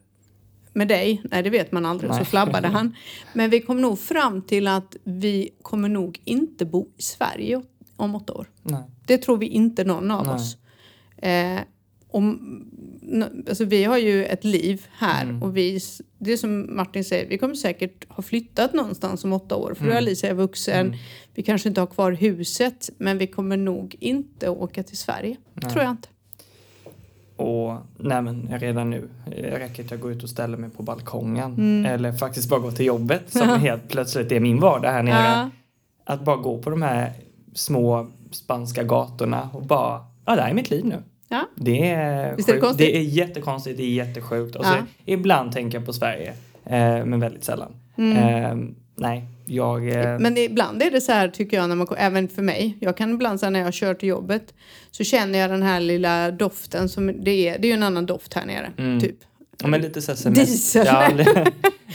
Med 0.72 0.88
dig? 0.88 1.22
Nej, 1.24 1.42
det 1.42 1.50
vet 1.50 1.72
man 1.72 1.86
aldrig. 1.86 2.10
Så 2.10 2.16
Nej. 2.16 2.24
flabbade 2.26 2.68
han. 2.72 2.94
Men 3.32 3.50
vi 3.50 3.60
kom 3.60 3.80
nog 3.80 3.98
fram 3.98 4.42
till 4.42 4.66
att 4.66 4.96
vi 5.04 5.50
kommer 5.62 5.88
nog 5.88 6.20
inte 6.24 6.64
bo 6.64 6.86
i 6.98 7.02
Sverige 7.02 7.62
om 7.98 8.14
åtta 8.14 8.32
år. 8.32 8.50
nej. 8.62 8.82
Det 9.06 9.18
tror 9.18 9.36
vi 9.38 9.46
inte 9.46 9.84
någon 9.84 10.10
av 10.10 10.26
Nej. 10.26 10.34
oss. 10.34 10.56
Eh, 11.16 11.60
om, 12.10 12.64
alltså 13.48 13.64
vi 13.64 13.84
har 13.84 13.98
ju 13.98 14.24
ett 14.24 14.44
liv 14.44 14.86
här 14.92 15.22
Mm. 15.22 15.42
och 15.42 15.56
vi, 15.56 15.80
det 16.18 16.32
är 16.32 16.36
som 16.36 16.76
Martin 16.76 17.04
säger, 17.04 17.28
vi 17.28 17.38
kommer 17.38 17.54
säkert 17.54 18.08
ha 18.12 18.22
flyttat 18.22 18.72
någonstans 18.74 19.24
om 19.24 19.32
åtta 19.32 19.56
år 19.56 19.74
för 19.74 19.84
då 19.84 19.90
är 19.90 19.92
Mm. 19.96 20.04
Alicia 20.04 20.30
är 20.30 20.34
vuxen. 20.34 20.86
Mm. 20.86 20.98
Vi 21.34 21.42
kanske 21.42 21.68
inte 21.68 21.80
har 21.80 21.86
kvar 21.86 22.12
huset 22.12 22.90
men 22.98 23.18
vi 23.18 23.26
kommer 23.26 23.56
nog 23.56 23.96
inte 24.00 24.48
åka 24.48 24.82
till 24.82 24.98
Sverige. 24.98 25.36
Nej. 25.54 25.70
Tror 25.72 25.82
jag 25.84 25.90
inte. 25.90 26.08
Och 27.36 27.76
nej 27.98 28.22
men 28.22 28.58
redan 28.58 28.90
nu 28.90 29.08
räcker 29.26 29.76
det 29.76 29.84
att 29.84 29.90
jag 29.90 30.00
går 30.00 30.12
ut 30.12 30.22
och 30.22 30.30
ställer 30.30 30.56
mig 30.56 30.70
på 30.70 30.82
balkongen. 30.82 31.52
Mm. 31.54 31.86
Eller 31.94 32.12
faktiskt 32.12 32.48
bara 32.48 32.60
gå 32.60 32.70
till 32.72 32.86
jobbet 32.86 33.22
som 33.32 33.48
helt 33.48 33.88
plötsligt 33.88 34.32
är 34.32 34.40
min 34.40 34.60
vardag 34.60 34.90
här 34.90 35.02
nere. 35.02 35.14
Ja. 35.24 35.50
Att 36.04 36.24
bara 36.24 36.36
gå 36.36 36.58
på 36.62 36.70
de 36.70 36.82
här 36.82 37.12
små 37.58 38.10
spanska 38.30 38.82
gatorna 38.82 39.50
och 39.52 39.62
bara, 39.62 40.04
ja 40.26 40.36
det 40.36 40.42
här 40.42 40.50
är 40.50 40.54
mitt 40.54 40.70
liv 40.70 40.84
nu. 40.84 41.02
Ja. 41.28 41.42
Det 41.56 41.88
är, 41.90 42.36
Visst 42.36 42.48
är 42.48 42.54
det 42.54 42.60
konstigt? 42.60 42.78
det 42.86 42.96
är 42.96 43.02
jättekonstigt, 43.02 43.76
det 43.76 43.82
är 43.82 43.90
jättesjukt. 44.06 44.56
Och 44.56 44.64
Ja. 44.64 44.68
så 44.72 44.84
ibland 45.04 45.52
tänker 45.52 45.78
jag 45.78 45.86
på 45.86 45.92
Sverige, 45.92 46.28
eh, 46.64 47.04
men 47.04 47.20
väldigt 47.20 47.44
sällan. 47.44 47.72
Mm. 47.98 48.16
Eh, 48.16 48.68
nej, 48.96 49.24
jag... 49.46 49.88
Eh, 49.88 50.18
Men 50.18 50.38
ibland 50.38 50.82
är 50.82 50.90
det 50.90 51.00
så 51.00 51.12
här 51.12 51.28
tycker 51.28 51.56
jag, 51.56 51.68
när 51.68 51.76
man, 51.76 51.86
även 51.98 52.28
för 52.28 52.42
mig. 52.42 52.76
Jag 52.80 52.96
kan 52.96 53.14
ibland 53.14 53.40
säga 53.40 53.50
när 53.50 53.60
jag 53.60 53.74
kör 53.74 53.94
till 53.94 54.08
jobbet 54.08 54.54
så 54.90 55.04
känner 55.04 55.38
jag 55.38 55.50
den 55.50 55.62
här 55.62 55.80
lilla 55.80 56.30
doften 56.30 56.88
som 56.88 57.06
det 57.24 57.30
är. 57.48 57.58
Det 57.58 57.66
är 57.66 57.68
ju 57.68 57.74
en 57.74 57.82
annan 57.82 58.06
doft 58.06 58.34
här 58.34 58.46
nere, 58.46 58.70
Mm. 58.78 59.00
typ. 59.00 59.16
ja, 59.62 59.68
men 59.68 59.80
lite 59.80 60.02
så 60.02 60.12
här 60.12 60.16
semest- 60.16 60.34
Diesel. 60.46 60.86
Ja, 60.86 61.08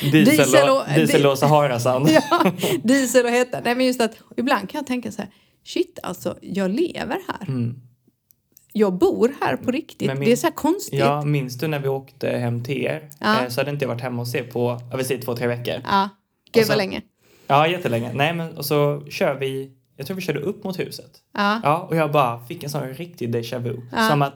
diesel, 0.11 0.69
och- 0.69 0.83
diesel 0.95 1.25
och 1.25 1.37
Saharasand. 1.37 2.09
ja, 2.09 2.51
diesel 2.83 3.25
och 3.25 3.31
hetta. 3.31 3.59
Nej 3.65 3.75
men 3.75 3.85
just 3.85 4.01
att 4.01 4.11
ibland 4.37 4.69
kan 4.69 4.79
jag 4.79 4.87
tänka 4.87 5.11
så 5.11 5.21
här, 5.21 5.31
shit 5.65 5.99
alltså, 6.03 6.37
jag 6.41 6.71
lever 6.71 7.17
här. 7.27 7.47
Mm. 7.47 7.75
Jag 8.75 8.93
bor 8.93 9.31
här 9.41 9.55
på 9.57 9.71
riktigt. 9.71 10.07
Men 10.07 10.19
min- 10.19 10.25
Det 10.25 10.31
är 10.31 10.35
så 10.35 10.47
här 10.47 10.53
konstigt. 10.53 10.99
Ja. 10.99 11.05
Ja, 11.05 11.25
minns 11.25 11.57
du 11.57 11.67
när 11.67 11.79
vi 11.79 11.87
åkte 11.87 12.29
hem 12.29 12.63
till 12.63 12.81
er? 12.81 13.09
Ja. 13.19 13.41
Eh, 13.43 13.49
så 13.49 13.61
hade 13.61 13.71
inte 13.71 13.83
jag 13.85 13.89
varit 13.89 14.01
hemma 14.01 14.21
hos 14.21 14.35
er 14.35 14.43
på, 14.43 14.81
jag 14.91 14.97
vill 14.97 15.05
säga 15.05 15.21
två, 15.21 15.35
tre 15.35 15.47
veckor. 15.47 15.73
Gud 15.73 16.61
Och 16.61 16.65
så- 16.65 16.67
vad 16.71 16.77
länge. 16.77 17.01
Ja, 17.47 17.67
jättelänge. 17.67 18.11
Nej, 18.13 18.33
men 18.33 18.57
och 18.57 18.65
så 18.65 19.05
kör 19.09 19.35
vi, 19.39 19.71
jag 19.97 20.07
tror 20.07 20.15
vi 20.15 20.21
körde 20.21 20.39
upp 20.39 20.63
mot 20.63 20.79
huset. 20.79 21.11
Ja. 21.33 21.59
Ja, 21.63 21.79
och 21.89 21.95
jag 21.95 22.11
bara 22.11 22.45
fick 22.45 22.63
en 22.63 22.69
sån 22.69 22.93
riktig 22.93 23.35
déjà 23.35 23.59
vu. 23.59 23.81
Ja. 23.91 24.09
Som 24.09 24.21
att, 24.21 24.33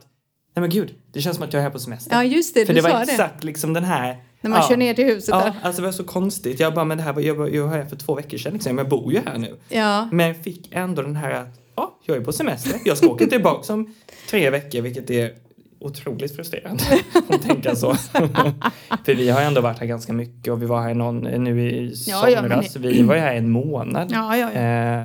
nej 0.55 0.61
men 0.61 0.69
gud, 0.69 0.95
det 1.13 1.21
känns 1.21 1.35
som 1.37 1.45
att 1.45 1.53
jag 1.53 1.59
är 1.59 1.63
här 1.63 1.71
på 1.71 1.79
semester. 1.79 2.15
ja, 2.15 2.23
just 2.23 2.53
det. 2.53 2.65
För 2.65 2.73
Du 2.73 2.81
det 2.81 2.83
var 2.83 2.89
sa 2.99 3.05
det. 3.05 3.11
exakt 3.11 3.43
liksom 3.43 3.73
den 3.73 3.83
här... 3.83 4.17
När 4.41 4.49
man 4.49 4.59
ja, 4.61 4.67
kör 4.69 4.77
ner 4.77 4.93
till 4.93 5.05
huset 5.05 5.29
Ja, 5.29 5.39
där. 5.39 5.53
alltså 5.61 5.81
det 5.81 5.87
var 5.87 5.91
så 5.91 6.03
konstigt. 6.03 6.59
Jag 6.59 6.73
bara, 6.73 6.85
men 6.85 6.97
det 6.97 7.03
här 7.03 7.13
var, 7.13 7.21
jag, 7.21 7.35
var, 7.35 7.47
jag 7.47 7.63
var 7.63 7.77
här 7.77 7.85
för 7.85 7.95
två 7.95 8.15
veckor 8.15 8.37
sedan 8.37 8.53
liksom. 8.53 8.77
Jag 8.77 8.89
bor 8.89 9.13
ju 9.13 9.19
här 9.25 9.37
nu. 9.37 9.55
Ja. 9.69 10.09
Men 10.11 10.35
fick 10.35 10.67
ändå 10.71 11.01
den 11.01 11.15
här 11.15 11.31
att, 11.31 11.47
ja, 11.75 11.97
jag 12.05 12.17
är 12.17 12.21
på 12.21 12.31
semester. 12.31 12.79
Jag 12.85 12.97
ska 12.97 13.07
åka 13.07 13.25
tillbaka 13.25 13.73
om 13.73 13.93
tre 14.29 14.49
veckor, 14.49 14.81
vilket 14.81 15.09
är 15.09 15.31
otroligt 15.79 16.35
frustrerande 16.35 16.83
att 17.29 17.41
tänka 17.41 17.75
så. 17.75 17.95
För 19.05 19.15
vi 19.15 19.29
har 19.29 19.41
ändå 19.41 19.61
varit 19.61 19.79
här 19.79 19.85
ganska 19.85 20.13
mycket 20.13 20.53
och 20.53 20.61
vi 20.61 20.65
var 20.65 20.81
här 20.81 20.93
någon, 20.93 21.19
nu 21.19 21.61
i 21.61 21.93
Ja, 22.07 22.29
ja, 22.29 22.41
men 22.41 22.51
somras. 22.51 22.75
Vi 22.75 23.01
var 23.01 23.15
ju 23.15 23.21
här 23.21 23.35
en 23.35 23.49
månad. 23.49 24.11
Ja, 24.11 24.37
ja, 24.37 24.51
ja. 24.53 24.59
Eh, 24.61 25.03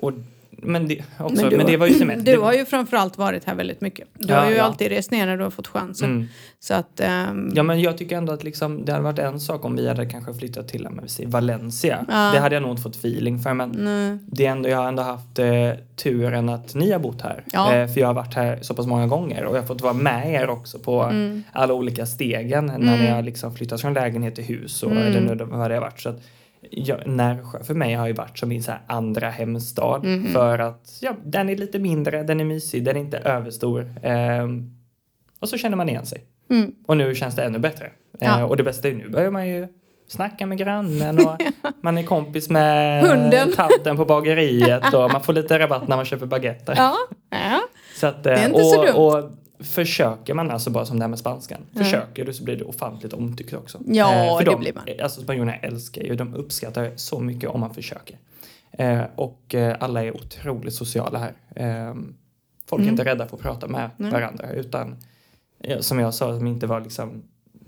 och, 0.00 0.12
men, 0.62 0.88
det, 0.88 0.98
också, 1.18 1.42
men, 1.46 1.50
du, 1.58 1.64
det 1.64 1.76
var 1.76 1.86
ju 1.86 1.94
semester. 1.94 2.32
Du 2.32 2.38
har 2.40 2.52
ju 2.52 2.64
framförallt 2.64 3.18
varit 3.18 3.44
här 3.44 3.54
väldigt 3.54 3.80
mycket. 3.80 4.08
Du 4.18 4.32
Ja, 4.34 4.40
har 4.40 4.50
ju 4.50 4.56
ja. 4.56 4.62
alltid 4.62 4.88
rest 4.88 5.10
ner 5.10 5.26
när 5.26 5.36
du 5.36 5.42
har 5.42 5.50
fått 5.50 5.66
chansen. 5.68 6.10
Mm. 6.10 6.26
Så 6.60 6.74
att... 6.74 7.00
ehm, 7.00 7.52
Ja 7.54 7.62
men 7.62 7.80
jag 7.80 7.98
tycker 7.98 8.16
ändå 8.16 8.32
att 8.32 8.44
liksom, 8.44 8.84
det 8.84 8.92
hade 8.92 9.04
varit 9.04 9.18
en 9.18 9.40
sak 9.40 9.64
om 9.64 9.76
vi 9.76 9.88
hade 9.88 10.06
kanske 10.06 10.34
flyttat 10.34 10.68
till 10.68 10.88
men 10.90 11.08
säger 11.08 11.28
Valencia. 11.28 12.04
Ja. 12.08 12.30
Det 12.34 12.38
hade 12.40 12.54
jag 12.56 12.62
nog 12.62 12.70
inte 12.70 12.82
fått 12.82 12.96
feeling 12.96 13.38
för 13.38 13.54
men 13.54 13.70
nej. 13.70 14.18
det 14.26 14.46
ändå, 14.46 14.68
jag 14.68 14.78
har 14.78 14.88
ändå 14.88 15.02
haft 15.02 15.38
eh, 15.38 15.46
turen 15.96 16.48
att 16.48 16.74
ni 16.74 16.92
har 16.92 16.98
bott 16.98 17.22
här. 17.22 17.44
Eh, 17.54 17.88
för 17.92 18.00
jag 18.00 18.06
har 18.06 18.14
varit 18.14 18.34
här 18.34 18.58
så 18.62 18.74
pass 18.74 18.86
många 18.86 19.06
gånger 19.06 19.44
och 19.44 19.56
jag 19.56 19.60
har 19.60 19.66
fått 19.66 19.80
vara 19.80 19.92
med 19.92 20.32
er 20.34 20.50
också 20.50 20.78
på 20.78 21.12
alla 21.52 21.74
olika 21.74 22.06
stegen 22.06 22.66
när 22.78 22.98
ni 22.98 23.06
har 23.06 23.22
liksom 23.22 23.54
flyttat 23.54 23.80
från 23.80 23.94
lägenhet 23.94 24.34
till 24.34 24.44
hus 24.44 24.82
och 24.82 24.90
Mm. 24.92 25.28
eller 25.30 25.44
vad 25.44 25.70
det 25.70 25.74
har 25.74 25.80
varit. 25.80 26.00
Så 26.00 26.08
att 26.08 26.20
ja, 26.70 26.98
Närsjö 27.06 27.64
för 27.64 27.74
mig 27.74 27.94
har 27.94 28.06
ju 28.06 28.12
varit 28.12 28.38
som 28.38 28.48
min 28.48 28.62
så 28.62 28.72
andra 28.86 29.30
hemstad. 29.30 30.04
Mm. 30.04 30.32
För 30.32 30.58
att 30.58 30.98
ja, 31.00 31.14
den 31.24 31.48
är 31.48 31.56
lite 31.56 31.78
mindre, 31.78 32.22
den 32.22 32.40
är 32.40 32.44
mysig, 32.44 32.84
den 32.84 32.96
är 32.96 33.00
inte 33.00 33.18
överstor. 33.18 33.94
Ehm, 34.02 34.70
och 35.40 35.48
så 35.48 35.58
känner 35.58 35.76
man 35.76 35.88
igen 35.88 36.06
sig. 36.06 36.24
Mm. 36.50 36.74
Och 36.86 36.96
nu 36.96 37.14
känns 37.14 37.36
det 37.36 37.44
ännu 37.44 37.58
bättre. 37.58 37.90
Ja. 38.18 38.38
Ehm, 38.38 38.44
och 38.44 38.56
det 38.56 38.62
bästa 38.62 38.88
är 38.88 38.92
nu 38.92 39.08
börjar 39.08 39.30
man 39.30 39.48
ju 39.48 39.68
snacka 40.06 40.46
med 40.46 40.58
grannen 40.58 41.26
och 41.26 41.36
man 41.80 41.98
är 41.98 42.02
kompis 42.02 42.50
med 42.50 43.04
Hunden. 43.04 43.52
tanten 43.56 43.96
på 43.96 44.04
bageriet 44.04 44.94
och 44.94 45.12
man 45.12 45.22
får 45.22 45.32
lite 45.32 45.58
rabatt 45.58 45.88
när 45.88 45.96
man 45.96 46.04
köper 46.04 46.26
baguetter. 46.26 46.74
Ja, 46.76 46.96
ja. 47.30 47.60
Så 47.94 48.06
att, 48.06 48.24
det 48.24 48.32
är 48.32 48.46
inte 48.46 48.60
och, 48.60 48.66
så 48.66 48.84
dumt. 48.84 48.94
Och 48.94 49.30
försöker 49.62 50.34
man 50.34 50.50
alltså 50.50 50.70
bara 50.70 50.86
som 50.86 50.98
det 50.98 51.02
här 51.02 51.08
med 51.08 51.18
spanskan. 51.18 51.60
Mm. 51.72 51.84
Försöker 51.84 52.24
du 52.24 52.32
så 52.32 52.44
blir 52.44 52.56
du 52.56 52.64
ofantligt 52.64 53.12
omtyckt 53.12 53.54
också. 53.54 53.78
Ja, 53.86 54.14
eh, 54.14 54.38
för 54.38 54.44
det 54.44 54.50
de, 54.50 54.60
blir 54.60 54.72
man. 54.72 54.84
Alltså 55.02 55.20
spanjorerna 55.20 55.56
älskar 55.56 56.02
ju, 56.02 56.14
de 56.14 56.34
uppskattar 56.34 56.92
så 56.96 57.20
mycket 57.20 57.50
om 57.50 57.60
man 57.60 57.74
försöker. 57.74 58.18
Eh, 58.72 59.02
och 59.14 59.54
eh, 59.54 59.76
alla 59.80 60.04
är 60.04 60.16
otroligt 60.16 60.74
sociala 60.74 61.18
här. 61.18 61.34
Eh, 61.56 61.94
folk 62.66 62.80
mm. 62.80 62.88
är 62.88 62.90
inte 62.90 63.04
rädda 63.04 63.26
för 63.26 63.36
att 63.36 63.42
prata 63.42 63.68
med 63.68 63.90
mm. 63.98 64.12
varandra 64.12 64.50
utan 64.52 64.96
som 65.80 65.98
jag 65.98 66.14
sa, 66.14 66.36
som 66.36 66.46
inte 66.46 66.66
var 66.66 66.80
liksom 66.80 67.22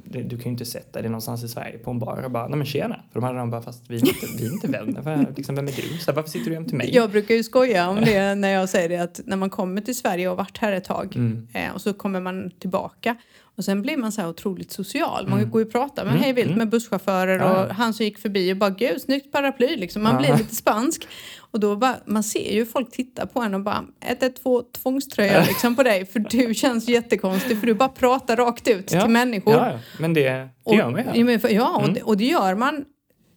du 0.05 0.29
kan 0.29 0.45
ju 0.45 0.51
inte 0.51 0.65
sätta 0.65 1.01
dig 1.01 1.11
någonstans 1.11 1.45
i 1.45 1.49
Sverige 1.49 1.79
på 1.79 1.91
en 1.91 1.99
bar 1.99 2.23
och 2.25 2.31
bara, 2.31 2.49
nej 2.49 2.59
men 2.59 2.67
tjena. 2.67 3.01
För 3.13 3.21
de 3.21 3.25
hade 3.25 3.39
de 3.39 3.51
bara, 3.51 3.63
fast 3.63 3.91
vi 3.91 3.97
är 3.97 4.01
inte, 4.01 4.27
vi 4.39 4.47
är 4.47 4.53
inte 4.53 4.67
vänner. 4.67 5.03
För, 5.03 5.35
liksom, 5.37 5.55
vem 5.55 5.69
är 5.69 5.73
du? 5.73 5.99
Så 5.99 6.13
varför 6.13 6.31
sitter 6.31 6.51
du 6.51 6.65
till 6.65 6.77
mig? 6.77 6.95
Jag 6.95 7.11
brukar 7.11 7.35
ju 7.35 7.43
skoja 7.43 7.89
om 7.89 7.97
det 7.97 8.35
när 8.35 8.49
jag 8.49 8.69
säger 8.69 8.89
det 8.89 8.97
att 8.97 9.21
när 9.25 9.37
man 9.37 9.51
kommer 9.51 9.81
till 9.81 9.97
Sverige 9.97 10.29
och 10.29 10.37
varit 10.37 10.59
här 10.59 10.73
ett 10.73 10.85
tag 10.85 11.17
mm. 11.17 11.49
eh, 11.53 11.75
och 11.75 11.81
så 11.81 11.93
kommer 11.93 12.21
man 12.21 12.51
tillbaka 12.51 13.17
och 13.57 13.65
sen 13.65 13.83
blir 13.83 13.97
man 13.97 14.13
så 14.13 14.21
här 14.21 14.29
otroligt 14.29 14.73
social. 14.73 15.29
Man 15.29 15.39
mm. 15.39 15.51
går 15.51 15.61
ju 15.61 15.67
och 15.67 15.73
pratar 15.73 16.05
med 16.05 16.11
mm. 16.11 16.23
hej 16.23 16.33
vilt 16.33 16.47
mm. 16.47 16.59
med 16.59 16.69
busschaufförer 16.69 17.43
och 17.43 17.75
han 17.75 17.95
som 17.95 18.05
gick 18.05 18.19
förbi 18.19 18.53
och 18.53 18.57
bara 18.57 18.71
gud 18.71 19.01
snyggt 19.01 19.33
paraply 19.33 19.77
liksom. 19.77 20.03
Man 20.03 20.17
blir 20.17 20.37
lite 20.37 20.55
spansk. 20.55 21.09
Och 21.39 21.61
då 21.61 21.77
bara, 21.77 21.97
man 22.05 22.23
ser 22.23 22.55
ju 22.55 22.67
folk 22.67 22.91
titta 22.91 23.27
på 23.27 23.41
en 23.41 23.55
och 23.55 23.61
bara 23.61 23.85
112 24.01 24.65
tvångströja 24.73 25.45
liksom 25.49 25.77
på 25.77 25.83
dig 25.83 26.07
för 26.07 26.21
du 26.21 26.55
känns 26.55 26.89
jättekonstig 26.89 27.61
för 27.61 27.67
du 27.67 27.75
bara 27.75 27.89
pratar 27.89 28.37
rakt 28.37 28.69
ut 28.69 28.93
ja. 28.93 29.01
till 29.01 29.11
människor. 29.11 29.55
Ja, 29.55 29.79
men 29.99 30.15
det, 30.15 30.49
det 30.65 30.77
gör 30.77 30.91
man 30.91 31.15
ju. 31.15 31.39
Ja, 31.49 31.77
och, 31.77 31.83
mm. 31.83 31.95
det, 31.95 32.03
och 32.03 32.17
det 32.17 32.25
gör 32.25 32.55
man 32.55 32.85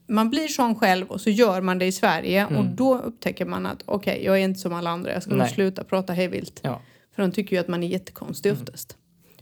man 0.10 0.30
blir 0.30 0.48
sån 0.48 0.76
själv 0.76 1.08
och 1.08 1.22
så 1.22 1.30
gör 1.30 1.62
man 1.62 1.80
det 1.80 1.86
i 1.86 1.92
Sverige 1.92 2.42
mm. 2.42 2.58
och 2.58 2.66
då 2.66 2.98
upptäcker 2.98 3.46
man 3.46 3.66
att 3.66 3.84
okej, 3.86 4.14
okay, 4.14 4.26
jag 4.26 4.40
är 4.40 4.44
inte 4.44 4.60
som 4.60 4.74
alla 4.74 4.90
andra, 4.90 5.14
jag 5.14 5.24
ska 5.24 5.32
Nej. 5.32 5.40
nog 5.40 5.50
sluta 5.50 5.84
prata 5.84 6.14
hejvilt. 6.14 6.60
Ja. 6.62 6.82
För 7.16 7.22
de 7.22 7.32
tycker 7.32 7.56
ju 7.56 7.60
att 7.60 7.68
man 7.68 7.84
är 7.84 7.88
jättekonstig 7.88 8.50
mm. 8.50 8.62
oftast. 8.62 8.98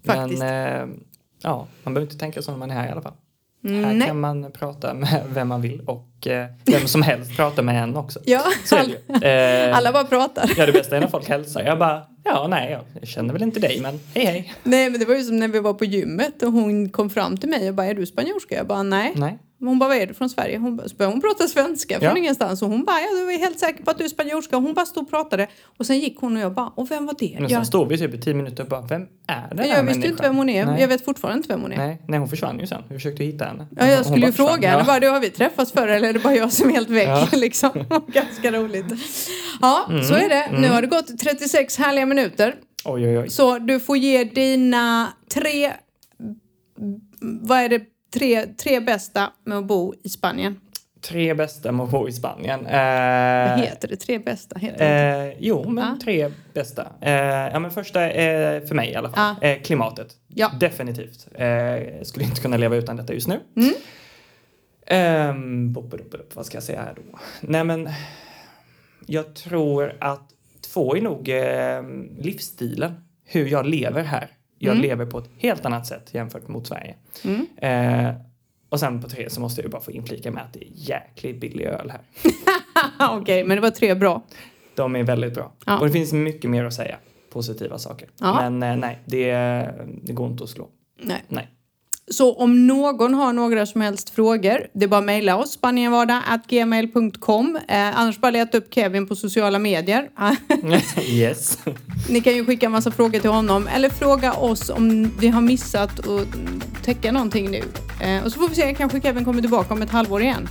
Faktiskt. 0.06 0.40
Men 0.40 0.90
eh, 0.90 0.98
ja, 1.42 1.68
man 1.84 1.94
behöver 1.94 2.12
inte 2.12 2.20
tänka 2.20 2.42
så 2.42 2.52
när 2.52 2.58
man 2.58 2.72
är 2.72 2.76
här 2.76 2.88
i 2.88 2.92
alla 2.92 3.02
fall. 3.02 3.14
Mm, 3.66 3.84
här 3.84 3.94
nej. 3.94 4.08
kan 4.08 4.20
man 4.20 4.52
prata 4.52 4.94
med 4.94 5.24
vem 5.34 5.48
man 5.48 5.62
vill 5.62 5.82
och 5.82 6.28
eh, 6.28 6.48
vem 6.66 6.88
som 6.88 7.02
helst 7.02 7.36
pratar 7.36 7.64
med 7.64 7.84
en 7.84 7.96
också. 7.96 8.20
Ja, 8.26 8.44
alla, 8.72 9.30
eh, 9.30 9.78
alla 9.78 9.92
bara 9.92 10.04
pratar. 10.04 10.52
Ja, 10.58 10.66
det 10.66 10.72
bästa 10.72 10.96
är 10.96 11.02
när 11.02 11.08
folk 11.08 11.30
hälsar. 11.30 11.64
Jag 11.64 11.80
bara, 11.80 12.04
ja, 12.24 12.48
nej, 12.50 12.80
jag 13.00 13.08
känner 13.08 13.34
väl 13.34 13.44
inte 13.44 13.60
dig, 13.60 13.80
men 13.82 14.00
hej, 14.14 14.26
hej. 14.26 14.54
Nej, 14.64 14.90
men 14.90 15.00
det 15.00 15.06
var 15.06 15.16
ju 15.16 15.24
som 15.24 15.40
när 15.40 15.48
vi 15.48 15.60
var 15.60 15.74
på 15.74 15.86
gymmet 15.86 16.44
och 16.44 16.52
hon 16.52 16.90
kom 16.90 17.10
fram 17.10 17.38
till 17.38 17.50
mig 17.50 17.70
och 17.70 17.76
bara, 17.76 17.88
är 17.88 17.94
du 17.94 18.06
spanjorska? 18.06 18.56
Jag 18.56 18.68
bara, 18.68 18.84
nej. 18.84 19.14
nej. 19.16 19.40
Hon 19.68 19.80
bara, 19.80 19.90
vad 19.90 19.98
är 19.98 20.08
du 20.08 20.14
från 20.14 20.30
Sverige? 20.30 20.58
Hon, 20.58 20.76
bara, 20.76 21.08
hon 21.08 21.22
pratar 21.22 21.48
svenska 21.48 22.00
från 22.00 22.10
ja. 22.10 22.18
ingenstans. 22.18 22.62
Och 22.62 22.70
hon 22.70 22.86
bara, 22.86 23.00
ja, 23.00 23.08
du 23.12 23.34
är 23.34 23.40
helt 23.40 23.60
säker 23.60 23.84
på 23.84 23.92
att 23.92 23.98
du 23.98 24.04
är 24.04 24.10
spanjorska. 24.10 24.56
hon 24.56 24.74
bara 24.74 24.86
stod 24.86 25.04
och 25.04 25.10
pratade. 25.10 25.48
Och 25.78 25.86
sen 25.86 26.00
gick 26.00 26.20
hon 26.20 26.36
och 26.36 26.42
jag 26.42 26.54
bara, 26.54 26.68
och 26.76 26.92
vem 26.92 27.06
var 27.06 27.16
det? 27.20 27.38
Men 27.40 27.50
sen 27.50 27.66
stod 27.66 27.88
vi 27.88 27.98
typ 27.98 28.14
i 28.14 28.22
tio 28.22 28.34
minuter 28.34 28.64
och 28.64 28.70
bara, 28.70 28.82
vem 28.82 29.08
är 29.28 29.56
det 29.56 29.68
Jag 29.68 29.84
visste 29.84 30.08
inte 30.08 30.24
vem 30.24 30.36
hon 30.36 30.50
är. 30.50 30.66
Nej. 30.66 30.82
Jag 30.82 30.88
vet 30.88 31.06
fortfarande 31.06 31.38
inte 31.38 31.50
vem 31.50 31.62
hon 31.62 31.72
är. 31.72 31.78
Nej, 31.78 32.02
nej 32.08 32.20
hon 32.20 32.30
försvann 32.30 32.60
ju 32.60 32.68
sen. 32.68 32.84
Vi 32.90 32.96
försökte 32.96 33.24
hitta 33.24 33.46
henne. 33.46 33.68
Ja, 33.78 33.88
jag 33.88 34.06
skulle 34.06 34.26
ju 34.26 34.32
fråga 34.32 34.70
henne 34.70 34.84
bara, 34.84 35.00
du, 35.00 35.10
har 35.10 35.20
vi 35.20 35.30
träffats 35.30 35.72
förr 35.72 35.88
eller 35.88 36.10
är 36.10 36.14
det 36.14 36.20
bara 36.20 36.36
jag 36.36 36.52
som 36.52 36.70
är 36.70 36.74
helt 36.74 36.90
väck? 36.90 37.08
Ja. 37.08 37.28
liksom. 37.38 37.72
Ganska 38.08 38.52
roligt. 38.52 38.86
Ja, 39.62 39.86
mm. 39.90 40.04
så 40.04 40.14
är 40.14 40.30
det. 40.30 40.44
Mm. 40.44 40.62
Nu 40.62 40.70
har 40.70 40.82
det 40.82 40.88
gått 40.88 41.20
36 41.20 41.78
härliga 41.78 42.06
minuter. 42.06 42.56
Oj, 42.86 43.08
oj, 43.08 43.20
oj. 43.20 43.30
Så 43.30 43.60
du 43.60 43.80
får 43.80 43.98
ge 43.98 44.24
dina 44.24 45.08
tre, 45.34 45.72
vad 47.20 47.60
är 47.60 47.70
det, 47.70 47.82
tre, 48.20 48.46
tre 48.46 48.80
bästa 48.80 49.32
med 49.44 49.58
att 49.58 49.66
bo 49.66 49.94
i 50.04 50.10
Spanien. 50.10 50.60
Tre 51.02 51.34
bästa 51.34 51.72
med 51.72 51.84
att 51.84 51.92
bo 51.92 52.08
i 52.08 52.12
Spanien. 52.12 52.66
Eh, 52.66 53.50
vad 53.50 53.60
heter 53.60 53.88
det? 53.88 53.96
Tre 53.96 54.20
bästa? 54.20 54.60
Heter 54.60 54.86
det 54.86 55.32
eh, 55.32 55.38
jo, 55.40 55.70
men 55.70 55.84
ah. 55.84 55.98
tre 56.04 56.32
bästa. 56.54 56.88
Eh, 57.02 57.14
ja, 57.14 57.60
men 57.60 57.72
första 57.72 58.02
är 58.12 58.66
för 58.66 58.76
mig 58.76 58.92
i 58.92 58.96
alla 58.96 59.10
fall. 59.10 59.36
Ah. 59.42 59.56
klimatet. 59.64 60.08
Ja. 60.28 60.52
Definitivt. 60.60 61.28
Eh, 61.34 62.04
skulle 62.04 62.26
inte 62.26 62.42
kunna 62.42 62.58
leva 62.58 62.76
utan 62.76 62.96
detta 62.96 63.14
just 63.14 63.28
nu. 63.28 63.40
Mm. 63.56 63.74
Um, 64.90 65.74
vad 66.34 66.46
ska 66.46 66.58
jag 66.58 66.64
säga 66.64 66.82
här 66.82 66.94
då? 66.96 67.20
Nej 67.42 67.64
men, 67.64 67.90
jag 69.06 69.36
tror 69.36 69.94
att 70.00 70.30
två 70.74 70.96
är 70.96 71.02
nog 71.02 71.30
eh, 71.30 71.84
livsstilen. 72.24 72.94
Hur 73.26 73.48
jag 73.48 73.66
lever 73.66 74.04
här. 74.04 74.30
Jag 74.58 74.72
mm. 74.72 74.82
lever 74.82 75.06
på 75.06 75.18
ett 75.18 75.30
helt 75.38 75.66
annat 75.66 75.88
sätt 75.88 76.14
jämfört 76.14 76.48
mot 76.48 76.68
Sverige. 76.68 76.96
Mm. 77.24 77.48
Eh, 77.58 78.16
och 78.70 78.80
sen 78.80 79.02
på 79.02 79.10
tre 79.10 79.30
så 79.30 79.42
måste 79.42 79.62
jag 79.62 79.72
bara 79.72 79.82
få 79.82 79.92
inflika 79.92 80.32
med 80.32 80.44
att 80.44 80.54
det 80.54 80.64
är 80.64 80.70
jäkligt 80.72 81.40
billig 81.40 81.66
öl 81.66 81.92
här. 81.92 82.02
Okej, 83.10 83.22
okay, 83.22 83.44
men 83.44 83.58
det 83.58 83.62
var 83.62 83.70
tre 83.70 83.96
bra. 83.96 84.24
De 84.76 84.96
är 84.96 85.04
väldigt 85.04 85.34
bra. 85.34 85.52
Ja. 85.66 85.80
Och 85.80 85.86
det 85.86 85.92
finns 85.92 86.14
mycket 86.14 86.50
mer 86.50 86.64
att 86.64 86.74
säga. 86.74 86.98
Positiva 87.32 87.78
saker. 87.78 88.10
Ja. 88.20 88.50
Men 88.50 88.64
eh, 88.64 88.78
nej, 88.78 89.00
det, 89.06 89.32
det 90.04 90.14
går 90.14 90.28
inte 90.28 90.44
att 90.44 90.50
slå. 90.50 90.70
Nej. 91.02 91.24
nej. 91.28 91.50
Så 92.12 92.34
om 92.34 92.68
någon 92.68 93.14
har 93.14 93.34
några 93.34 93.66
som 93.66 93.82
helst 93.82 94.10
frågor, 94.10 94.68
det 94.74 94.86
är 94.86 94.88
bara 94.88 94.98
att 94.98 95.06
mejla 95.06 95.38
oss, 95.38 95.52
spanienvardag.gmail.com. 95.52 97.60
Eh, 97.68 98.00
annars 98.00 98.18
bara 98.18 98.32
leta 98.32 98.58
upp 98.58 98.74
Kevin 98.74 99.08
på 99.08 99.16
sociala 99.16 99.60
medier. 99.60 100.10
yes. 101.02 101.58
Ni 102.10 102.22
kan 102.22 102.36
ju 102.36 102.46
skicka 102.46 102.66
en 102.66 102.72
massa 102.72 102.92
frågor 102.92 103.20
till 103.20 103.30
honom 103.30 103.68
eller 103.68 103.90
fråga 103.90 104.34
oss 104.34 104.70
om 104.70 105.12
vi 105.20 105.28
har 105.28 105.42
missat 105.42 106.08
att 106.08 106.28
täcka 106.84 107.12
någonting 107.12 107.52
nu. 107.52 107.64
Eh, 108.02 108.24
och 108.24 108.32
så 108.32 108.40
får 108.40 108.50
vi 108.50 108.56
se, 108.56 108.74
kanske 108.74 109.02
Kevin 109.02 109.26
kommer 109.26 109.42
tillbaka 109.42 109.74
om 109.74 109.82
ett 109.82 109.92
halvår 109.92 110.22
igen. 110.22 110.50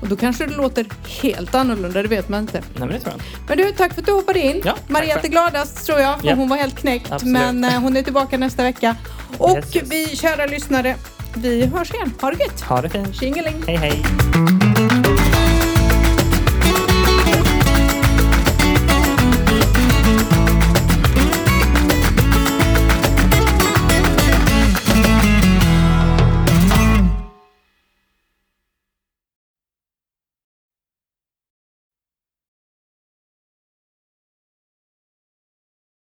Och 0.00 0.08
då 0.08 0.16
kanske 0.16 0.46
det 0.46 0.56
låter 0.56 0.86
helt 1.22 1.54
annorlunda, 1.54 2.02
det 2.02 2.08
vet 2.08 2.28
man 2.28 2.40
inte. 2.40 2.60
Nej, 2.60 2.64
men 2.78 2.88
det 2.88 3.00
tror 3.00 3.14
jag 3.14 3.22
Men 3.48 3.58
du, 3.58 3.72
tack 3.72 3.94
för 3.94 4.00
att 4.00 4.06
du 4.06 4.12
hoppade 4.12 4.40
in. 4.40 4.62
Ja, 4.64 4.76
Mariette 4.88 5.26
är 5.26 5.30
gladast 5.30 5.86
tror 5.86 6.00
jag, 6.00 6.20
för 6.20 6.28
ja. 6.28 6.34
hon 6.34 6.48
var 6.48 6.56
helt 6.56 6.78
knäckt. 6.78 7.12
Absolut. 7.12 7.32
Men 7.32 7.64
eh, 7.64 7.80
hon 7.80 7.96
är 7.96 8.02
tillbaka 8.02 8.38
nästa 8.38 8.62
vecka. 8.62 8.96
Och 9.38 9.56
yes, 9.56 9.76
yes. 9.76 9.88
vi 9.90 10.16
kära 10.16 10.46
lyssnare, 10.46 10.96
vi 11.34 11.66
hörs 11.66 11.94
igen. 11.94 12.12
Ha 12.20 12.30
det 12.30 12.44
gött! 12.44 12.60
Ha 12.60 12.80
det 12.80 12.88
fint! 12.88 13.16
Tjingeling! 13.16 13.62
Hej 13.66 13.76
hej! 13.76 14.02